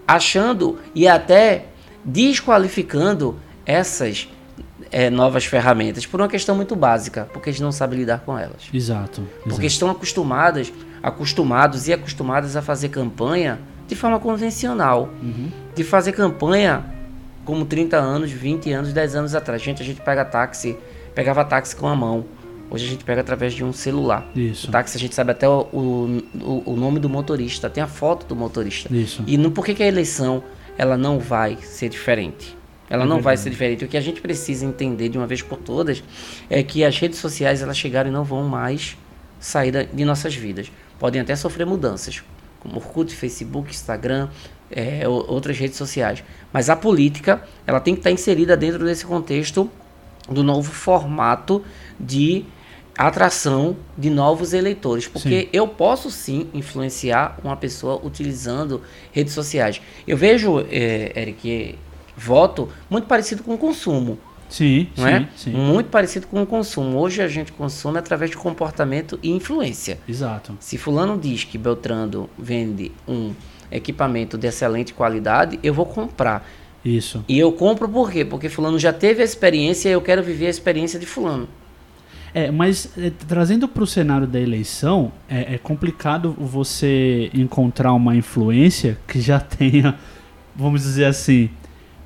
achando 0.07 0.79
e 0.95 1.07
até 1.07 1.67
desqualificando 2.05 3.37
essas 3.65 4.29
eh, 4.91 5.11
novas 5.11 5.45
ferramentas 5.45 6.07
por 6.07 6.21
uma 6.21 6.29
questão 6.29 6.55
muito 6.55 6.77
básica, 6.77 7.29
porque 7.33 7.51
eles 7.51 7.61
não 7.61 7.73
sabem 7.73 7.99
lidar 7.99 8.21
com 8.21 8.39
elas. 8.39 8.69
Exato. 8.73 9.23
Porque 9.43 9.53
exato. 9.53 9.67
estão 9.67 9.91
acostumadas, 9.91 10.73
acostumados 11.03 11.89
e 11.89 11.93
acostumadas 11.93 12.57
a 12.57 12.63
fazer 12.63 12.89
campanha 12.91 13.59
de 13.87 13.95
forma 13.95 14.19
convencional. 14.19 15.09
Uhum. 15.23 15.51
De 15.75 15.85
fazer 15.85 16.13
campanha 16.13 16.85
como 17.45 17.65
30 17.65 17.97
anos, 17.97 18.31
20 18.31 18.73
anos, 18.73 18.93
10 18.93 19.17
anos 19.17 19.35
atrás. 19.35 19.63
Gente, 19.63 19.83
a 19.83 19.85
gente 19.85 20.01
pega 20.01 20.25
táxi, 20.25 20.77
pegava 21.15 21.45
táxi 21.45 21.77
com 21.77 21.89
a 21.89 21.97
mão. 21.97 22.25
Hoje 22.71 22.87
a 22.87 22.89
gente 22.89 23.05
pega 23.05 23.21
através 23.21 23.53
de 23.53 23.63
um 23.63 23.73
celular. 23.73 24.27
Isso. 24.35 24.69
O 24.69 24.71
táxi 24.71 24.97
a 24.97 25.01
gente 25.01 25.15
sabe 25.15 25.33
até 25.33 25.49
o, 25.49 25.69
o, 25.73 26.63
o 26.67 26.77
nome 26.77 26.99
do 26.99 27.09
motorista, 27.09 27.69
tem 27.69 27.83
a 27.83 27.87
foto 27.87 28.27
do 28.27 28.35
motorista. 28.35 28.95
Isso. 28.95 29.23
E 29.27 29.37
não, 29.37 29.51
por 29.51 29.65
que, 29.65 29.75
que 29.75 29.83
a 29.83 29.87
eleição 29.87 30.43
ela 30.77 30.97
não 30.97 31.19
vai 31.19 31.57
ser 31.57 31.89
diferente? 31.89 32.57
Ela 32.89 33.05
É 33.05 33.07
não 33.07 33.21
vai 33.21 33.37
ser 33.37 33.51
diferente. 33.51 33.85
O 33.85 33.89
que 33.89 33.97
a 33.97 34.01
gente 34.01 34.21
precisa 34.21 34.65
entender 34.65 35.09
de 35.09 35.19
uma 35.19 35.27
vez 35.27 35.43
por 35.43 35.59
todas 35.59 36.03
é 36.51 36.63
que 36.63 36.85
as 36.85 36.99
redes 36.99 37.19
sociais 37.19 37.63
elas 37.63 37.77
chegaram 37.77 38.11
e 38.11 38.13
não 38.13 38.25
vão 38.25 38.47
mais 38.47 38.97
sair 39.41 39.89
de 39.93 40.05
nossas 40.05 40.35
vidas. 40.35 40.71
Podem 40.99 41.21
até 41.21 41.35
sofrer 41.35 41.67
mudanças, 41.67 42.23
como 42.61 42.77
Orkut, 42.77 43.15
Facebook, 43.15 43.71
Instagram, 43.71 44.29
é, 44.71 45.07
outras 45.09 45.59
redes 45.59 45.77
sociais. 45.77 46.23
Mas 46.53 46.71
a 46.71 46.77
política 46.77 47.43
ela 47.67 47.81
tem 47.81 47.95
que 47.95 48.01
estar 48.01 48.11
inserida 48.11 48.57
dentro 48.57 48.85
desse 48.85 49.05
contexto 49.05 49.71
do 50.29 50.43
novo 50.43 50.73
formato 50.73 51.63
de 51.99 52.45
atração 52.97 53.77
de 53.99 54.09
novos 54.09 54.53
eleitores, 54.53 55.09
porque 55.09 55.43
Sim. 55.43 55.49
eu 55.53 55.67
posso 55.67 56.11
sim 56.11 56.49
influenciar 56.55 57.39
uma 57.43 57.57
pessoa 57.57 58.01
utilizando 58.05 58.83
redes 59.13 59.33
sociais. 59.33 59.81
Eu 60.07 60.17
vejo, 60.17 60.61
eh, 60.71 61.13
Eric, 61.17 61.77
voto 62.17 62.69
muito 62.89 63.07
parecido 63.07 63.43
com 63.43 63.55
o 63.55 63.59
consumo, 63.59 64.19
Sim, 64.49 64.89
não 64.97 65.05
sim, 65.05 65.11
é? 65.11 65.29
sim. 65.37 65.51
Muito 65.51 65.91
parecido 65.91 66.27
com 66.29 66.43
o 66.43 66.47
consumo. 66.47 66.99
Hoje 66.99 67.21
a 67.21 67.27
gente 67.27 67.51
consome 67.51 67.99
através 67.99 68.31
de 68.31 68.37
comportamento 68.37 69.19
e 69.23 69.31
influência. 69.31 69.99
Exato. 70.09 70.57
Se 70.61 70.79
fulano 70.79 71.19
diz 71.19 71.43
que 71.43 71.59
Beltrando 71.59 72.31
vende 72.39 72.93
um 73.09 73.33
equipamento 73.71 74.39
de 74.39 74.47
excelente 74.47 74.95
qualidade, 74.95 75.59
eu 75.63 75.75
vou 75.75 75.87
comprar. 75.87 76.49
Isso. 76.85 77.25
E 77.27 77.39
eu 77.39 77.51
compro 77.51 77.89
por 77.89 78.13
quê? 78.13 78.25
Porque 78.25 78.49
fulano 78.49 78.79
já 78.79 78.93
teve 78.93 79.23
a 79.23 79.25
experiência 79.25 79.89
e 79.89 79.93
eu 79.93 80.03
quero 80.03 80.23
viver 80.23 80.47
a 80.47 80.51
experiência 80.51 81.01
de 81.01 81.07
fulano. 81.07 81.49
É, 82.35 82.51
mas 82.51 82.91
é, 82.99 83.13
trazendo 83.29 83.69
para 83.69 83.85
o 83.85 83.87
cenário 83.87 84.27
da 84.27 84.41
eleição, 84.41 85.13
é, 85.29 85.55
é, 85.55 85.59
complicado 85.59 86.35
você 86.37 87.31
encontrar 87.33 87.93
uma 87.93 88.17
influência 88.17 88.99
que 89.07 89.21
já 89.21 89.39
tenha, 89.39 89.95
vamos 90.57 90.83
dizer 90.83 91.05
assim, 91.05 91.49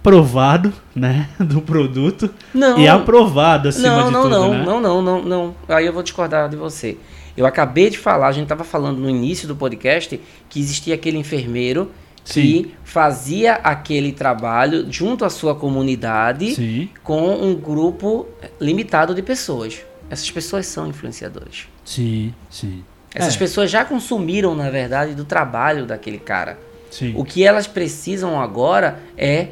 provado, 0.03 0.71
né, 0.95 1.31
do 1.41 1.62
produto 1.62 2.29
não, 2.53 2.79
e 2.79 2.87
aprovado 2.87 3.71
acima 3.71 3.88
não, 3.88 4.07
de 4.07 4.12
não, 4.12 4.23
tudo, 4.23 4.35
não, 4.35 4.51
né? 4.51 4.64
Não, 4.67 4.81
não, 4.83 5.03
não, 5.03 5.23
não. 5.23 5.55
Aí 5.67 5.87
eu 5.87 5.95
vou 5.95 6.03
discordar 6.03 6.51
de 6.51 6.57
você. 6.57 6.99
Eu 7.35 7.47
acabei 7.47 7.88
de 7.88 7.97
falar, 7.97 8.29
a 8.29 8.33
gente 8.33 8.43
estava 8.43 8.64
falando 8.64 8.99
no 8.99 9.09
início 9.09 9.49
do 9.49 9.57
podcast 9.57 10.21
que 10.51 10.61
existia 10.61 10.95
aquele 10.95 11.17
enfermeiro 11.17 11.91
Sim. 12.23 12.43
que 12.43 12.75
fazia 12.85 13.55
aquele 13.55 14.12
trabalho 14.12 14.87
junto 14.91 15.25
à 15.25 15.31
sua 15.31 15.55
comunidade 15.55 16.55
Sim, 16.55 16.91
com 17.03 17.33
um 17.33 17.55
grupo 17.55 18.27
limitado 18.61 19.14
de 19.14 19.23
pessoas. 19.23 19.88
Essas 20.11 20.31
pessoas 20.31 20.66
são 20.66 20.87
influenciadores. 20.87 21.68
sim, 21.85 22.35
sim. 22.51 22.85
Essas 23.14 23.35
É. 23.37 23.38
pessoas 23.38 23.71
já 23.71 23.85
consumiram, 23.87 24.55
na 24.55 24.68
verdade, 24.68 25.14
do 25.14 25.25
trabalho 25.25 25.87
daquele 25.87 26.18
cara. 26.18 26.59
Sim. 26.90 27.14
O 27.16 27.25
que 27.25 27.42
elas 27.42 27.66
precisam 27.66 28.38
agora 28.40 28.99
é 29.16 29.49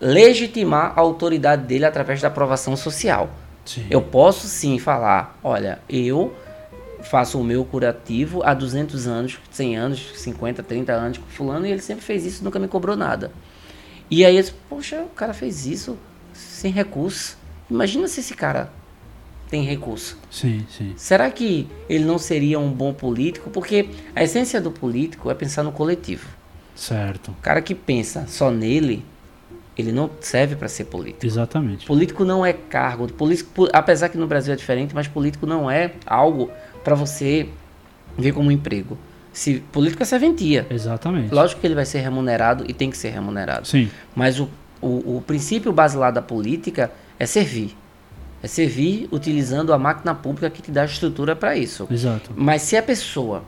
legitimar 0.00 0.92
a 0.96 1.00
autoridade 1.00 1.62
dele 1.64 1.84
através 1.84 2.20
da 2.20 2.28
aprovação 2.28 2.76
social. 2.76 3.30
sim. 3.64 3.86
Eu 3.90 4.00
posso 4.02 4.46
sim 4.46 4.78
falar, 4.78 5.38
olha, 5.42 5.80
eu 5.88 6.34
faço 7.02 7.40
o 7.40 7.44
meu 7.44 7.64
curativo 7.64 8.42
há 8.44 8.52
200 8.54 9.06
anos, 9.06 9.38
100 9.50 9.76
anos, 9.76 10.12
50, 10.16 10.62
30 10.62 10.92
anos 10.92 11.18
com 11.18 11.26
fulano 11.26 11.66
e 11.66 11.70
ele 11.72 11.80
sempre 11.82 12.04
fez 12.04 12.24
isso, 12.26 12.44
nunca 12.44 12.58
me 12.58 12.68
cobrou 12.68 12.96
nada. 12.96 13.30
E 14.10 14.24
aí, 14.24 14.36
eu 14.36 14.44
poxa, 14.68 15.00
o 15.02 15.08
cara 15.08 15.32
fez 15.34 15.66
isso 15.66 15.96
sem 16.32 16.70
recurso. 16.72 17.36
Imagina 17.70 18.06
se 18.06 18.20
esse 18.20 18.34
cara 18.34 18.70
tem 19.50 19.62
recurso. 19.64 20.18
Sim, 20.30 20.64
sim. 20.68 20.92
Será 20.96 21.30
que 21.30 21.66
ele 21.88 22.04
não 22.04 22.18
seria 22.18 22.58
um 22.58 22.70
bom 22.70 22.92
político? 22.92 23.48
Porque 23.50 23.88
a 24.14 24.22
essência 24.24 24.60
do 24.60 24.70
político 24.70 25.30
é 25.30 25.34
pensar 25.34 25.62
no 25.62 25.72
coletivo. 25.72 26.26
Certo. 26.74 27.30
O 27.30 27.42
cara 27.42 27.62
que 27.62 27.74
pensa 27.74 28.26
só 28.28 28.50
nele, 28.50 29.04
ele 29.78 29.92
não 29.92 30.10
serve 30.20 30.56
para 30.56 30.68
ser 30.68 30.84
político. 30.84 31.24
Exatamente. 31.24 31.86
Político 31.86 32.24
não 32.24 32.44
é 32.44 32.52
cargo. 32.52 33.06
Político, 33.12 33.50
po- 33.54 33.68
apesar 33.72 34.08
que 34.08 34.18
no 34.18 34.26
Brasil 34.26 34.52
é 34.52 34.56
diferente, 34.56 34.94
mas 34.94 35.06
político 35.08 35.46
não 35.46 35.70
é 35.70 35.92
algo 36.06 36.50
para 36.84 36.94
você 36.94 37.48
ver 38.18 38.32
como 38.32 38.48
um 38.48 38.52
emprego. 38.52 38.98
Se 39.32 39.60
político 39.72 40.02
é 40.02 40.06
serventia. 40.06 40.66
Exatamente. 40.70 41.32
Lógico 41.34 41.60
que 41.60 41.66
ele 41.66 41.74
vai 41.74 41.84
ser 41.84 42.00
remunerado 42.00 42.64
e 42.68 42.72
tem 42.72 42.90
que 42.90 42.96
ser 42.96 43.10
remunerado. 43.10 43.66
Sim. 43.68 43.90
Mas 44.14 44.40
o, 44.40 44.48
o, 44.80 45.16
o 45.18 45.24
princípio 45.26 45.72
basilar 45.72 46.12
da 46.12 46.22
política 46.22 46.90
é 47.18 47.26
servir. 47.26 47.76
É 48.42 48.46
servir 48.46 49.08
utilizando 49.10 49.72
a 49.72 49.78
máquina 49.78 50.14
pública 50.14 50.50
que 50.50 50.62
te 50.62 50.70
dá 50.70 50.84
estrutura 50.84 51.34
para 51.34 51.56
isso. 51.56 51.86
Exato. 51.90 52.30
Mas 52.36 52.62
se 52.62 52.76
a 52.76 52.82
pessoa 52.82 53.42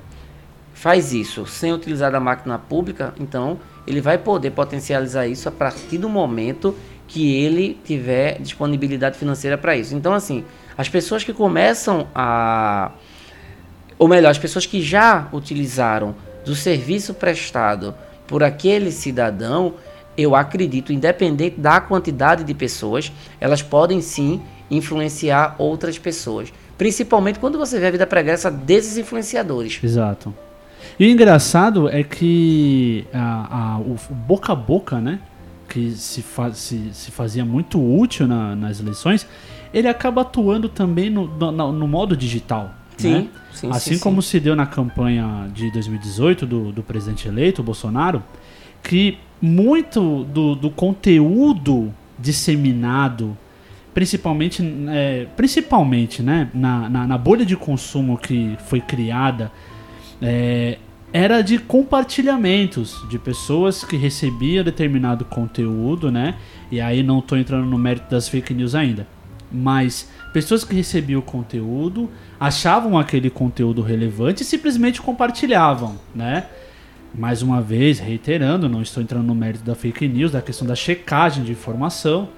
faz 0.75 1.13
isso 1.13 1.45
sem 1.47 1.73
utilizar 1.73 2.15
a 2.15 2.21
máquina 2.21 2.59
pública, 2.59 3.13
então 3.19 3.59
ele 3.87 4.01
vai 4.01 4.17
poder 4.17 4.51
potencializar 4.53 5.27
isso 5.27 5.49
a 5.49 5.53
partir 5.53 5.99
do 5.99 6.09
momento 6.09 6.75
que 7.09 7.35
ele 7.35 7.79
tiver 7.85 8.39
disponibilidade 8.39 9.19
financeira 9.19 9.57
para 9.59 9.77
isso. 9.77 9.95
Então, 9.97 10.13
assim, 10.13 10.45
as 10.77 10.89
pessoas 10.89 11.25
que 11.25 11.33
começam 11.33 12.07
a. 12.15 12.93
Ou 13.99 14.07
melhor, 14.07 14.31
as 14.31 14.39
pessoas 14.39 14.67
que 14.67 14.81
já 14.81 15.29
utilizaram 15.33 16.15
do 16.45 16.55
serviço 16.55 17.15
prestado 17.15 17.95
por 18.29 18.45
aquele 18.45 18.93
cidadão, 18.93 19.75
eu 20.17 20.37
acredito, 20.37 20.93
independente 20.93 21.59
da 21.59 21.81
quantidade 21.81 22.45
de 22.45 22.55
pessoas, 22.55 23.11
elas 23.41 23.63
podem 23.63 24.01
sim 24.01 24.41
influenciar 24.71 25.55
outras 25.59 25.99
pessoas. 25.99 26.53
Principalmente 26.77 27.39
quando 27.39 27.59
você 27.59 27.79
vê 27.81 27.87
a 27.87 27.91
vida 27.91 28.07
pregressa 28.07 28.51
desses 28.51 28.97
influenciadores. 28.99 29.81
Exato. 29.83 30.33
E 30.99 31.07
o 31.07 31.11
engraçado 31.11 31.89
é 31.89 32.03
que 32.03 33.05
a, 33.13 33.75
a- 33.75 33.79
o, 33.81 33.97
boca 34.15 34.53
a 34.53 34.57
boca, 34.57 35.01
né? 35.01 35.19
Que 35.69 35.91
se, 35.93 36.25
se, 36.55 36.91
se 36.93 37.11
fazia 37.11 37.45
muito 37.45 37.79
útil 37.81 38.27
na- 38.27 38.55
nas 38.57 38.81
eleições, 38.81 39.27
ele 39.75 39.89
acaba 39.89 40.23
atuando 40.23 40.69
também 40.69 41.11
no, 41.11 41.27
no, 41.27 41.73
no- 41.73 41.89
modo 41.89 42.17
digital. 42.17 42.71
né? 43.03 43.29
sim, 43.53 43.71
assim 43.71 43.95
sim, 43.95 43.99
como 43.99 44.23
sim. 44.23 44.29
se 44.31 44.41
deu 44.41 44.55
na 44.57 44.67
campanha 44.67 45.51
de 45.53 45.71
2018 45.73 46.47
do, 46.47 46.73
do 46.73 46.83
presidente 46.83 47.27
eleito, 47.29 47.63
Bolsonaro, 47.63 48.23
que 48.83 49.19
muito 49.41 50.25
do, 50.25 50.55
do 50.55 50.71
conteúdo 50.71 51.93
disseminado, 52.19 53.37
principalmente, 53.99 54.63
é, 54.91 55.27
principalmente 55.37 56.23
né, 56.23 56.49
na, 56.55 56.89
na, 56.89 57.05
na 57.05 57.19
bolha 57.19 57.45
de 57.45 57.57
consumo 57.57 58.17
que 58.17 58.57
foi 58.69 58.81
criada, 58.81 59.51
é, 60.23 60.79
era 61.13 61.43
de 61.43 61.59
compartilhamentos 61.59 63.05
de 63.11 63.19
pessoas 63.19 63.83
que 63.83 63.97
recebiam 63.97 64.63
determinado 64.63 65.25
conteúdo, 65.25 66.13
né? 66.13 66.37
E 66.71 66.81
aí 66.81 67.03
não 67.03 67.19
estou 67.19 67.37
entrando 67.37 67.67
no 67.67 67.77
mérito 67.77 68.09
das 68.09 68.29
fake 68.29 68.55
news 68.55 68.77
ainda. 68.77 69.05
Mas 69.51 70.09
pessoas 70.33 70.63
que 70.63 70.77
recebiam 70.77 71.19
o 71.19 71.23
conteúdo, 71.23 72.09
achavam 72.39 72.97
aquele 72.97 73.29
conteúdo 73.29 73.83
relevante 73.83 74.45
e 74.45 74.47
simplesmente 74.47 75.03
compartilhavam, 75.03 75.97
né? 76.15 76.47
Mais 77.13 77.43
uma 77.43 77.61
vez, 77.61 77.99
reiterando, 77.99 78.69
não 78.69 78.81
estou 78.81 79.03
entrando 79.03 79.27
no 79.27 79.35
mérito 79.35 79.65
da 79.65 79.75
fake 79.75 80.07
news, 80.07 80.31
da 80.31 80.41
questão 80.41 80.69
da 80.69 80.77
checagem 80.77 81.43
de 81.43 81.51
informação, 81.51 82.29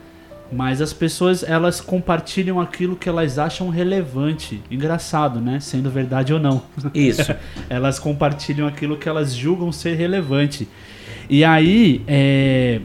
mas 0.52 0.82
as 0.82 0.92
pessoas 0.92 1.42
elas 1.42 1.80
compartilham 1.80 2.60
aquilo 2.60 2.96
que 2.96 3.08
elas 3.08 3.38
acham 3.38 3.68
relevante. 3.68 4.60
Engraçado, 4.70 5.40
né? 5.40 5.60
Sendo 5.60 5.90
verdade 5.90 6.32
ou 6.32 6.40
não. 6.40 6.62
Isso. 6.94 7.34
elas 7.68 7.98
compartilham 7.98 8.66
aquilo 8.66 8.96
que 8.96 9.08
elas 9.08 9.34
julgam 9.34 9.70
ser 9.70 9.94
relevante. 9.94 10.66
E 11.28 11.44
aí, 11.44 12.02
é, 12.08 12.80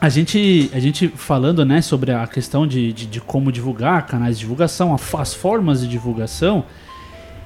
a, 0.00 0.10
gente, 0.10 0.70
a 0.74 0.78
gente 0.78 1.08
falando 1.08 1.64
né, 1.64 1.80
sobre 1.80 2.12
a 2.12 2.26
questão 2.26 2.66
de, 2.66 2.92
de, 2.92 3.06
de 3.06 3.20
como 3.20 3.50
divulgar, 3.50 4.06
canais 4.06 4.36
de 4.36 4.40
divulgação, 4.40 4.94
as 5.18 5.32
formas 5.32 5.80
de 5.80 5.88
divulgação, 5.88 6.66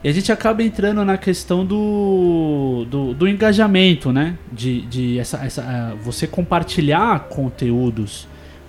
e 0.03 0.09
a 0.09 0.12
gente 0.12 0.31
acaba 0.31 0.62
entrando 0.62 1.05
na 1.05 1.16
questão 1.16 1.64
do, 1.64 2.87
do, 2.88 3.14
do 3.14 3.29
engajamento, 3.29 4.12
né? 4.12 4.37
De, 4.53 4.83
de 4.83 5.18
essa, 5.18 5.38
essa, 5.38 5.96
você 6.03 6.27
compartilhar 6.27 7.29
conteúdos 7.29 8.27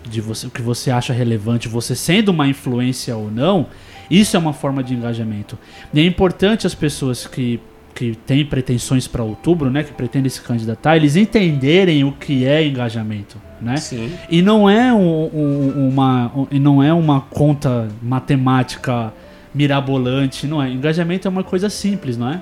de 0.10 0.20
você, 0.22 0.48
o 0.48 0.50
que 0.50 0.62
você 0.62 0.92
acha 0.92 1.14
relevante, 1.14 1.68
você 1.68 1.96
sendo 1.96 2.30
uma 2.30 2.48
influência 2.48 3.16
ou 3.16 3.30
não, 3.32 3.68
isso 4.10 4.36
é 4.36 4.40
uma 4.40 4.54
forma 4.54 4.84
de 4.84 4.94
engajamento. 4.94 5.58
E 5.94 6.00
é 6.00 6.04
importante 6.06 6.66
as 6.68 6.74
pessoas 6.76 7.28
que, 7.28 7.60
que 7.94 8.16
têm 8.26 8.44
pretensões 8.46 9.08
para 9.08 9.24
outubro, 9.24 9.70
né, 9.70 9.84
que 9.84 9.92
pretendem 9.94 10.30
se 10.30 10.42
candidatar, 10.42 10.96
eles 10.98 11.16
entenderem 11.16 12.04
o 12.04 12.12
que 12.12 12.46
é 12.46 12.66
engajamento, 12.66 13.38
né? 13.62 13.78
Sim. 13.78 14.12
E 14.30 14.42
não 14.42 14.70
é 14.70 14.94
um- 14.94 15.30
um- 15.34 15.90
uma 15.90 16.32
um- 16.36 16.48
e 16.50 16.60
não 16.60 16.82
é 16.82 16.92
uma 16.94 17.22
conta 17.22 17.88
matemática 18.02 19.14
mirabolante, 19.54 20.48
não 20.48 20.62
é. 20.62 20.70
Engajamento 20.70 21.28
é 21.28 21.30
uma 21.32 21.44
coisa 21.44 21.70
simples, 21.70 22.18
não 22.18 22.30
é? 22.30 22.42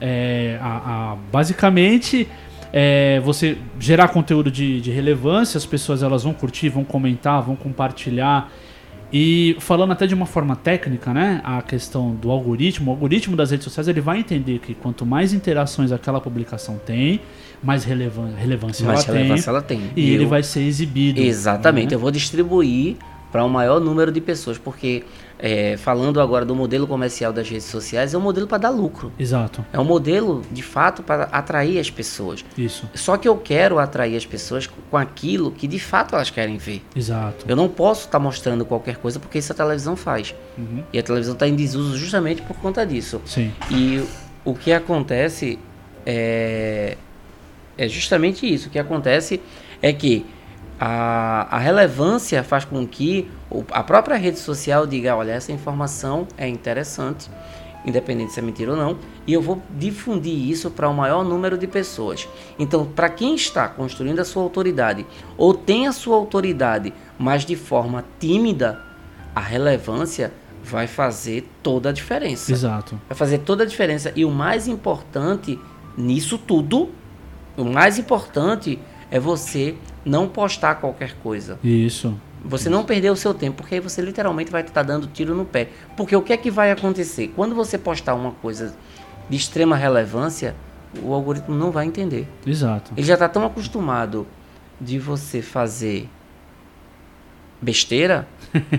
É, 0.00 0.58
a- 0.60 1.12
a- 1.12 1.16
basicamente 1.30 2.26
é 2.72 3.20
você 3.20 3.58
gerar 3.78 4.08
conteúdo 4.08 4.50
de, 4.50 4.80
de 4.80 4.90
relevância, 4.90 5.58
as 5.58 5.66
pessoas 5.66 6.02
elas 6.02 6.22
vão 6.24 6.32
curtir, 6.32 6.68
vão 6.68 6.84
comentar, 6.84 7.42
vão 7.42 7.54
compartilhar. 7.54 8.50
E 9.14 9.54
falando 9.60 9.92
até 9.92 10.06
de 10.06 10.14
uma 10.14 10.24
forma 10.24 10.56
técnica, 10.56 11.12
né, 11.12 11.42
a 11.44 11.60
questão 11.60 12.14
do 12.14 12.30
algoritmo, 12.30 12.90
o 12.90 12.94
algoritmo 12.94 13.36
das 13.36 13.50
redes 13.50 13.64
sociais 13.64 13.86
ele 13.86 14.00
vai 14.00 14.18
entender 14.18 14.58
que 14.58 14.72
quanto 14.74 15.04
mais 15.04 15.34
interações 15.34 15.92
aquela 15.92 16.18
publicação 16.18 16.80
tem, 16.86 17.20
mais 17.62 17.84
relevan 17.84 18.30
relevância 18.34 18.86
Mais 18.86 19.06
ela 19.06 19.12
relevância 19.18 19.44
tem 19.44 19.50
ela 19.52 19.62
tem. 19.62 19.82
e 19.94 20.10
ele 20.10 20.24
eu- 20.24 20.28
vai 20.30 20.42
ser 20.42 20.60
exibido. 20.62 21.20
Exatamente. 21.20 21.88
né? 21.90 21.94
Eu 21.94 21.98
vou 22.00 22.10
distribuir 22.10 22.96
para 23.32 23.42
um 23.44 23.48
maior 23.48 23.80
número 23.80 24.12
de 24.12 24.20
pessoas, 24.20 24.58
porque 24.58 25.02
é, 25.38 25.76
falando 25.78 26.20
agora 26.20 26.44
do 26.44 26.54
modelo 26.54 26.86
comercial 26.86 27.32
das 27.32 27.48
redes 27.48 27.66
sociais, 27.66 28.12
é 28.12 28.18
um 28.18 28.20
modelo 28.20 28.46
para 28.46 28.58
dar 28.58 28.68
lucro. 28.70 29.10
Exato, 29.18 29.64
É 29.72 29.80
um 29.80 29.84
modelo, 29.84 30.42
de 30.52 30.62
fato, 30.62 31.02
para 31.02 31.24
atrair 31.24 31.80
as 31.80 31.90
pessoas. 31.90 32.44
isso, 32.56 32.88
Só 32.94 33.16
que 33.16 33.26
eu 33.26 33.36
quero 33.36 33.78
atrair 33.78 34.16
as 34.16 34.26
pessoas 34.26 34.68
com 34.90 34.96
aquilo 34.96 35.50
que 35.50 35.66
de 35.66 35.80
fato 35.80 36.14
elas 36.14 36.28
querem 36.30 36.58
ver. 36.58 36.84
exato. 36.94 37.46
Eu 37.48 37.56
não 37.56 37.68
posso 37.68 38.04
estar 38.04 38.18
mostrando 38.18 38.64
qualquer 38.66 38.96
coisa 38.98 39.18
porque 39.18 39.38
isso 39.38 39.50
a 39.50 39.54
televisão 39.54 39.96
faz. 39.96 40.34
Uhum. 40.58 40.84
E 40.92 40.98
a 40.98 41.02
televisão 41.02 41.32
está 41.32 41.48
em 41.48 41.56
desuso 41.56 41.96
justamente 41.96 42.42
por 42.42 42.56
conta 42.58 42.84
disso. 42.86 43.20
Sim, 43.24 43.50
E 43.70 44.04
o 44.44 44.54
que 44.54 44.72
acontece 44.72 45.58
é, 46.04 46.96
é 47.78 47.88
justamente 47.88 48.52
isso. 48.52 48.68
O 48.68 48.70
que 48.70 48.78
acontece 48.78 49.40
é 49.80 49.92
que 49.92 50.26
a, 50.84 51.46
a 51.48 51.58
relevância 51.60 52.42
faz 52.42 52.64
com 52.64 52.84
que 52.84 53.30
a 53.70 53.84
própria 53.84 54.16
rede 54.16 54.40
social 54.40 54.84
diga: 54.84 55.14
olha, 55.14 55.30
essa 55.30 55.52
informação 55.52 56.26
é 56.36 56.48
interessante, 56.48 57.30
independente 57.86 58.32
se 58.32 58.40
é 58.40 58.42
mentira 58.42 58.72
ou 58.72 58.76
não, 58.76 58.98
e 59.24 59.32
eu 59.32 59.40
vou 59.40 59.62
difundir 59.70 60.36
isso 60.36 60.72
para 60.72 60.88
o 60.88 60.92
maior 60.92 61.22
número 61.22 61.56
de 61.56 61.68
pessoas. 61.68 62.28
Então, 62.58 62.84
para 62.84 63.08
quem 63.08 63.36
está 63.36 63.68
construindo 63.68 64.18
a 64.18 64.24
sua 64.24 64.42
autoridade 64.42 65.06
ou 65.38 65.54
tem 65.54 65.86
a 65.86 65.92
sua 65.92 66.16
autoridade, 66.16 66.92
mas 67.16 67.46
de 67.46 67.54
forma 67.54 68.04
tímida, 68.18 68.82
a 69.36 69.40
relevância 69.40 70.32
vai 70.64 70.88
fazer 70.88 71.48
toda 71.62 71.90
a 71.90 71.92
diferença. 71.92 72.50
Exato. 72.50 73.00
Vai 73.08 73.16
fazer 73.16 73.38
toda 73.38 73.62
a 73.62 73.66
diferença. 73.66 74.12
E 74.16 74.24
o 74.24 74.32
mais 74.32 74.66
importante 74.66 75.60
nisso 75.96 76.38
tudo, 76.38 76.90
o 77.56 77.64
mais 77.64 78.00
importante 78.00 78.80
é 79.12 79.20
você 79.20 79.74
não 80.06 80.26
postar 80.26 80.76
qualquer 80.76 81.14
coisa. 81.22 81.58
Isso. 81.62 82.18
Você 82.42 82.70
não 82.70 82.82
perder 82.82 83.10
o 83.10 83.16
seu 83.16 83.34
tempo, 83.34 83.58
porque 83.58 83.74
aí 83.74 83.80
você 83.80 84.00
literalmente 84.00 84.50
vai 84.50 84.62
estar 84.62 84.82
dando 84.82 85.06
tiro 85.06 85.34
no 85.34 85.44
pé. 85.44 85.68
Porque 85.94 86.16
o 86.16 86.22
que 86.22 86.32
é 86.32 86.36
que 86.36 86.50
vai 86.50 86.70
acontecer? 86.70 87.30
Quando 87.36 87.54
você 87.54 87.76
postar 87.76 88.14
uma 88.14 88.32
coisa 88.32 88.74
de 89.28 89.36
extrema 89.36 89.76
relevância, 89.76 90.56
o 91.02 91.12
algoritmo 91.12 91.54
não 91.54 91.70
vai 91.70 91.84
entender. 91.84 92.26
Exato. 92.46 92.90
Ele 92.96 93.06
já 93.06 93.12
está 93.14 93.28
tão 93.28 93.44
acostumado 93.44 94.26
de 94.80 94.98
você 94.98 95.42
fazer 95.42 96.08
besteira 97.60 98.26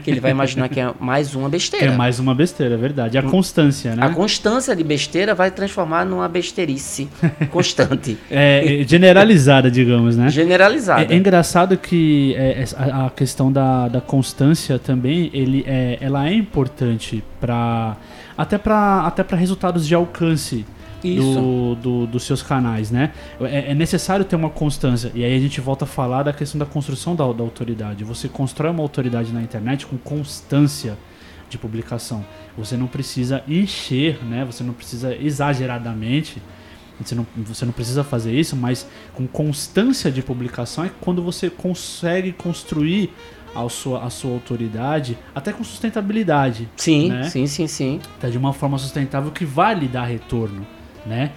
que 0.04 0.12
ele 0.12 0.20
vai 0.20 0.32
imaginar 0.32 0.70
que 0.70 0.80
é 0.80 0.92
mais 1.00 1.34
uma 1.36 1.46
Que 1.50 1.52
besteira. 1.54 1.86
é 1.88 1.96
mais 1.96 2.20
uma 2.20 2.34
besteira, 2.36 2.76
é 2.76 2.78
verdade. 2.78 3.18
A 3.18 3.24
constância, 3.24 3.96
né? 3.96 4.06
A 4.06 4.10
constância 4.10 4.76
de 4.76 4.84
besteira 4.84 5.34
vai 5.34 5.50
transformar 5.52 6.06
numa 6.06 6.28
besteirice 6.28 7.08
constante, 7.52 8.18
É, 8.30 8.82
é, 8.82 8.88
generalizada, 8.88 9.70
digamos, 9.72 10.16
né? 10.18 10.30
generalizada. 10.30 11.12
É, 11.12 11.16
é 11.16 11.18
engraçado 11.18 11.78
que 11.78 12.36
é, 12.38 12.62
essa- 12.62 12.78
a, 12.78 13.08
a 13.08 13.10
questão 13.10 13.52
da, 13.52 13.88
da 13.88 14.02
constância 14.02 14.78
também, 14.80 15.30
ele 15.34 15.64
é, 15.68 15.98
ela 16.02 16.28
é 16.28 16.34
importante 16.34 17.24
para 17.42 17.96
até 18.38 18.58
para 18.58 19.02
até 19.06 19.24
para 19.24 19.38
resultados 19.38 19.88
de 19.88 19.94
alcance. 19.96 20.66
Do, 21.04 21.76
do- 21.76 22.08
dos 22.08 22.24
seus 22.24 22.42
canais, 22.42 22.90
né? 22.92 23.12
É, 23.42 23.72
é 23.72 23.76
necessário 23.76 24.24
ter 24.26 24.36
uma 24.36 24.50
constância. 24.50 25.12
E 25.14 25.24
aí 25.24 25.36
a 25.36 25.40
gente 25.40 25.60
volta 25.62 25.86
a 25.86 25.88
falar 25.88 26.24
da 26.24 26.34
questão 26.34 26.58
da 26.60 26.66
construção 26.66 27.16
da, 27.16 27.26
da 27.32 27.44
autoridade. 27.44 28.04
Você 28.04 28.28
constrói 28.30 28.72
uma 28.72 28.82
autoridade 28.84 29.32
na 29.34 29.42
internet 29.42 29.86
com 29.86 29.98
constância 29.98 30.98
de 31.50 31.58
publicação. 31.58 32.26
Você 32.58 32.76
não 32.78 32.88
precisa 32.88 33.44
encher, 33.48 34.24
né? 34.24 34.44
Você 34.46 34.64
não 34.64 34.74
precisa 34.74 35.16
exageradamente. 35.16 36.42
Você 37.00 37.16
não, 37.16 37.26
você 37.38 37.66
não 37.66 37.74
precisa 37.74 38.04
fazer 38.04 38.34
isso, 38.40 38.56
mas 38.56 38.88
com 39.14 39.28
constância 39.28 40.12
de 40.12 40.22
publicação 40.22 40.86
é 40.86 40.92
quando 41.02 41.22
você 41.24 41.50
consegue 41.50 42.32
construir 42.32 43.12
a 43.56 43.68
sua, 43.68 44.04
a 44.04 44.10
sua 44.10 44.32
autoridade, 44.32 45.18
até 45.34 45.52
com 45.52 45.64
sustentabilidade 45.64 46.68
Sim, 46.76 47.10
né? 47.10 47.24
sim, 47.30 47.46
sim, 47.46 47.68
sim. 47.68 48.00
tá 48.20 48.30
de 48.30 48.38
uma 48.38 48.52
forma 48.54 48.78
sustentável 48.80 49.32
que 49.32 49.46
vai 49.46 49.76
lhe 49.76 49.88
dar 49.88 50.06
retorno, 50.06 50.66
né? 51.06 51.32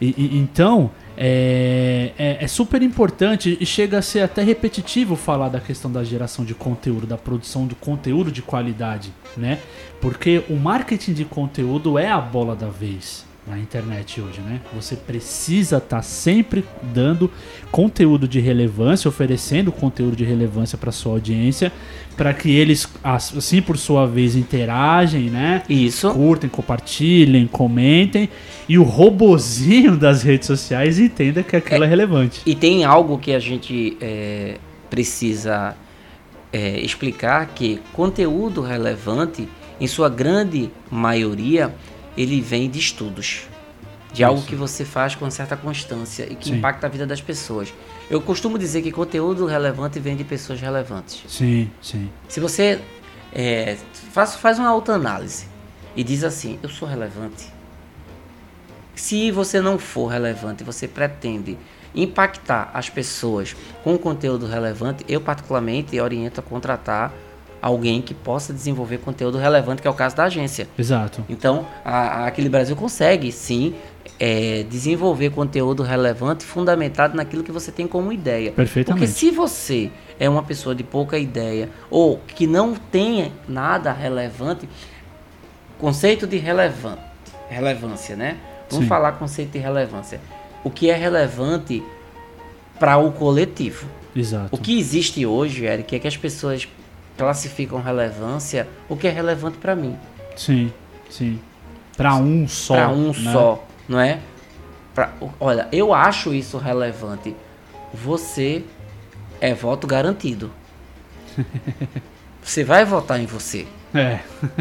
E, 0.00 0.14
e- 0.16 0.38
então 0.38 0.90
é, 1.16 2.12
é- 2.18 2.38
é 2.44 2.46
super 2.46 2.80
importante 2.82 3.58
e 3.60 3.66
chega 3.66 3.98
a 3.98 4.02
ser 4.02 4.20
até 4.20 4.42
repetitivo 4.42 5.16
falar 5.16 5.48
da 5.48 5.58
questão 5.60 5.90
da 5.90 6.04
geração 6.04 6.44
de 6.44 6.54
conteúdo, 6.54 7.06
da 7.06 7.16
produção 7.18 7.66
de 7.66 7.74
conteúdo 7.74 8.30
de 8.30 8.40
qualidade, 8.40 9.12
né? 9.36 9.58
Porque 10.00 10.44
o 10.48 10.54
marketing 10.54 11.12
de 11.14 11.24
conteúdo 11.24 11.98
é 11.98 12.08
a 12.08 12.20
bola 12.20 12.54
da 12.54 12.68
vez 12.68 13.26
na 13.48 13.58
internet 13.58 14.20
hoje, 14.20 14.40
né? 14.40 14.60
Você 14.74 14.94
precisa 14.94 15.78
estar 15.78 16.02
sempre 16.02 16.64
dando 16.82 17.30
conteúdo 17.70 18.28
de 18.28 18.40
relevância, 18.40 19.08
oferecendo 19.08 19.72
conteúdo 19.72 20.16
de 20.16 20.24
relevância 20.24 20.76
para 20.76 20.92
sua 20.92 21.12
audiência, 21.12 21.72
para 22.16 22.34
que 22.34 22.50
eles 22.50 22.88
assim 23.02 23.62
por 23.62 23.78
sua 23.78 24.06
vez 24.06 24.36
interagem, 24.36 25.30
né? 25.30 25.62
Isso. 25.68 26.10
curtem, 26.12 26.50
compartilhem, 26.50 27.46
comentem 27.46 28.28
e 28.68 28.78
o 28.78 28.82
robozinho 28.82 29.96
das 29.98 30.22
redes 30.22 30.46
sociais 30.46 30.98
entenda 30.98 31.42
que 31.42 31.56
aquilo 31.56 31.84
é, 31.84 31.86
relevante. 31.86 32.42
E 32.44 32.54
tem 32.54 32.84
algo 32.84 33.18
que 33.18 33.32
a 33.32 33.38
gente 33.38 33.96
é, 34.00 34.56
precisa 34.90 35.74
é, 36.52 36.80
explicar 36.80 37.46
que 37.54 37.80
conteúdo 37.92 38.60
relevante, 38.60 39.48
em 39.80 39.86
sua 39.86 40.08
grande 40.08 40.70
maioria, 40.90 41.72
ele 42.18 42.40
vem 42.40 42.68
de 42.68 42.80
estudos. 42.80 43.48
De 44.12 44.24
algo 44.24 44.40
Isso. 44.40 44.48
que 44.48 44.56
você 44.56 44.84
faz 44.84 45.14
com 45.14 45.30
certa 45.30 45.56
constância 45.56 46.24
e 46.24 46.34
que 46.34 46.48
Sim. 46.48 46.56
impacta 46.56 46.86
a 46.86 46.90
vida 46.90 47.06
das 47.06 47.20
pessoas. 47.20 47.72
Eu 48.10 48.20
costumo 48.20 48.58
dizer 48.58 48.82
que 48.82 48.90
conteúdo 48.90 49.46
relevante 49.46 50.00
vem 50.00 50.16
de 50.16 50.24
pessoas 50.24 50.60
relevantes. 50.60 51.22
Sim, 51.28 51.70
sim. 51.80 52.10
Se 52.26 52.40
você 52.40 52.80
é, 53.32 53.76
faz, 54.12 54.34
faz 54.34 54.58
uma 54.58 54.68
autoanálise 54.68 55.46
e 55.94 56.02
diz 56.02 56.24
assim, 56.24 56.58
eu 56.62 56.70
sou 56.70 56.88
relevante. 56.88 57.52
Se 58.96 59.30
você 59.30 59.60
não 59.60 59.78
for 59.78 60.08
relevante, 60.08 60.64
você 60.64 60.88
pretende 60.88 61.56
impactar 61.94 62.70
as 62.74 62.88
pessoas 62.88 63.54
com 63.84 63.96
conteúdo 63.96 64.46
relevante, 64.46 65.04
eu 65.08 65.20
particularmente 65.20 66.00
oriento 66.00 66.40
a 66.40 66.42
contratar 66.42 67.12
alguém 67.60 68.00
que 68.00 68.14
possa 68.14 68.52
desenvolver 68.52 68.98
conteúdo 68.98 69.38
relevante, 69.38 69.82
que 69.82 69.88
é 69.88 69.90
o 69.90 69.94
caso 69.94 70.16
da 70.16 70.24
agência. 70.24 70.68
Exato. 70.78 71.24
Então, 71.28 71.66
a, 71.84 72.22
a 72.22 72.26
Aquele 72.26 72.48
Brasil 72.48 72.76
consegue, 72.76 73.32
sim, 73.32 73.74
é, 74.18 74.64
desenvolver 74.68 75.30
conteúdo 75.30 75.82
relevante 75.82 76.44
fundamentado 76.44 77.16
naquilo 77.16 77.42
que 77.42 77.52
você 77.52 77.70
tem 77.70 77.86
como 77.86 78.12
ideia. 78.12 78.50
Porque 78.50 78.56
Perfeitamente. 78.56 79.08
se 79.08 79.30
você 79.30 79.90
é 80.18 80.28
uma 80.28 80.42
pessoa 80.42 80.74
de 80.74 80.82
pouca 80.82 81.18
ideia 81.18 81.68
ou 81.90 82.18
que 82.26 82.46
não 82.46 82.74
tem 82.74 83.32
nada 83.48 83.92
relevante, 83.92 84.68
conceito 85.78 86.26
de 86.26 86.36
relevante, 86.36 87.00
relevância, 87.48 88.16
né? 88.16 88.36
Vamos 88.68 88.84
Sim. 88.84 88.88
falar 88.88 89.12
conceito 89.12 89.52
de 89.52 89.58
relevância. 89.58 90.20
O 90.64 90.70
que 90.70 90.90
é 90.90 90.94
relevante 90.94 91.82
para 92.78 92.98
o 92.98 93.12
coletivo? 93.12 93.86
Exato. 94.14 94.54
O 94.54 94.58
que 94.58 94.78
existe 94.78 95.24
hoje, 95.24 95.64
Eric, 95.64 95.94
é 95.94 95.98
que 95.98 96.08
as 96.08 96.16
pessoas 96.16 96.68
classificam 97.18 97.82
relevância, 97.82 98.66
o 98.88 98.96
que 98.96 99.06
é 99.06 99.10
relevante 99.10 99.58
para 99.58 99.74
mim, 99.76 99.96
Sim, 100.36 100.72
sim. 101.10 101.38
Pra 101.96 102.14
um 102.14 102.46
só. 102.48 102.74
para 102.74 102.88
um 102.90 103.08
né? 103.08 103.32
só, 103.32 103.64
não 103.88 103.98
é? 104.00 104.20
Pra- 104.94 105.12
olha, 105.40 105.66
eu 105.72 105.92
acho 105.92 106.32
isso 106.32 106.56
relevante. 106.58 107.34
Você 107.92 108.64
é 109.40 109.52
voto 109.52 109.86
garantido. 109.86 110.50
Você 112.42 112.64
vai 112.64 112.84
votar 112.84 113.20
em 113.20 113.26
você. 113.26 113.66
É. 113.94 114.20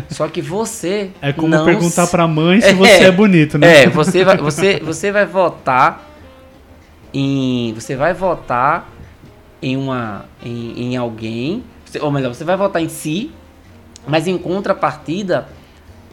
Só 0.10 0.28
que 0.28 0.41
você 0.41 1.12
É 1.22 1.32
como 1.32 1.63
perguntar 1.63 2.06
se- 2.06 2.12
pra 2.12 2.28
mãe 2.28 2.60
se 2.60 2.67
É. 2.70 2.74
você 2.74 3.04
é 3.06 3.12
bonito, 3.12 3.58
né? 3.58 3.84
É, 3.84 3.88
você 3.89 4.24
vai, 4.26 4.36
você, 4.38 4.80
você 4.80 5.12
vai 5.12 5.26
votar 5.26 6.06
em. 7.13 7.74
Você 7.74 7.96
vai 7.96 8.13
votar 8.13 8.89
em 9.62 9.78
uma. 9.78 10.26
em, 10.43 10.93
em 10.93 10.98
alguém. 10.98 11.63
Ou 12.02 12.12
melhor, 12.12 12.34
você 12.34 12.43
vai 12.43 12.58
votar 12.58 12.82
em 12.82 12.89
si, 12.89 13.32
mas 14.08 14.28
em 14.28 14.38
contrapartida, 14.38 15.47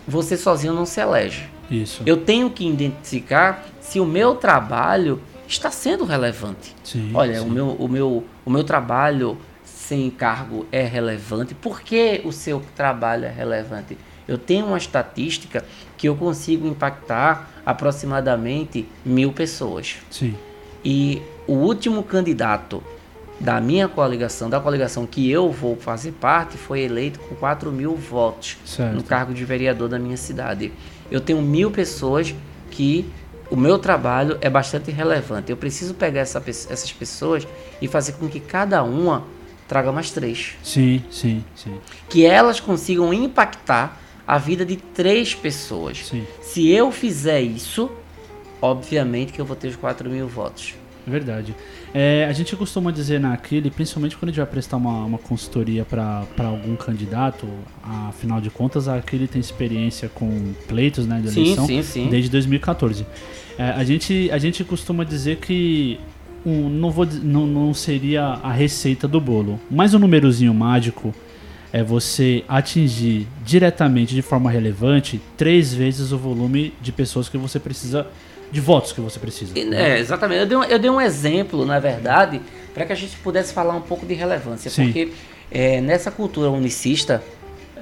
você 0.07 0.37
sozinho 0.37 0.73
não 0.73 0.87
se 0.87 1.01
elege. 1.01 1.49
Isso. 1.71 2.03
Eu 2.05 2.19
tenho 2.19 2.51
que 2.51 2.67
identificar 2.67 3.65
se 3.81 4.01
o 4.01 4.05
meu 4.05 4.35
trabalho 4.35 5.21
está 5.47 5.71
sendo 5.71 6.05
relevante. 6.05 6.75
Sim, 6.83 7.11
Olha, 7.15 7.41
sim. 7.41 7.47
o 7.47 7.51
meu, 7.51 7.69
o, 7.71 7.89
meu, 7.89 8.25
o 8.45 8.51
meu 8.51 8.65
trabalho 8.65 9.39
sem 9.65 10.11
cargo 10.11 10.67
é 10.73 10.83
relevante. 10.83 11.55
Por 11.55 11.81
que 11.81 12.23
o 12.25 12.33
seu 12.33 12.63
trabalho 12.75 13.25
é 13.25 13.31
relevante? 13.31 13.97
Eu 14.27 14.39
tenho 14.39 14.67
uma 14.67 14.79
estatística 14.79 15.65
que 15.97 16.09
eu 16.09 16.17
consigo 16.17 16.67
impactar 16.67 17.51
aproximadamente 17.65 18.87
mil 19.05 19.33
pessoas. 19.33 19.97
Sim. 20.11 20.35
E 20.85 21.23
o 21.47 21.53
último 21.53 22.03
candidato 22.03 22.83
da 23.45 23.61
minha 23.61 23.87
coligação, 23.87 24.49
da 24.49 24.59
coligação 24.59 25.07
que 25.07 25.31
eu 25.31 25.53
vou 25.53 25.77
fazer 25.77 26.13
parte, 26.13 26.57
foi 26.57 26.81
eleito 26.81 27.21
com 27.21 27.35
4 27.35 27.71
mil 27.71 27.95
votos 27.95 28.57
Certo. 28.65 28.95
no 28.95 29.03
cargo 29.03 29.35
de 29.35 29.45
vereador 29.45 29.87
da 29.87 29.99
minha 29.99 30.17
cidade. 30.17 30.73
Eu 31.11 31.21
tenho 31.21 31.43
mil 31.43 31.71
pessoas 31.71 32.35
que 32.71 33.05
o 33.51 33.57
meu 33.57 33.79
trabalho 33.79 34.39
é 34.41 34.49
bastante 34.49 34.91
relevante. 34.91 35.51
Eu 35.51 35.59
preciso 35.59 35.93
pegar 35.93 36.23
essa 36.23 36.43
essas 36.49 36.91
pessoas 36.91 37.47
e 37.83 37.87
fazer 37.87 38.13
com 38.13 38.27
que 38.29 38.41
cada 38.41 38.83
uma 38.83 39.25
traga 39.69 39.93
mais 39.93 40.11
três. 40.11 40.55
Sim, 40.63 41.05
sim, 41.11 41.45
sim. 41.55 41.79
Que 42.09 42.25
elas 42.25 42.61
consigam 42.61 43.13
impactar 43.13 44.01
a 44.27 44.39
vida 44.39 44.65
de 44.65 44.77
três 44.77 45.35
pessoas. 45.35 46.07
Sim. 46.07 46.27
Se 46.41 46.71
eu 46.71 46.91
fizer 46.91 47.43
isso, 47.43 47.91
obviamente 48.63 49.35
que 49.35 49.41
eu 49.41 49.45
vou 49.45 49.55
ter 49.55 49.69
os 49.69 49.77
4 49.77 50.09
mil 50.09 50.27
votos. 50.27 50.75
Verdade. 51.07 51.55
É, 51.97 52.27
a 52.29 52.33
gente 52.33 52.57
costuma 52.57 52.91
dizer 52.91 53.21
na 53.21 53.33
Aquile, 53.33 53.71
principalmente 53.71 54.17
quando 54.17 54.31
a 54.31 54.33
gente 54.33 54.41
vai 54.41 54.51
prestar 54.51 54.79
uma, 54.79 55.05
uma 55.05 55.19
consultoria 55.19 55.85
para 55.85 56.27
algum 56.39 56.75
candidato, 56.75 57.47
afinal 58.09 58.41
de 58.41 58.51
contas, 58.51 58.89
a 58.89 58.97
Aquile 58.97 59.29
tem 59.29 59.41
experiência 59.41 60.09
com 60.09 60.53
pleitos 60.67 61.07
né, 61.07 61.21
de 61.21 61.31
Sim, 61.31 61.43
eleição 61.43 61.67
sim, 61.67 61.83
sim. 61.85 62.09
desde 62.09 62.29
2014. 62.31 63.07
É, 63.57 63.71
a, 63.71 63.85
gente, 63.85 64.29
a 64.33 64.39
gente 64.39 64.65
costuma 64.65 65.05
dizer 65.05 65.37
que 65.37 66.01
um, 66.45 66.69
não, 66.69 66.91
vou, 66.91 67.07
não, 67.07 67.47
não 67.47 67.73
seria 67.73 68.25
a 68.25 68.51
receita 68.51 69.07
do 69.07 69.21
bolo, 69.21 69.61
mas 69.71 69.95
o 69.95 69.99
númerozinho 69.99 70.53
mágico 70.53 71.15
é 71.73 71.83
você 71.83 72.45
atingir 72.49 73.27
diretamente, 73.45 74.15
de 74.15 74.23
forma 74.23 74.51
relevante, 74.51 75.21
três 75.37 75.73
vezes 75.73 76.11
o 76.13 76.19
volume 76.19 76.73
de 76.83 76.91
pessoas 76.91 77.29
que 77.29 77.39
você 77.39 77.61
precisa, 77.61 78.07
de 78.55 78.61
votos 78.61 78.93
que 78.93 79.01
você 79.01 79.19
precisa. 79.19 79.53
Né? 79.53 79.97
É, 79.97 79.99
exatamente. 79.99 80.41
Eu 80.41 80.47
dei, 80.47 80.57
um, 80.57 80.65
eu 80.65 80.79
dei 80.79 80.91
um 80.91 81.01
exemplo, 81.01 81.67
na 81.67 81.81
verdade, 81.81 82.41
para 82.73 82.87
que 82.87 82.93
a 82.93 82.97
gente 82.97 83.17
pudesse 83.17 83.53
falar 83.53 83.75
um 83.75 83.81
pouco 83.81 84.07
de 84.07 84.15
relevância. 84.15 84.71
Sim. 84.71 84.85
Porque 84.85 85.13
é, 85.51 85.81
nessa 85.81 86.11
cultura 86.11 86.49
unicista, 86.51 87.21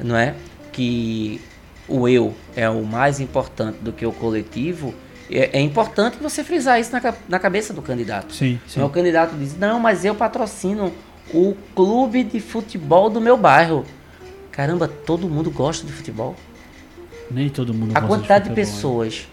não 0.02 0.16
é? 0.16 0.34
que 0.72 1.38
o 1.86 2.08
eu 2.08 2.34
é 2.56 2.68
o 2.70 2.82
mais 2.82 3.20
importante 3.20 3.76
do 3.82 3.92
que 3.92 4.06
o 4.06 4.12
coletivo, 4.12 4.94
é, 5.30 5.58
é 5.58 5.60
importante 5.60 6.16
você 6.16 6.42
frisar 6.42 6.80
isso 6.80 6.90
na, 6.90 7.14
na 7.28 7.38
cabeça 7.38 7.74
do 7.74 7.82
candidato. 7.82 8.32
Sim, 8.32 8.58
sim. 8.66 8.76
Então, 8.76 8.86
o 8.86 8.90
candidato 8.90 9.36
diz: 9.36 9.54
Não, 9.58 9.78
mas 9.78 10.06
eu 10.06 10.14
patrocino 10.14 10.90
o 11.34 11.54
clube 11.74 12.24
de 12.24 12.40
futebol 12.40 13.10
do 13.10 13.20
meu 13.20 13.36
bairro. 13.36 13.84
Caramba, 14.50 14.88
todo 14.88 15.28
mundo 15.28 15.50
gosta 15.50 15.86
de 15.86 15.92
futebol. 15.92 16.34
Nem 17.30 17.50
todo 17.50 17.74
mundo 17.74 17.92
A 17.94 18.00
gosta 18.00 18.16
quantidade 18.16 18.44
de, 18.44 18.50
futebol, 18.50 18.64
né? 18.64 18.72
pessoas 18.72 19.28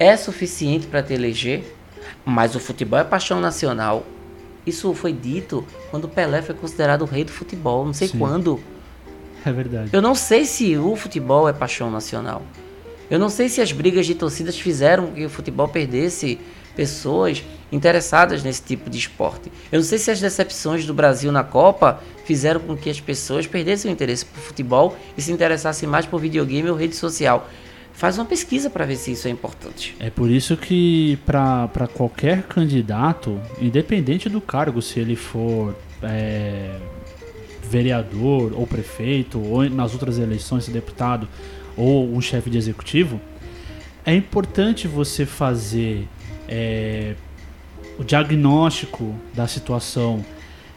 é 0.00 0.16
suficiente 0.16 0.86
para 0.86 1.02
te 1.02 1.12
eleger, 1.12 1.76
mas 2.24 2.56
o 2.56 2.58
futebol 2.58 2.98
é 2.98 3.04
paixão 3.04 3.38
nacional. 3.38 4.06
Isso 4.66 4.92
foi 4.94 5.12
dito 5.12 5.64
quando 5.90 6.08
Pelé 6.08 6.40
foi 6.40 6.54
considerado 6.54 7.02
o 7.02 7.04
rei 7.04 7.22
do 7.22 7.30
futebol, 7.30 7.84
não 7.84 7.92
sei 7.92 8.08
Sim. 8.08 8.18
quando. 8.18 8.58
É 9.44 9.52
verdade. 9.52 9.90
Eu 9.92 10.00
não 10.00 10.14
sei 10.14 10.46
se 10.46 10.76
o 10.78 10.96
futebol 10.96 11.46
é 11.46 11.52
paixão 11.52 11.90
nacional. 11.90 12.42
Eu 13.10 13.18
não 13.18 13.28
sei 13.28 13.48
se 13.50 13.60
as 13.60 13.72
brigas 13.72 14.06
de 14.06 14.14
torcidas 14.14 14.58
fizeram 14.58 15.08
com 15.08 15.12
que 15.12 15.26
o 15.26 15.30
futebol 15.30 15.68
perdesse 15.68 16.38
pessoas 16.74 17.44
interessadas 17.70 18.42
nesse 18.42 18.62
tipo 18.62 18.88
de 18.88 18.96
esporte. 18.96 19.52
Eu 19.70 19.80
não 19.80 19.84
sei 19.84 19.98
se 19.98 20.10
as 20.10 20.20
decepções 20.20 20.86
do 20.86 20.94
Brasil 20.94 21.30
na 21.30 21.44
Copa 21.44 22.00
fizeram 22.24 22.60
com 22.60 22.76
que 22.76 22.88
as 22.88 23.00
pessoas 23.00 23.46
perdessem 23.46 23.90
o 23.90 23.92
interesse 23.92 24.24
por 24.24 24.40
futebol 24.40 24.96
e 25.16 25.20
se 25.20 25.30
interessassem 25.30 25.88
mais 25.88 26.06
por 26.06 26.20
videogame 26.20 26.70
ou 26.70 26.76
rede 26.76 26.96
social. 26.96 27.48
Faz 27.92 28.16
uma 28.16 28.24
pesquisa 28.24 28.70
para 28.70 28.86
ver 28.86 28.96
se 28.96 29.12
isso 29.12 29.28
é 29.28 29.30
importante. 29.30 29.94
É 30.00 30.08
por 30.08 30.30
isso 30.30 30.56
que 30.56 31.18
para 31.26 31.88
qualquer 31.94 32.44
candidato, 32.44 33.38
independente 33.60 34.28
do 34.28 34.40
cargo, 34.40 34.80
se 34.80 34.98
ele 34.98 35.16
for 35.16 35.76
é, 36.02 36.76
vereador 37.62 38.52
ou 38.54 38.66
prefeito, 38.66 39.40
ou 39.40 39.68
nas 39.68 39.92
outras 39.92 40.18
eleições, 40.18 40.66
deputado 40.68 41.28
ou 41.76 42.10
um 42.12 42.20
chefe 42.20 42.50
de 42.50 42.58
executivo, 42.58 43.20
é 44.04 44.14
importante 44.14 44.88
você 44.88 45.26
fazer 45.26 46.08
é, 46.48 47.14
o 47.98 48.04
diagnóstico 48.04 49.14
da 49.34 49.46
situação. 49.46 50.24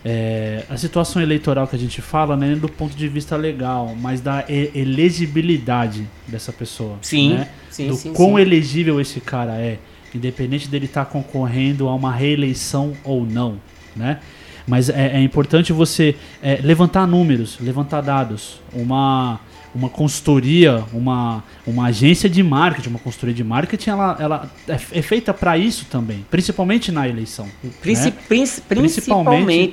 É, 0.05 0.65
a 0.69 0.75
situação 0.75 1.21
eleitoral 1.21 1.65
que 1.67 1.75
a 1.75 1.79
gente 1.79 2.01
fala, 2.01 2.35
né, 2.35 2.55
do 2.55 2.67
ponto 2.67 2.95
de 2.95 3.07
vista 3.07 3.37
legal, 3.37 3.95
mas 3.99 4.19
da 4.19 4.43
elegibilidade 4.47 6.07
dessa 6.27 6.51
pessoa. 6.51 6.97
Sim, 7.01 7.35
né? 7.35 7.49
sim, 7.69 7.87
do 7.87 7.95
sim, 7.95 8.13
quão 8.13 8.35
sim. 8.35 8.41
elegível 8.41 8.99
esse 8.99 9.21
cara 9.21 9.53
é, 9.53 9.79
independente 10.13 10.67
dele 10.67 10.85
estar 10.85 11.05
concorrendo 11.05 11.87
a 11.87 11.95
uma 11.95 12.11
reeleição 12.11 12.93
ou 13.03 13.25
não, 13.25 13.57
né? 13.95 14.19
Mas 14.67 14.89
é, 14.89 15.17
é 15.17 15.21
importante 15.21 15.73
você 15.73 16.15
é, 16.41 16.59
levantar 16.61 17.05
números, 17.05 17.57
levantar 17.59 18.01
dados, 18.01 18.61
uma 18.73 19.39
uma 19.75 19.89
consultoria, 19.89 20.83
uma, 20.93 21.43
uma 21.65 21.87
agência 21.87 22.29
de 22.29 22.43
marketing, 22.43 22.89
uma 22.89 22.99
consultoria 22.99 23.33
de 23.35 23.43
marketing, 23.43 23.89
ela, 23.89 24.17
ela 24.19 24.51
é, 24.67 24.73
é 24.73 25.01
feita 25.01 25.33
para 25.33 25.57
isso 25.57 25.85
também, 25.89 26.25
principalmente 26.29 26.91
na 26.91 27.07
eleição. 27.07 27.47
Princi- 27.81 28.05
né? 28.11 28.13
princi- 28.27 28.61
Principalmente- 28.61 28.93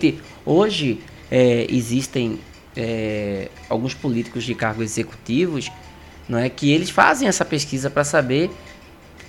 principalmente, 0.08 0.18
hoje 0.46 1.00
é, 1.30 1.66
existem 1.68 2.38
é, 2.76 3.48
alguns 3.68 3.92
políticos 3.94 4.44
de 4.44 4.54
cargos 4.54 4.84
executivos 4.84 5.70
não 6.28 6.38
é, 6.38 6.48
que 6.48 6.70
eles 6.70 6.88
fazem 6.88 7.26
essa 7.26 7.44
pesquisa 7.44 7.90
para 7.90 8.04
saber 8.04 8.50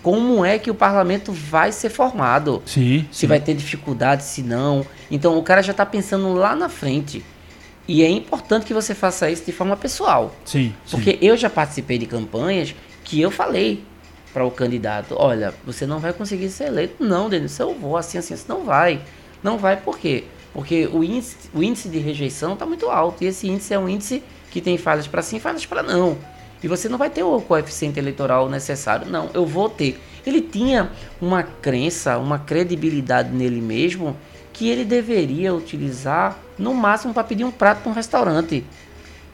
como 0.04 0.44
é 0.46 0.58
que 0.58 0.70
o 0.72 0.76
parlamento 0.76 1.32
vai 1.32 1.72
ser 1.72 1.90
formado. 1.90 2.62
Sim, 2.66 3.06
Se 3.12 3.22
sim. 3.22 3.28
vai 3.28 3.40
ter 3.40 3.54
dificuldade, 3.56 4.24
se 4.24 4.42
não. 4.42 4.86
Então 5.10 5.38
o 5.38 5.44
cara 5.44 5.62
já 5.62 5.72
está 5.72 5.86
pensando 5.86 6.34
lá 6.34 6.56
na 6.56 6.70
frente. 6.70 7.24
E 7.88 8.04
é 8.04 8.10
importante 8.10 8.66
que 8.66 8.74
você 8.74 8.94
faça 8.94 9.30
isso 9.30 9.46
de 9.46 9.52
forma 9.52 9.76
pessoal. 9.76 10.34
Sim, 10.46 10.74
sim. 10.86 10.92
Porque 10.92 11.18
eu 11.22 11.36
já 11.36 11.50
participei 11.50 11.98
de 11.98 12.06
campanhas 12.06 12.76
que 13.04 13.20
eu 13.20 13.32
falei 13.32 13.84
para 14.34 14.46
o 14.46 14.52
candidato, 14.52 15.16
olha, 15.18 15.54
você 15.66 15.86
não 15.86 16.00
vai 16.00 16.14
conseguir 16.14 16.50
ser 16.50 16.66
eleito. 16.66 17.04
Não, 17.04 17.30
Denis, 17.30 17.58
eu 17.60 17.74
vou 17.74 17.98
assim, 17.98 18.18
assim, 18.18 18.34
assim. 18.34 18.46
Não 18.48 18.64
vai. 18.64 19.02
Não 19.44 19.58
vai 19.58 19.78
por 19.78 19.98
quê? 19.98 20.24
Porque 20.54 20.88
o 20.88 21.04
índice, 21.04 21.36
o 21.54 21.64
índice 21.64 21.90
de 21.90 21.98
rejeição 21.98 22.54
está 22.54 22.66
muito 22.66 22.90
alto. 22.90 23.24
E 23.24 23.28
esse 23.28 23.48
índice 23.48 23.74
é 23.74 23.80
um 23.80 23.90
índice 23.90 24.24
que 24.50 24.62
tem 24.62 24.78
falhas 24.78 25.08
para 25.08 25.22
sim 25.22 25.38
e 25.38 25.40
falhas 25.40 25.66
para 25.66 25.82
não. 25.82 26.18
E 26.64 26.68
você 26.68 26.88
não 26.88 26.98
vai 26.98 27.10
ter 27.10 27.24
o 27.24 27.42
coeficiente 27.42 28.00
eleitoral 28.00 28.48
necessário. 28.50 29.08
Não, 29.08 29.30
eu 29.34 29.46
vou 29.46 29.70
ter. 29.70 30.00
Ele 30.26 30.42
tinha 30.42 30.92
uma 31.20 31.42
crença, 31.42 32.18
uma 32.18 32.38
credibilidade 32.38 33.32
nele 33.32 33.62
mesmo 33.62 34.16
que 34.62 34.70
ele 34.70 34.86
deveria 34.86 35.56
utilizar 35.56 36.38
no 36.56 36.72
máximo 36.76 37.16
para 37.16 37.24
pedir 37.24 37.44
um 37.44 37.50
prato 37.50 37.82
para 37.82 37.92
um 37.92 37.96
restaurante. 37.96 38.64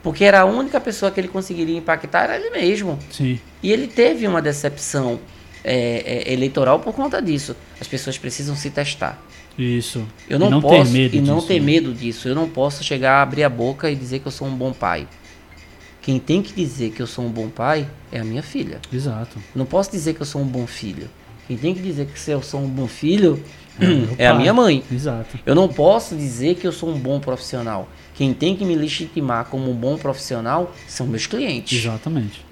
Porque 0.02 0.24
era 0.24 0.40
a 0.40 0.44
única 0.46 0.80
pessoa 0.80 1.10
que 1.10 1.20
ele 1.20 1.28
conseguiria 1.28 1.76
impactar 1.76 2.22
era 2.22 2.36
ele 2.38 2.48
mesmo. 2.48 2.98
Sim. 3.10 3.38
E 3.62 3.70
ele 3.70 3.86
teve 3.88 4.26
uma 4.26 4.40
decepção 4.40 5.20
é, 5.62 6.24
é, 6.30 6.32
eleitoral 6.32 6.80
por 6.80 6.94
conta 6.94 7.20
disso. 7.20 7.54
As 7.78 7.86
pessoas 7.86 8.16
precisam 8.16 8.56
se 8.56 8.70
testar. 8.70 9.22
Isso. 9.58 10.02
Eu 10.30 10.38
não, 10.38 10.48
não 10.48 10.62
posso 10.62 10.90
ter 10.90 10.98
medo 10.98 11.16
e 11.16 11.20
não 11.20 11.34
disso, 11.34 11.46
ter 11.46 11.60
né? 11.60 11.66
medo 11.66 11.92
disso. 11.92 12.26
Eu 12.26 12.34
não 12.34 12.48
posso 12.48 12.82
chegar 12.82 13.18
a 13.18 13.22
abrir 13.22 13.44
a 13.44 13.50
boca 13.50 13.90
e 13.90 13.94
dizer 13.94 14.20
que 14.20 14.26
eu 14.28 14.32
sou 14.32 14.48
um 14.48 14.56
bom 14.56 14.72
pai. 14.72 15.06
Quem 16.00 16.18
tem 16.18 16.40
que 16.40 16.54
dizer 16.54 16.92
que 16.92 17.02
eu 17.02 17.06
sou 17.06 17.26
um 17.26 17.30
bom 17.30 17.50
pai 17.50 17.86
é 18.10 18.18
a 18.18 18.24
minha 18.24 18.42
filha. 18.42 18.80
Exato. 18.90 19.36
Eu 19.36 19.58
não 19.58 19.66
posso 19.66 19.90
dizer 19.90 20.14
que 20.14 20.22
eu 20.22 20.26
sou 20.26 20.40
um 20.40 20.46
bom 20.46 20.66
filho. 20.66 21.10
Quem 21.46 21.58
tem 21.58 21.74
que 21.74 21.82
dizer 21.82 22.06
que 22.06 22.30
eu 22.30 22.42
sou 22.42 22.62
um 22.62 22.68
bom 22.68 22.86
filho 22.86 23.42
é 24.18 24.26
a 24.26 24.34
minha 24.34 24.52
mãe. 24.52 24.82
Exato. 24.90 25.38
Eu 25.44 25.54
não 25.54 25.68
posso 25.68 26.16
dizer 26.16 26.56
que 26.56 26.66
eu 26.66 26.72
sou 26.72 26.90
um 26.90 26.98
bom 26.98 27.20
profissional. 27.20 27.88
Quem 28.14 28.34
tem 28.34 28.56
que 28.56 28.64
me 28.64 28.74
legitimar 28.74 29.44
como 29.46 29.70
um 29.70 29.74
bom 29.74 29.96
profissional 29.96 30.72
são 30.86 31.06
meus 31.06 31.26
clientes. 31.26 31.78
Exatamente. 31.78 32.44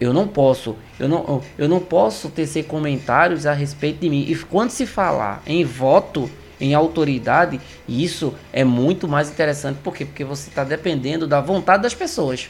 Eu 0.00 0.12
não 0.12 0.26
posso, 0.26 0.76
eu 0.98 1.08
não, 1.08 1.42
eu 1.56 1.68
não 1.68 1.80
posso 1.80 2.28
tecer 2.28 2.64
comentários 2.64 3.46
a 3.46 3.52
respeito 3.52 4.00
de 4.00 4.10
mim. 4.10 4.26
E 4.28 4.36
quando 4.36 4.70
se 4.70 4.86
falar 4.86 5.42
em 5.46 5.64
voto, 5.64 6.28
em 6.60 6.74
autoridade, 6.74 7.60
isso 7.88 8.34
é 8.52 8.64
muito 8.64 9.08
mais 9.08 9.30
interessante. 9.30 9.78
Por 9.82 9.94
quê? 9.94 10.04
Porque 10.04 10.24
você 10.24 10.48
está 10.48 10.64
dependendo 10.64 11.26
da 11.26 11.40
vontade 11.40 11.82
das 11.82 11.94
pessoas. 11.94 12.48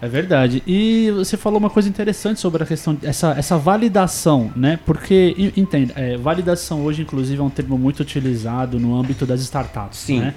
É 0.00 0.08
verdade. 0.08 0.62
E 0.66 1.10
você 1.10 1.36
falou 1.36 1.58
uma 1.58 1.70
coisa 1.70 1.88
interessante 1.88 2.38
sobre 2.38 2.62
a 2.62 2.66
questão 2.66 2.98
essa 3.02 3.30
essa 3.32 3.56
validação, 3.56 4.52
né? 4.54 4.78
Porque 4.84 5.34
entenda, 5.56 5.94
é, 5.96 6.16
validação 6.18 6.82
hoje 6.82 7.02
inclusive 7.02 7.40
é 7.40 7.42
um 7.42 7.48
termo 7.50 7.78
muito 7.78 8.00
utilizado 8.00 8.78
no 8.78 8.94
âmbito 8.94 9.24
das 9.24 9.40
startups, 9.40 9.98
Sim. 10.00 10.20
né? 10.20 10.34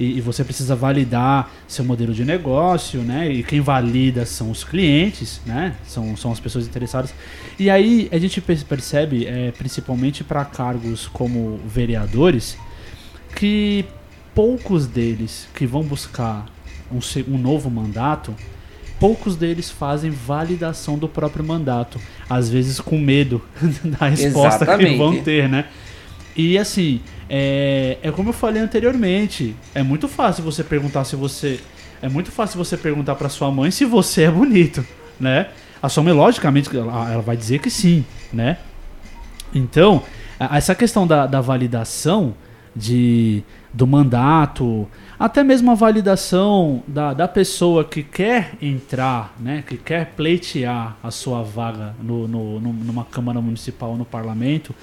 E, 0.00 0.18
e 0.18 0.20
você 0.20 0.44
precisa 0.44 0.74
validar 0.76 1.50
seu 1.66 1.84
modelo 1.84 2.12
de 2.12 2.24
negócio, 2.24 3.00
né? 3.00 3.30
E 3.30 3.42
quem 3.44 3.60
valida 3.60 4.26
são 4.26 4.50
os 4.50 4.64
clientes, 4.64 5.40
né? 5.46 5.74
São, 5.86 6.16
são 6.16 6.32
as 6.32 6.40
pessoas 6.40 6.66
interessadas. 6.66 7.14
E 7.58 7.68
aí 7.70 8.08
a 8.12 8.18
gente 8.18 8.40
per- 8.40 8.64
percebe, 8.64 9.26
é, 9.26 9.52
principalmente 9.52 10.24
para 10.24 10.44
cargos 10.44 11.06
como 11.08 11.58
vereadores, 11.66 12.56
que 13.36 13.84
poucos 14.34 14.86
deles 14.86 15.48
que 15.54 15.66
vão 15.66 15.82
buscar 15.82 16.46
um, 16.92 16.98
um 17.32 17.38
novo 17.38 17.68
mandato, 17.68 18.34
poucos 18.98 19.36
deles 19.36 19.70
fazem 19.70 20.10
validação 20.10 20.98
do 20.98 21.08
próprio 21.08 21.44
mandato, 21.44 22.00
às 22.28 22.48
vezes 22.48 22.80
com 22.80 22.98
medo 22.98 23.42
da 23.84 24.08
resposta 24.08 24.64
que 24.64 24.72
Exatamente. 24.72 24.98
vão 24.98 25.20
ter, 25.22 25.48
né? 25.48 25.66
E 26.36 26.56
assim, 26.56 27.00
é, 27.28 27.98
é 28.02 28.10
como 28.10 28.30
eu 28.30 28.32
falei 28.32 28.62
anteriormente, 28.62 29.56
é 29.74 29.82
muito 29.82 30.06
fácil 30.08 30.44
você 30.44 30.62
perguntar 30.62 31.04
se 31.04 31.16
você 31.16 31.60
é 32.00 32.08
muito 32.08 32.30
fácil 32.30 32.58
você 32.58 32.76
perguntar 32.76 33.16
para 33.16 33.28
sua 33.28 33.50
mãe 33.50 33.70
se 33.70 33.84
você 33.84 34.22
é 34.22 34.30
bonito, 34.30 34.84
né? 35.18 35.48
A 35.82 35.88
sua 35.88 36.02
mãe 36.02 36.12
logicamente 36.12 36.74
ela, 36.76 37.20
vai 37.20 37.36
dizer 37.36 37.58
que 37.58 37.70
sim, 37.70 38.04
né? 38.32 38.58
Então, 39.54 40.02
essa 40.38 40.74
questão 40.74 41.06
da, 41.06 41.26
da 41.26 41.40
validação 41.40 42.34
de, 42.74 43.42
do 43.72 43.86
mandato, 43.86 44.86
até 45.18 45.42
mesmo 45.42 45.70
a 45.70 45.74
validação 45.74 46.82
da, 46.86 47.12
da 47.12 47.26
pessoa 47.28 47.84
que 47.84 48.02
quer 48.02 48.52
entrar, 48.62 49.34
né, 49.40 49.64
que 49.66 49.76
quer 49.76 50.12
pleitear 50.16 50.96
a 51.02 51.10
sua 51.10 51.42
vaga 51.42 51.94
no, 52.02 52.28
no- 52.28 52.60
numa 52.60 53.04
Câmara 53.04 53.40
Municipal 53.40 53.90
ou 53.90 53.96
no 53.96 54.04
Parlamento, 54.04 54.74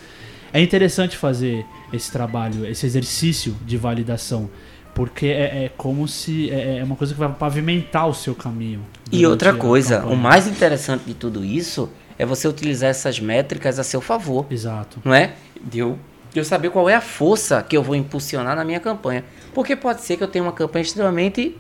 é 0.52 0.62
interessante 0.62 1.16
fazer 1.18 1.66
esse 1.94 2.12
trabalho, 2.12 2.66
esse 2.66 2.86
exercício 2.86 3.56
de 3.66 3.78
validação. 3.78 4.50
Porque 4.94 5.26
é, 5.28 5.66
é 5.66 5.72
como 5.76 6.08
se. 6.08 6.50
É, 6.50 6.78
é 6.78 6.84
uma 6.84 6.96
coisa 6.96 7.14
que 7.14 7.20
vai 7.20 7.28
pavimentar 7.28 8.08
o 8.08 8.14
seu 8.14 8.34
caminho. 8.34 8.80
E 9.12 9.26
outra 9.28 9.54
coisa, 9.54 10.06
o 10.06 10.16
mais 10.16 10.48
interessante 10.48 11.04
de 11.06 11.14
tudo 11.14 11.44
isso 11.44 11.90
é 12.18 12.26
você 12.26 12.48
utilizar 12.48 12.90
essas 12.92 13.20
métricas 13.20 13.78
a 13.78 13.84
seu 13.84 14.00
favor. 14.00 14.46
Exato. 14.50 15.00
não 15.04 15.14
é? 15.14 15.34
De 15.62 15.80
eu, 15.80 16.00
de 16.32 16.40
eu 16.40 16.46
saber 16.46 16.70
qual 16.70 16.90
é 16.90 16.96
a 16.96 17.02
força 17.02 17.62
que 17.62 17.76
eu 17.76 17.84
vou 17.84 17.94
impulsionar 17.94 18.56
na 18.56 18.64
minha 18.64 18.80
campanha. 18.80 19.26
Porque 19.56 19.74
pode 19.76 20.02
ser 20.02 20.18
que 20.18 20.24
eu 20.24 20.28
tenha 20.28 20.44
uma 20.44 20.52
campanha 20.52 20.84
extremamente 20.84 21.58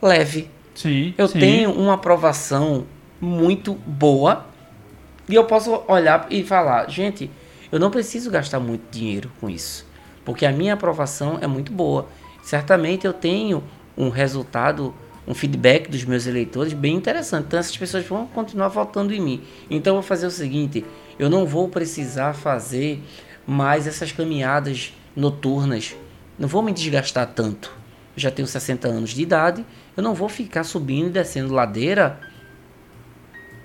leve. 0.00 0.48
Sim. 0.76 1.12
Eu 1.18 1.26
sim. 1.26 1.40
tenho 1.40 1.72
uma 1.72 1.94
aprovação 1.94 2.86
muito 3.20 3.74
boa 3.74 4.46
e 5.28 5.34
eu 5.34 5.44
posso 5.44 5.82
olhar 5.88 6.26
e 6.30 6.44
falar, 6.44 6.88
gente, 6.88 7.28
eu 7.70 7.80
não 7.80 7.90
preciso 7.90 8.30
gastar 8.30 8.60
muito 8.60 8.82
dinheiro 8.92 9.30
com 9.40 9.50
isso, 9.50 9.84
porque 10.24 10.46
a 10.46 10.52
minha 10.52 10.74
aprovação 10.74 11.38
é 11.40 11.46
muito 11.48 11.72
boa. 11.72 12.08
Certamente 12.44 13.06
eu 13.06 13.12
tenho 13.12 13.62
um 13.96 14.08
resultado 14.08 14.94
um 15.26 15.34
feedback 15.34 15.88
dos 15.88 16.04
meus 16.04 16.26
eleitores 16.26 16.72
bem 16.72 16.94
interessante. 16.94 17.46
Então 17.46 17.58
essas 17.58 17.76
pessoas 17.76 18.04
vão 18.06 18.26
continuar 18.26 18.68
votando 18.68 19.12
em 19.12 19.20
mim. 19.20 19.42
Então 19.68 19.92
eu 19.92 20.00
vou 20.00 20.02
fazer 20.02 20.26
o 20.26 20.30
seguinte: 20.30 20.84
eu 21.18 21.28
não 21.28 21.44
vou 21.44 21.68
precisar 21.68 22.34
fazer 22.34 23.02
mais 23.46 23.86
essas 23.86 24.12
caminhadas 24.12 24.92
noturnas. 25.16 25.96
Não 26.38 26.48
vou 26.48 26.62
me 26.62 26.72
desgastar 26.72 27.26
tanto. 27.34 27.70
Eu 28.16 28.20
já 28.22 28.30
tenho 28.30 28.46
60 28.48 28.88
anos 28.88 29.10
de 29.10 29.22
idade. 29.22 29.64
Eu 29.96 30.02
não 30.02 30.14
vou 30.14 30.28
ficar 30.28 30.64
subindo 30.64 31.06
e 31.08 31.10
descendo 31.10 31.52
ladeira 31.54 32.18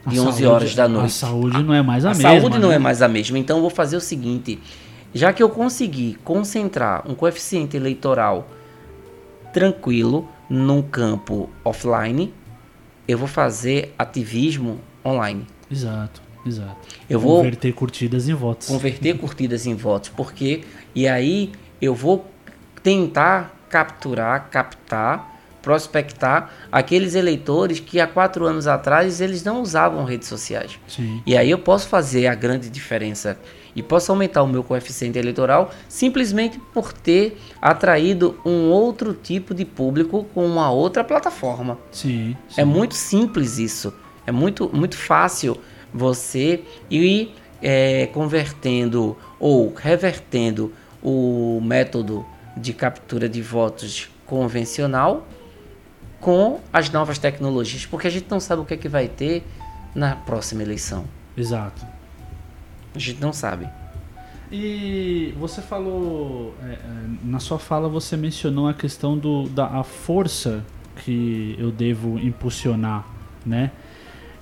de 0.06 0.18
A 0.18 0.22
11 0.22 0.26
saúde- 0.32 0.46
horas 0.46 0.76
da 0.76 0.88
noite. 0.88 1.06
A 1.08 1.10
saúde 1.10 1.64
não 1.64 1.74
é 1.74 1.82
mais 1.82 2.06
a, 2.06 2.12
A 2.12 2.14
mesma. 2.14 2.30
saúde 2.40 2.60
não 2.60 2.70
né? 2.70 2.76
é 2.76 2.80
mais 2.80 3.02
a 3.02 3.08
mesma. 3.08 3.38
Então 3.38 3.58
eu 3.58 3.62
vou 3.62 3.70
fazer 3.70 3.98
o 3.98 4.02
seguinte: 4.02 4.60
já 5.14 5.34
que 5.34 5.42
eu 5.44 5.50
consegui 5.50 6.18
concentrar 6.24 7.04
um 7.10 7.14
coeficiente 7.16 7.76
eleitoral 7.76 8.48
tranquilo 9.54 10.28
num 10.50 10.82
campo 10.82 11.50
offline, 11.64 12.34
eu 13.08 13.18
vou 13.18 13.28
fazer 13.28 13.94
ativismo 13.98 14.80
online. 15.06 15.46
Exato, 15.70 16.22
exato. 16.46 16.78
Eu 17.10 17.20
vou 17.20 17.38
Converter 17.38 17.74
curtidas 17.74 18.30
em 18.30 18.34
votos. 18.34 18.68
converter 18.68 19.18
curtidas 19.18 19.66
em 19.66 19.74
votos, 19.76 20.10
porque 20.10 20.62
e 20.96 21.08
aí 21.08 21.52
eu 21.82 21.94
vou 21.94 22.26
tentar 22.82 23.54
capturar, 23.70 24.50
captar, 24.50 25.38
prospectar 25.62 26.50
aqueles 26.72 27.14
eleitores 27.14 27.80
que 27.80 28.00
há 28.00 28.08
quatro 28.08 28.46
anos 28.46 28.68
atrás 28.68 29.20
eles 29.20 29.44
não 29.44 29.62
usavam 29.62 30.06
redes 30.06 30.28
sociais. 30.28 30.80
Sim. 30.88 31.22
E 31.26 31.36
aí 31.36 31.52
eu 31.52 31.60
posso 31.60 31.90
fazer 31.90 32.28
a 32.28 32.36
grande 32.36 32.70
diferença 32.70 33.38
e 33.76 33.84
posso 33.84 34.12
aumentar 34.12 34.44
o 34.44 34.48
meu 34.48 34.64
coeficiente 34.64 35.20
eleitoral 35.20 35.72
simplesmente 35.90 36.58
por 36.74 36.94
ter 36.94 37.38
atraído 37.62 38.40
um 38.46 38.70
outro 38.70 39.14
tipo 39.14 39.54
de 39.54 39.66
público 39.66 40.26
com 40.34 40.46
uma 40.46 40.72
outra 40.72 41.04
plataforma. 41.04 41.78
Sim, 41.92 42.36
sim. 42.48 42.62
É 42.62 42.64
muito 42.64 42.96
simples 42.96 43.58
isso. 43.58 43.94
É 44.26 44.32
muito, 44.32 44.70
muito 44.74 44.98
fácil 44.98 45.58
você 45.94 46.64
ir 46.90 47.36
é, 47.62 48.08
convertendo 48.08 49.18
ou 49.40 49.74
revertendo 49.74 50.74
o 51.02 51.60
método 51.62 52.26
de 52.58 52.74
captura 52.74 53.30
de 53.30 53.42
votos 53.42 54.10
convencional 54.26 55.28
com 56.20 56.60
as 56.74 56.90
novas 56.90 57.18
tecnologias, 57.18 57.86
porque 57.86 58.08
a 58.08 58.10
gente 58.10 58.28
não 58.30 58.40
sabe 58.40 58.62
o 58.62 58.66
que 58.66 58.74
é 58.74 58.78
que 58.78 58.90
vai 58.90 59.08
ter 59.08 59.44
na 59.94 60.16
próxima 60.16 60.64
eleição. 60.64 61.06
Exato. 61.36 61.86
A 62.96 63.00
gente 63.00 63.22
não 63.22 63.32
sabe. 63.32 63.68
E 64.52 65.34
você 65.38 65.62
falou, 65.62 66.56
é, 66.64 66.74
é, 66.74 66.80
na 67.24 67.40
sua 67.40 67.60
fala 67.60 67.90
você 67.90 68.16
mencionou 68.16 68.68
a 68.68 68.74
questão 68.74 69.18
do, 69.18 69.48
da 69.50 69.68
a 69.68 69.84
força 69.84 70.64
que 71.04 71.56
eu 71.60 71.70
devo 71.70 72.18
impulsionar, 72.18 73.06
né, 73.46 73.72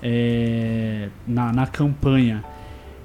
é, 0.02 1.10
na, 1.28 1.52
na 1.52 1.68
campanha. 1.68 2.44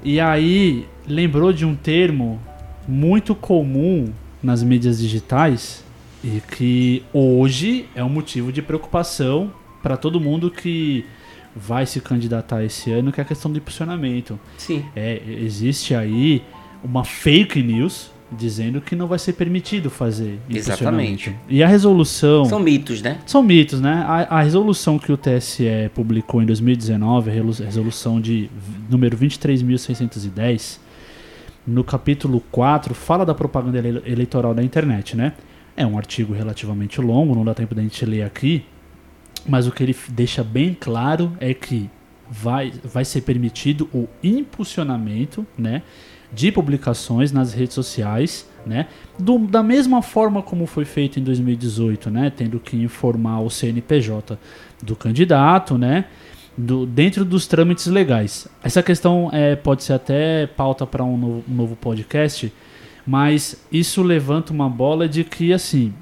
E 0.02 0.20
aí 0.20 0.86
lembrou 1.06 1.52
de 1.52 1.64
um 1.64 1.74
termo 1.74 2.40
muito 2.86 3.34
comum 3.34 4.12
nas 4.42 4.62
mídias 4.62 4.98
digitais 4.98 5.84
e 6.22 6.42
que 6.56 7.02
hoje 7.12 7.86
é 7.94 8.04
um 8.04 8.08
motivo 8.08 8.52
de 8.52 8.60
preocupação 8.60 9.52
para 9.82 9.96
todo 9.96 10.20
mundo 10.20 10.50
que 10.50 11.04
vai 11.54 11.86
se 11.86 12.00
candidatar 12.00 12.62
esse 12.62 12.90
ano, 12.90 13.10
que 13.10 13.20
é 13.20 13.22
a 13.22 13.26
questão 13.26 13.50
do 13.50 13.58
impulsionamento. 13.58 14.38
Sim. 14.56 14.84
É, 14.94 15.20
existe 15.26 15.94
aí 15.94 16.42
uma 16.82 17.04
fake 17.04 17.62
news 17.62 18.10
dizendo 18.32 18.80
que 18.80 18.94
não 18.94 19.08
vai 19.08 19.18
ser 19.18 19.32
permitido 19.32 19.90
fazer 19.90 20.38
Exatamente. 20.48 21.34
E 21.48 21.62
a 21.62 21.66
resolução... 21.66 22.44
São 22.44 22.60
mitos, 22.60 23.02
né? 23.02 23.18
São 23.26 23.42
mitos, 23.42 23.80
né? 23.80 24.04
A, 24.06 24.38
a 24.38 24.42
resolução 24.42 24.98
que 24.98 25.10
o 25.10 25.16
TSE 25.16 25.64
publicou 25.94 26.40
em 26.40 26.46
2019, 26.46 27.30
a 27.30 27.32
resolução 27.64 28.20
de 28.20 28.48
número 28.88 29.16
23.610, 29.16 30.78
no 31.70 31.84
capítulo 31.84 32.40
4, 32.50 32.94
fala 32.94 33.24
da 33.24 33.34
propaganda 33.34 33.78
ele- 33.78 34.02
eleitoral 34.04 34.52
da 34.54 34.62
internet, 34.62 35.16
né? 35.16 35.32
É 35.76 35.86
um 35.86 35.96
artigo 35.96 36.32
relativamente 36.34 37.00
longo, 37.00 37.34
não 37.34 37.44
dá 37.44 37.54
tempo 37.54 37.74
da 37.74 37.82
gente 37.82 38.04
ler 38.04 38.22
aqui, 38.22 38.64
mas 39.48 39.66
o 39.66 39.70
que 39.72 39.82
ele 39.82 39.96
deixa 40.08 40.42
bem 40.42 40.76
claro 40.78 41.32
é 41.40 41.54
que 41.54 41.88
vai, 42.28 42.72
vai 42.84 43.04
ser 43.04 43.22
permitido 43.22 43.88
o 43.94 44.08
impulsionamento, 44.22 45.46
né? 45.56 45.82
De 46.32 46.52
publicações 46.52 47.32
nas 47.32 47.52
redes 47.52 47.74
sociais, 47.74 48.48
né? 48.64 48.86
Do- 49.18 49.38
da 49.38 49.62
mesma 49.62 50.00
forma 50.02 50.42
como 50.42 50.64
foi 50.66 50.84
feito 50.84 51.18
em 51.18 51.22
2018, 51.24 52.08
né? 52.10 52.30
Tendo 52.30 52.60
que 52.60 52.76
informar 52.76 53.40
o 53.40 53.50
CNPJ 53.50 54.38
do 54.82 54.94
candidato, 54.94 55.76
né? 55.78 56.04
Do, 56.60 56.84
dentro 56.84 57.24
dos 57.24 57.46
trâmites 57.46 57.86
legais. 57.86 58.46
Essa 58.62 58.82
questão 58.82 59.30
é, 59.32 59.56
pode 59.56 59.82
ser 59.82 59.94
até 59.94 60.46
pauta 60.46 60.86
para 60.86 61.04
um 61.04 61.16
novo, 61.16 61.44
um 61.48 61.54
novo 61.54 61.76
podcast, 61.76 62.52
mas 63.06 63.64
isso 63.72 64.02
levanta 64.02 64.52
uma 64.52 64.68
bola 64.68 65.08
de 65.08 65.24
que, 65.24 65.52
assim, 65.52 65.92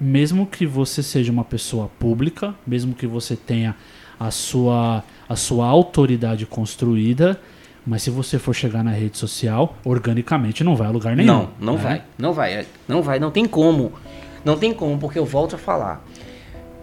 mesmo 0.00 0.46
que 0.46 0.66
você 0.66 1.02
seja 1.02 1.32
uma 1.32 1.44
pessoa 1.44 1.90
pública, 1.98 2.54
mesmo 2.66 2.94
que 2.94 3.06
você 3.06 3.36
tenha 3.36 3.74
a 4.18 4.30
sua, 4.30 5.02
a 5.28 5.36
sua 5.36 5.66
autoridade 5.66 6.46
construída, 6.46 7.40
mas 7.86 8.02
se 8.02 8.10
você 8.10 8.38
for 8.38 8.54
chegar 8.54 8.84
na 8.84 8.92
rede 8.92 9.18
social, 9.18 9.76
organicamente 9.84 10.62
não 10.62 10.76
vai 10.76 10.86
a 10.86 10.90
lugar 10.90 11.16
nenhum. 11.16 11.26
Não, 11.26 11.50
não 11.60 11.74
né? 11.74 11.80
vai. 11.80 12.02
Não 12.18 12.32
vai. 12.32 12.66
Não 12.86 13.02
vai. 13.02 13.18
Não 13.18 13.30
tem 13.30 13.46
como. 13.46 13.92
Não 14.44 14.56
tem 14.56 14.72
como, 14.72 14.98
porque 14.98 15.18
eu 15.18 15.24
volto 15.24 15.56
a 15.56 15.58
falar. 15.58 16.04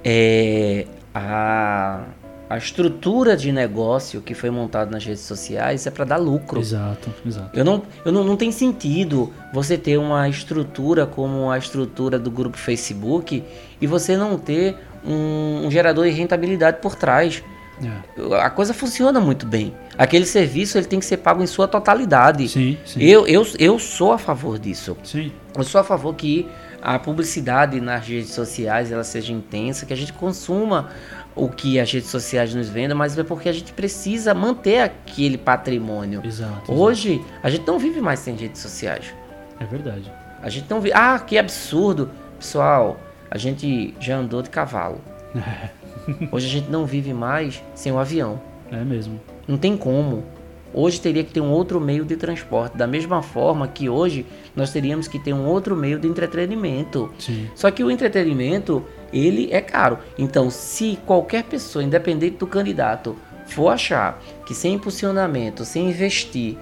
É, 0.04 0.86
a, 1.14 2.04
a 2.50 2.58
estrutura 2.58 3.38
de 3.38 3.52
negócio 3.52 4.22
que 4.22 4.34
foi 4.34 4.50
montada 4.50 4.90
nas 4.90 5.06
redes 5.06 5.22
sociais 5.22 5.86
é 5.86 5.92
para 5.92 6.04
dar 6.04 6.18
lucro. 6.18 6.60
Exato, 6.60 7.14
exato. 7.24 7.58
Eu 7.58 7.64
não, 7.64 7.84
eu 8.04 8.12
não, 8.12 8.24
não 8.24 8.36
tem 8.36 8.52
sentido 8.52 9.32
você 9.54 9.78
ter 9.78 9.98
uma 9.98 10.28
estrutura 10.28 11.06
como 11.06 11.52
a 11.52 11.60
estrutura 11.60 12.18
do 12.18 12.32
grupo 12.32 12.58
Facebook 12.58 13.44
e 13.80 13.86
você 13.86 14.18
não 14.18 14.40
ter 14.40 14.76
um, 15.06 15.68
um 15.68 15.72
gerador 15.72 16.06
de 16.06 16.12
rentabilidade 16.12 16.78
por 16.82 16.96
trás. 16.96 17.44
É. 17.84 18.36
A 18.42 18.50
coisa 18.50 18.74
funciona 18.74 19.20
muito 19.20 19.46
bem. 19.46 19.74
Aquele 19.96 20.26
serviço 20.26 20.78
ele 20.78 20.88
tem 20.88 21.00
que 21.00 21.06
ser 21.06 21.18
pago 21.18 21.44
em 21.44 21.48
sua 21.48 21.68
totalidade. 21.68 22.50
Sim, 22.50 22.78
sim. 22.84 23.00
Eu, 23.00 23.28
eu, 23.28 23.46
eu 23.60 23.78
sou 23.78 24.12
a 24.12 24.18
favor 24.18 24.58
disso. 24.58 24.98
Sim, 25.04 25.32
Eu 25.56 25.64
sou 25.64 25.80
a 25.80 25.84
favor 25.84 26.16
que 26.16 26.48
a 26.82 26.98
publicidade 26.98 27.80
nas 27.80 28.08
redes 28.08 28.32
sociais 28.32 28.92
ela 28.92 29.04
seja 29.04 29.34
intensa, 29.34 29.86
que 29.86 29.94
a 29.94 29.98
gente 29.98 30.14
consuma 30.14 30.90
o 31.44 31.50
que 31.50 31.80
as 31.80 31.92
redes 31.92 32.10
sociais 32.10 32.54
nos 32.54 32.70
vendem, 32.70 32.96
mas 32.96 33.18
é 33.18 33.24
porque 33.24 33.50
a 33.50 33.54
gente 33.54 33.72
precisa 33.74 34.34
manter 34.34 34.80
aquele 34.80 35.38
patrimônio. 35.38 36.22
exato. 36.26 36.72
Hoje, 36.72 37.22
a 37.42 37.50
gente 37.50 37.66
não 37.66 37.80
vive 37.80 38.02
mais 38.02 38.20
sem 38.20 38.36
redes 38.36 38.62
sociais. 38.62 39.06
exato. 39.06 39.20
É 39.60 39.66
verdade. 39.66 40.12
A 40.42 40.50
gente 40.50 40.70
não 40.70 40.80
vive. 40.80 40.96
Ah, 40.96 41.20
que 41.20 41.38
absurdo! 41.38 42.10
Pessoal, 42.38 42.98
a 43.30 43.38
gente 43.38 43.94
já 44.00 44.18
andou 44.18 44.42
de 44.42 44.50
cavalo. 44.50 45.02
Hoje 46.32 46.48
a 46.48 46.50
gente 46.50 46.70
não 46.70 46.86
vive 46.86 47.14
mais 47.14 47.62
sem 47.76 47.92
o 47.92 48.00
avião. 48.00 48.42
É 48.72 48.84
mesmo. 48.84 49.20
Não 49.48 49.58
tem 49.58 49.76
como. 49.76 50.24
Hoje 50.74 51.02
teria 51.02 51.24
que 51.24 51.34
ter 51.34 51.42
um 51.42 51.50
outro 51.50 51.80
meio 51.82 52.06
de 52.06 52.16
transporte. 52.16 52.78
Da 52.78 52.86
mesma 52.88 53.22
forma 53.22 53.68
que 53.68 53.90
hoje 53.90 54.26
nós 54.56 54.72
teríamos 54.72 55.08
que 55.08 55.18
ter 55.20 55.34
um 55.34 55.46
outro 55.46 55.76
meio 55.76 56.00
de 56.00 56.08
entretenimento. 56.08 57.12
Sim. 57.18 57.50
Só 57.56 57.70
que 57.72 57.84
o 57.84 57.90
entretenimento, 57.90 58.86
ele 59.12 59.50
é 59.52 59.62
caro. 59.62 60.00
Então, 60.18 60.50
se 60.50 60.98
qualquer 61.06 61.44
pessoa, 61.44 61.84
independente 61.84 62.38
do 62.38 62.48
candidato, 62.48 63.16
for 63.48 63.70
achar 63.70 64.22
que 64.46 64.54
sem 64.54 64.74
impulsionamento, 64.76 65.66
sem 65.66 65.90
investir 65.90 66.58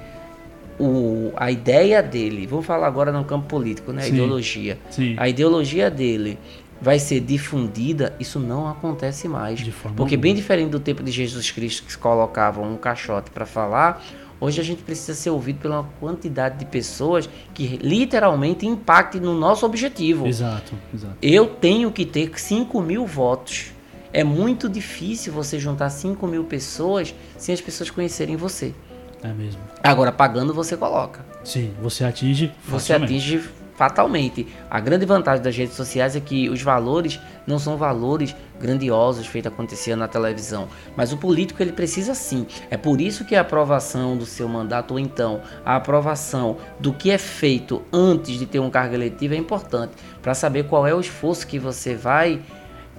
o, 0.79 1.31
a 1.35 1.51
ideia 1.51 2.01
dele, 2.01 2.45
vamos 2.47 2.65
falar 2.65 2.87
agora 2.87 3.11
no 3.11 3.25
campo 3.25 3.47
político, 3.47 3.91
né? 3.91 4.03
A 4.03 4.05
Sim. 4.05 4.13
ideologia. 4.13 4.77
Sim. 4.89 5.15
A 5.17 5.27
ideologia 5.27 5.89
dele 5.89 6.37
vai 6.79 6.99
ser 6.99 7.19
difundida, 7.19 8.15
isso 8.19 8.39
não 8.39 8.67
acontece 8.67 9.27
mais. 9.27 9.59
De 9.59 9.71
forma 9.71 9.97
Porque 9.97 10.15
alguma. 10.15 10.21
bem 10.21 10.35
diferente 10.35 10.69
do 10.69 10.79
tempo 10.79 11.03
de 11.03 11.11
Jesus 11.11 11.49
Cristo 11.49 11.83
que 11.83 11.91
se 11.91 11.97
colocavam 11.97 12.71
um 12.71 12.77
caixote 12.77 13.31
para 13.31 13.45
falar, 13.45 14.03
hoje 14.39 14.61
a 14.61 14.63
gente 14.63 14.83
precisa 14.83 15.13
ser 15.13 15.29
ouvido 15.29 15.59
pela 15.59 15.83
quantidade 15.99 16.59
de 16.59 16.65
pessoas 16.65 17.29
que 17.53 17.77
literalmente 17.81 18.65
impactem 18.65 19.19
no 19.21 19.33
nosso 19.37 19.65
objetivo. 19.65 20.25
Exato, 20.27 20.73
exato. 20.93 21.15
Eu 21.21 21.47
tenho 21.47 21.91
que 21.91 22.05
ter 22.05 22.31
5 22.39 22.81
mil 22.81 23.05
votos. 23.05 23.71
É 24.13 24.23
muito 24.23 24.69
difícil 24.69 25.33
você 25.33 25.59
juntar 25.59 25.89
5 25.89 26.25
mil 26.27 26.43
pessoas 26.45 27.13
sem 27.37 27.53
as 27.53 27.61
pessoas 27.61 27.89
conhecerem 27.89 28.35
você. 28.35 28.73
É 29.21 29.33
mesmo. 29.33 29.61
Agora, 29.83 30.11
pagando, 30.11 30.53
você 30.53 30.77
coloca. 30.77 31.25
Sim, 31.43 31.73
você 31.81 32.03
atinge 32.03 32.51
Você 32.65 32.93
facilmente. 32.93 33.05
atinge 33.13 33.49
fatalmente. 33.77 34.47
A 34.69 34.79
grande 34.79 35.05
vantagem 35.05 35.43
das 35.43 35.55
redes 35.55 35.75
sociais 35.75 36.15
é 36.15 36.19
que 36.19 36.49
os 36.49 36.63
valores 36.63 37.21
não 37.45 37.59
são 37.59 37.77
valores 37.77 38.35
grandiosos 38.59 39.27
feitos 39.27 39.53
acontecer 39.53 39.95
na 39.95 40.07
televisão, 40.07 40.67
mas 40.95 41.13
o 41.13 41.17
político 41.17 41.61
ele 41.61 41.71
precisa 41.71 42.15
sim. 42.15 42.47
É 42.71 42.75
por 42.75 42.99
isso 42.99 43.23
que 43.23 43.35
a 43.35 43.41
aprovação 43.41 44.17
do 44.17 44.25
seu 44.25 44.49
mandato 44.49 44.95
ou 44.95 44.99
então 44.99 45.41
a 45.63 45.75
aprovação 45.75 46.57
do 46.79 46.91
que 46.91 47.11
é 47.11 47.19
feito 47.19 47.83
antes 47.93 48.39
de 48.39 48.47
ter 48.47 48.59
um 48.59 48.69
cargo 48.69 48.95
eletivo 48.95 49.35
é 49.35 49.37
importante 49.37 49.93
para 50.23 50.33
saber 50.33 50.63
qual 50.63 50.87
é 50.87 50.93
o 50.95 50.99
esforço 50.99 51.45
que 51.45 51.59
você 51.59 51.93
vai 51.93 52.41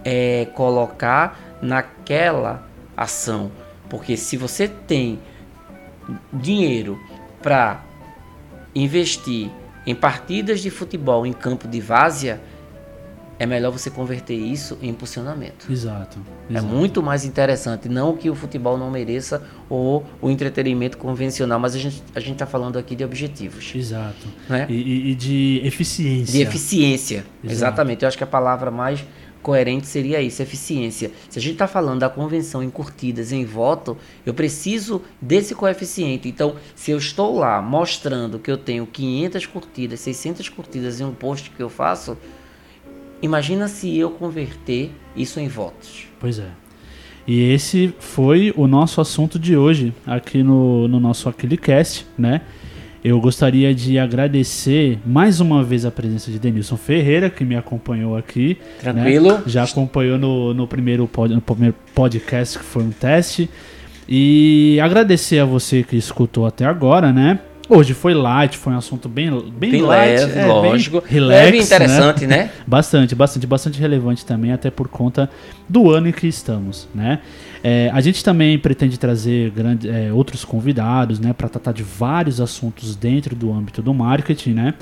é, 0.05 0.47
colocar 0.55 1.59
naquela 1.61 2.63
ação. 2.97 3.51
Porque 3.91 4.17
se 4.17 4.37
você 4.37 4.69
tem 4.69 5.19
dinheiro 6.33 6.97
para 7.43 7.83
investir 8.75 9.51
em 9.89 9.95
partidas 9.95 10.61
de 10.61 10.71
futebol 10.71 11.27
em 11.27 11.33
campo 11.33 11.67
de 11.67 11.81
várzea, 11.81 12.41
é 13.39 13.47
melhor 13.47 13.71
você 13.71 13.89
converter 13.89 14.35
isso 14.35 14.77
em 14.83 14.89
impulsionamento. 14.89 15.71
Exato, 15.71 16.19
É 16.51 16.55
exato. 16.55 16.67
muito 16.67 17.01
mais 17.03 17.25
interessante. 17.25 17.89
Não 17.89 18.17
que 18.17 18.29
o 18.29 18.35
futebol 18.35 18.77
não 18.77 18.91
mereça 18.91 19.41
ou 19.69 20.05
o 20.21 20.29
entretenimento 20.29 20.99
convencional, 20.99 21.59
mas 21.61 21.75
a 21.75 21.79
gente 21.79 22.03
a 22.15 22.21
está 22.33 22.47
falando 22.47 22.77
aqui 22.79 22.97
de 22.97 23.05
objetivos. 23.05 23.73
Exato. 23.75 24.27
Né? 24.49 24.67
E, 24.69 24.75
e- 24.75 25.11
e 25.13 25.15
de 25.15 25.61
eficiência. 25.65 26.33
De 26.33 26.43
eficiência. 26.43 27.19
Exato. 27.45 27.53
Exatamente. 27.53 28.03
Eu 28.03 28.09
acho 28.09 28.19
que 28.19 28.25
a 28.25 28.27
palavra 28.27 28.71
mais 28.73 29.05
coerente 29.43 29.87
seria 29.87 30.21
isso, 30.21 30.43
eficiência. 30.43 31.11
Se 31.29 31.39
a 31.39 31.43
gente 31.43 31.53
está 31.53 31.67
falando 31.67 32.01
da 32.01 32.09
convenção 32.09 32.63
em 32.63 32.71
curtidas, 32.71 33.33
em 33.33 33.45
voto, 33.45 33.97
eu 34.25 34.35
preciso 34.35 35.03
desse 35.21 35.55
coeficiente. 35.55 36.29
Então, 36.29 36.57
se 36.75 36.91
eu 36.91 36.99
estou 36.99 37.39
lá 37.39 37.61
mostrando 37.63 38.39
que 38.39 38.51
eu 38.51 38.57
tenho 38.57 38.87
500 38.87 39.47
curtidas, 39.47 40.01
600 40.01 40.49
curtidas 40.49 41.01
em 41.01 41.05
um 41.05 41.13
post 41.13 41.51
que 41.51 41.63
eu 41.63 41.69
faço, 41.69 42.17
imagina 43.23 43.69
se 43.69 43.97
eu 43.97 44.11
converter 44.11 44.91
isso 45.17 45.41
em 45.41 45.49
votos. 45.49 46.07
Pois 46.21 46.39
é. 46.39 46.51
E 47.27 47.53
esse 47.53 47.95
foi 47.99 48.55
o 48.57 48.67
nosso 48.67 49.03
assunto 49.03 49.39
de 49.39 49.55
hoje 49.55 49.93
aqui 50.07 50.43
no, 50.43 50.89
no 50.89 50.99
nosso 50.99 51.29
Aquilicast, 51.29 52.07
né? 52.17 52.41
Eu 53.05 53.21
gostaria 53.21 53.73
de 53.73 53.99
agradecer 53.99 54.99
mais 55.07 55.41
uma 55.41 55.63
vez 55.63 55.85
a 55.85 55.91
presença 55.91 56.31
de 56.31 56.39
Denilson 56.39 56.77
Ferreira, 56.77 57.31
que 57.31 57.45
me 57.45 57.55
acompanhou 57.55 58.17
aqui. 58.17 58.59
né? 58.83 58.93
Tranquilo? 58.93 59.43
Já 59.47 59.63
acompanhou 59.65 60.19
no, 60.19 60.53
no, 60.53 60.67
primeiro 60.67 61.07
pod, 61.07 61.33
no 61.33 61.41
primeiro 61.41 61.77
podcast, 61.95 62.59
que 62.59 62.65
foi 62.65 62.83
um 62.83 62.91
teste. 62.91 63.49
E 64.09 64.81
agradecer 64.83 65.39
a 65.39 65.45
você 65.45 65.83
que 65.83 65.97
escutou 65.97 66.47
até 66.47 66.65
agora, 66.65 67.13
né? 67.13 67.39
Hoje 67.69 67.93
foi 67.93 68.15
light, 68.15 68.57
foi 68.57 68.73
um 68.73 68.79
assunto 68.79 69.09
bem, 69.09 69.31
bem, 69.51 69.71
Bem 69.73 69.83
light. 69.83 70.21
leve, 70.21 70.33
é, 70.33 70.43
bem 70.43 70.47
lógico. 70.47 71.03
relax, 71.07 71.29
leve 71.45 71.57
e 71.57 71.61
né? 71.61 71.65
interessante, 71.67 72.27
né? 72.27 72.51
Bastante, 72.67 73.15
bastante, 73.15 73.47
bastante 73.47 73.79
relevante 73.79 74.25
também, 74.25 74.53
até 74.53 74.71
por 74.71 74.89
conta 74.89 75.29
do 75.69 75.91
ano 75.91 76.09
em 76.09 76.13
que 76.13 76.27
estamos, 76.27 76.89
né? 76.95 77.21
É, 77.63 77.91
a 77.93 78.01
gente 78.01 78.25
também 78.25 78.59
pretende 78.59 78.99
trazer 78.99 79.51
grande, 79.51 79.89
é, 79.89 80.13
outros 80.13 80.45
convidados, 80.45 81.19
né, 81.19 81.33
para 81.33 81.49
tratar 81.49 81.73
de 81.73 81.83
vários 81.83 82.41
assuntos 82.41 82.95
dentro 82.97 83.35
do 83.37 83.53
âmbito 83.53 83.83
do 83.83 83.93
marketing, 83.93 84.53
né? 84.55 84.75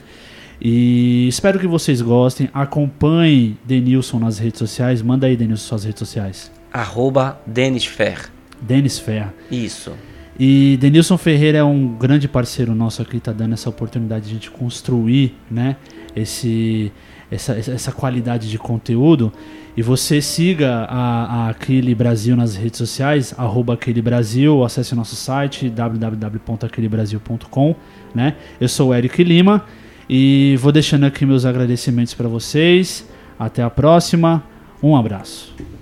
E 0.61 1.26
espero 1.28 1.59
que 1.59 1.66
vocês 1.66 2.01
gostem. 2.01 2.49
Acompanhe 2.55 3.59
Denilson 3.64 4.18
nas 4.18 4.39
redes 4.39 4.59
sociais. 4.59 5.03
Manda 5.03 5.26
aí, 5.26 5.37
Denilson, 5.37 5.66
suas 5.68 5.84
redes 5.84 5.99
sociais. 5.99 6.51
Arroba 6.72 7.41
Denis 7.47 7.84
Fer. 7.84 8.30
Denis 8.61 8.99
Ferra. 8.99 9.34
Isso. 9.51 9.93
E 10.39 10.76
Denilson 10.78 11.16
Ferreira 11.16 11.57
é 11.59 11.64
um 11.64 11.97
grande 11.97 12.28
parceiro 12.28 12.74
nosso 12.74 13.01
aqui, 13.01 13.18
tá 13.18 13.32
dando 13.32 13.55
essa 13.55 13.70
oportunidade 13.70 14.26
de 14.26 14.32
a 14.32 14.34
gente 14.34 14.51
construir, 14.51 15.34
né, 15.51 15.76
esse, 16.14 16.93
essa, 17.30 17.55
essa 17.55 17.91
qualidade 17.91 18.51
de 18.51 18.59
conteúdo. 18.59 19.32
E 19.76 19.82
você 19.82 20.22
siga 20.22 20.87
a, 20.89 21.47
a 21.47 21.51
Aquile 21.51 21.95
Brasil 21.95 22.34
nas 22.34 22.57
redes 22.57 22.78
sociais, 22.78 23.34
arroba 23.37 23.74
Aquile 23.74 24.01
Brasil, 24.01 24.64
acesse 24.64 24.95
nosso 24.95 25.14
site 25.14 25.68
www.aquilebrasil.com, 25.68 27.76
né? 28.14 28.37
Eu 28.59 28.68
sou 28.68 28.89
o 28.89 28.95
Eric 28.95 29.22
Lima 29.22 29.66
e 30.09 30.57
vou 30.61 30.72
deixando 30.72 31.05
aqui 31.05 31.26
meus 31.26 31.45
agradecimentos 31.45 32.14
para 32.14 32.26
vocês. 32.26 33.07
Até 33.39 33.62
a 33.62 33.68
próxima. 33.68 34.43
Um 34.82 34.97
abraço. 34.97 35.76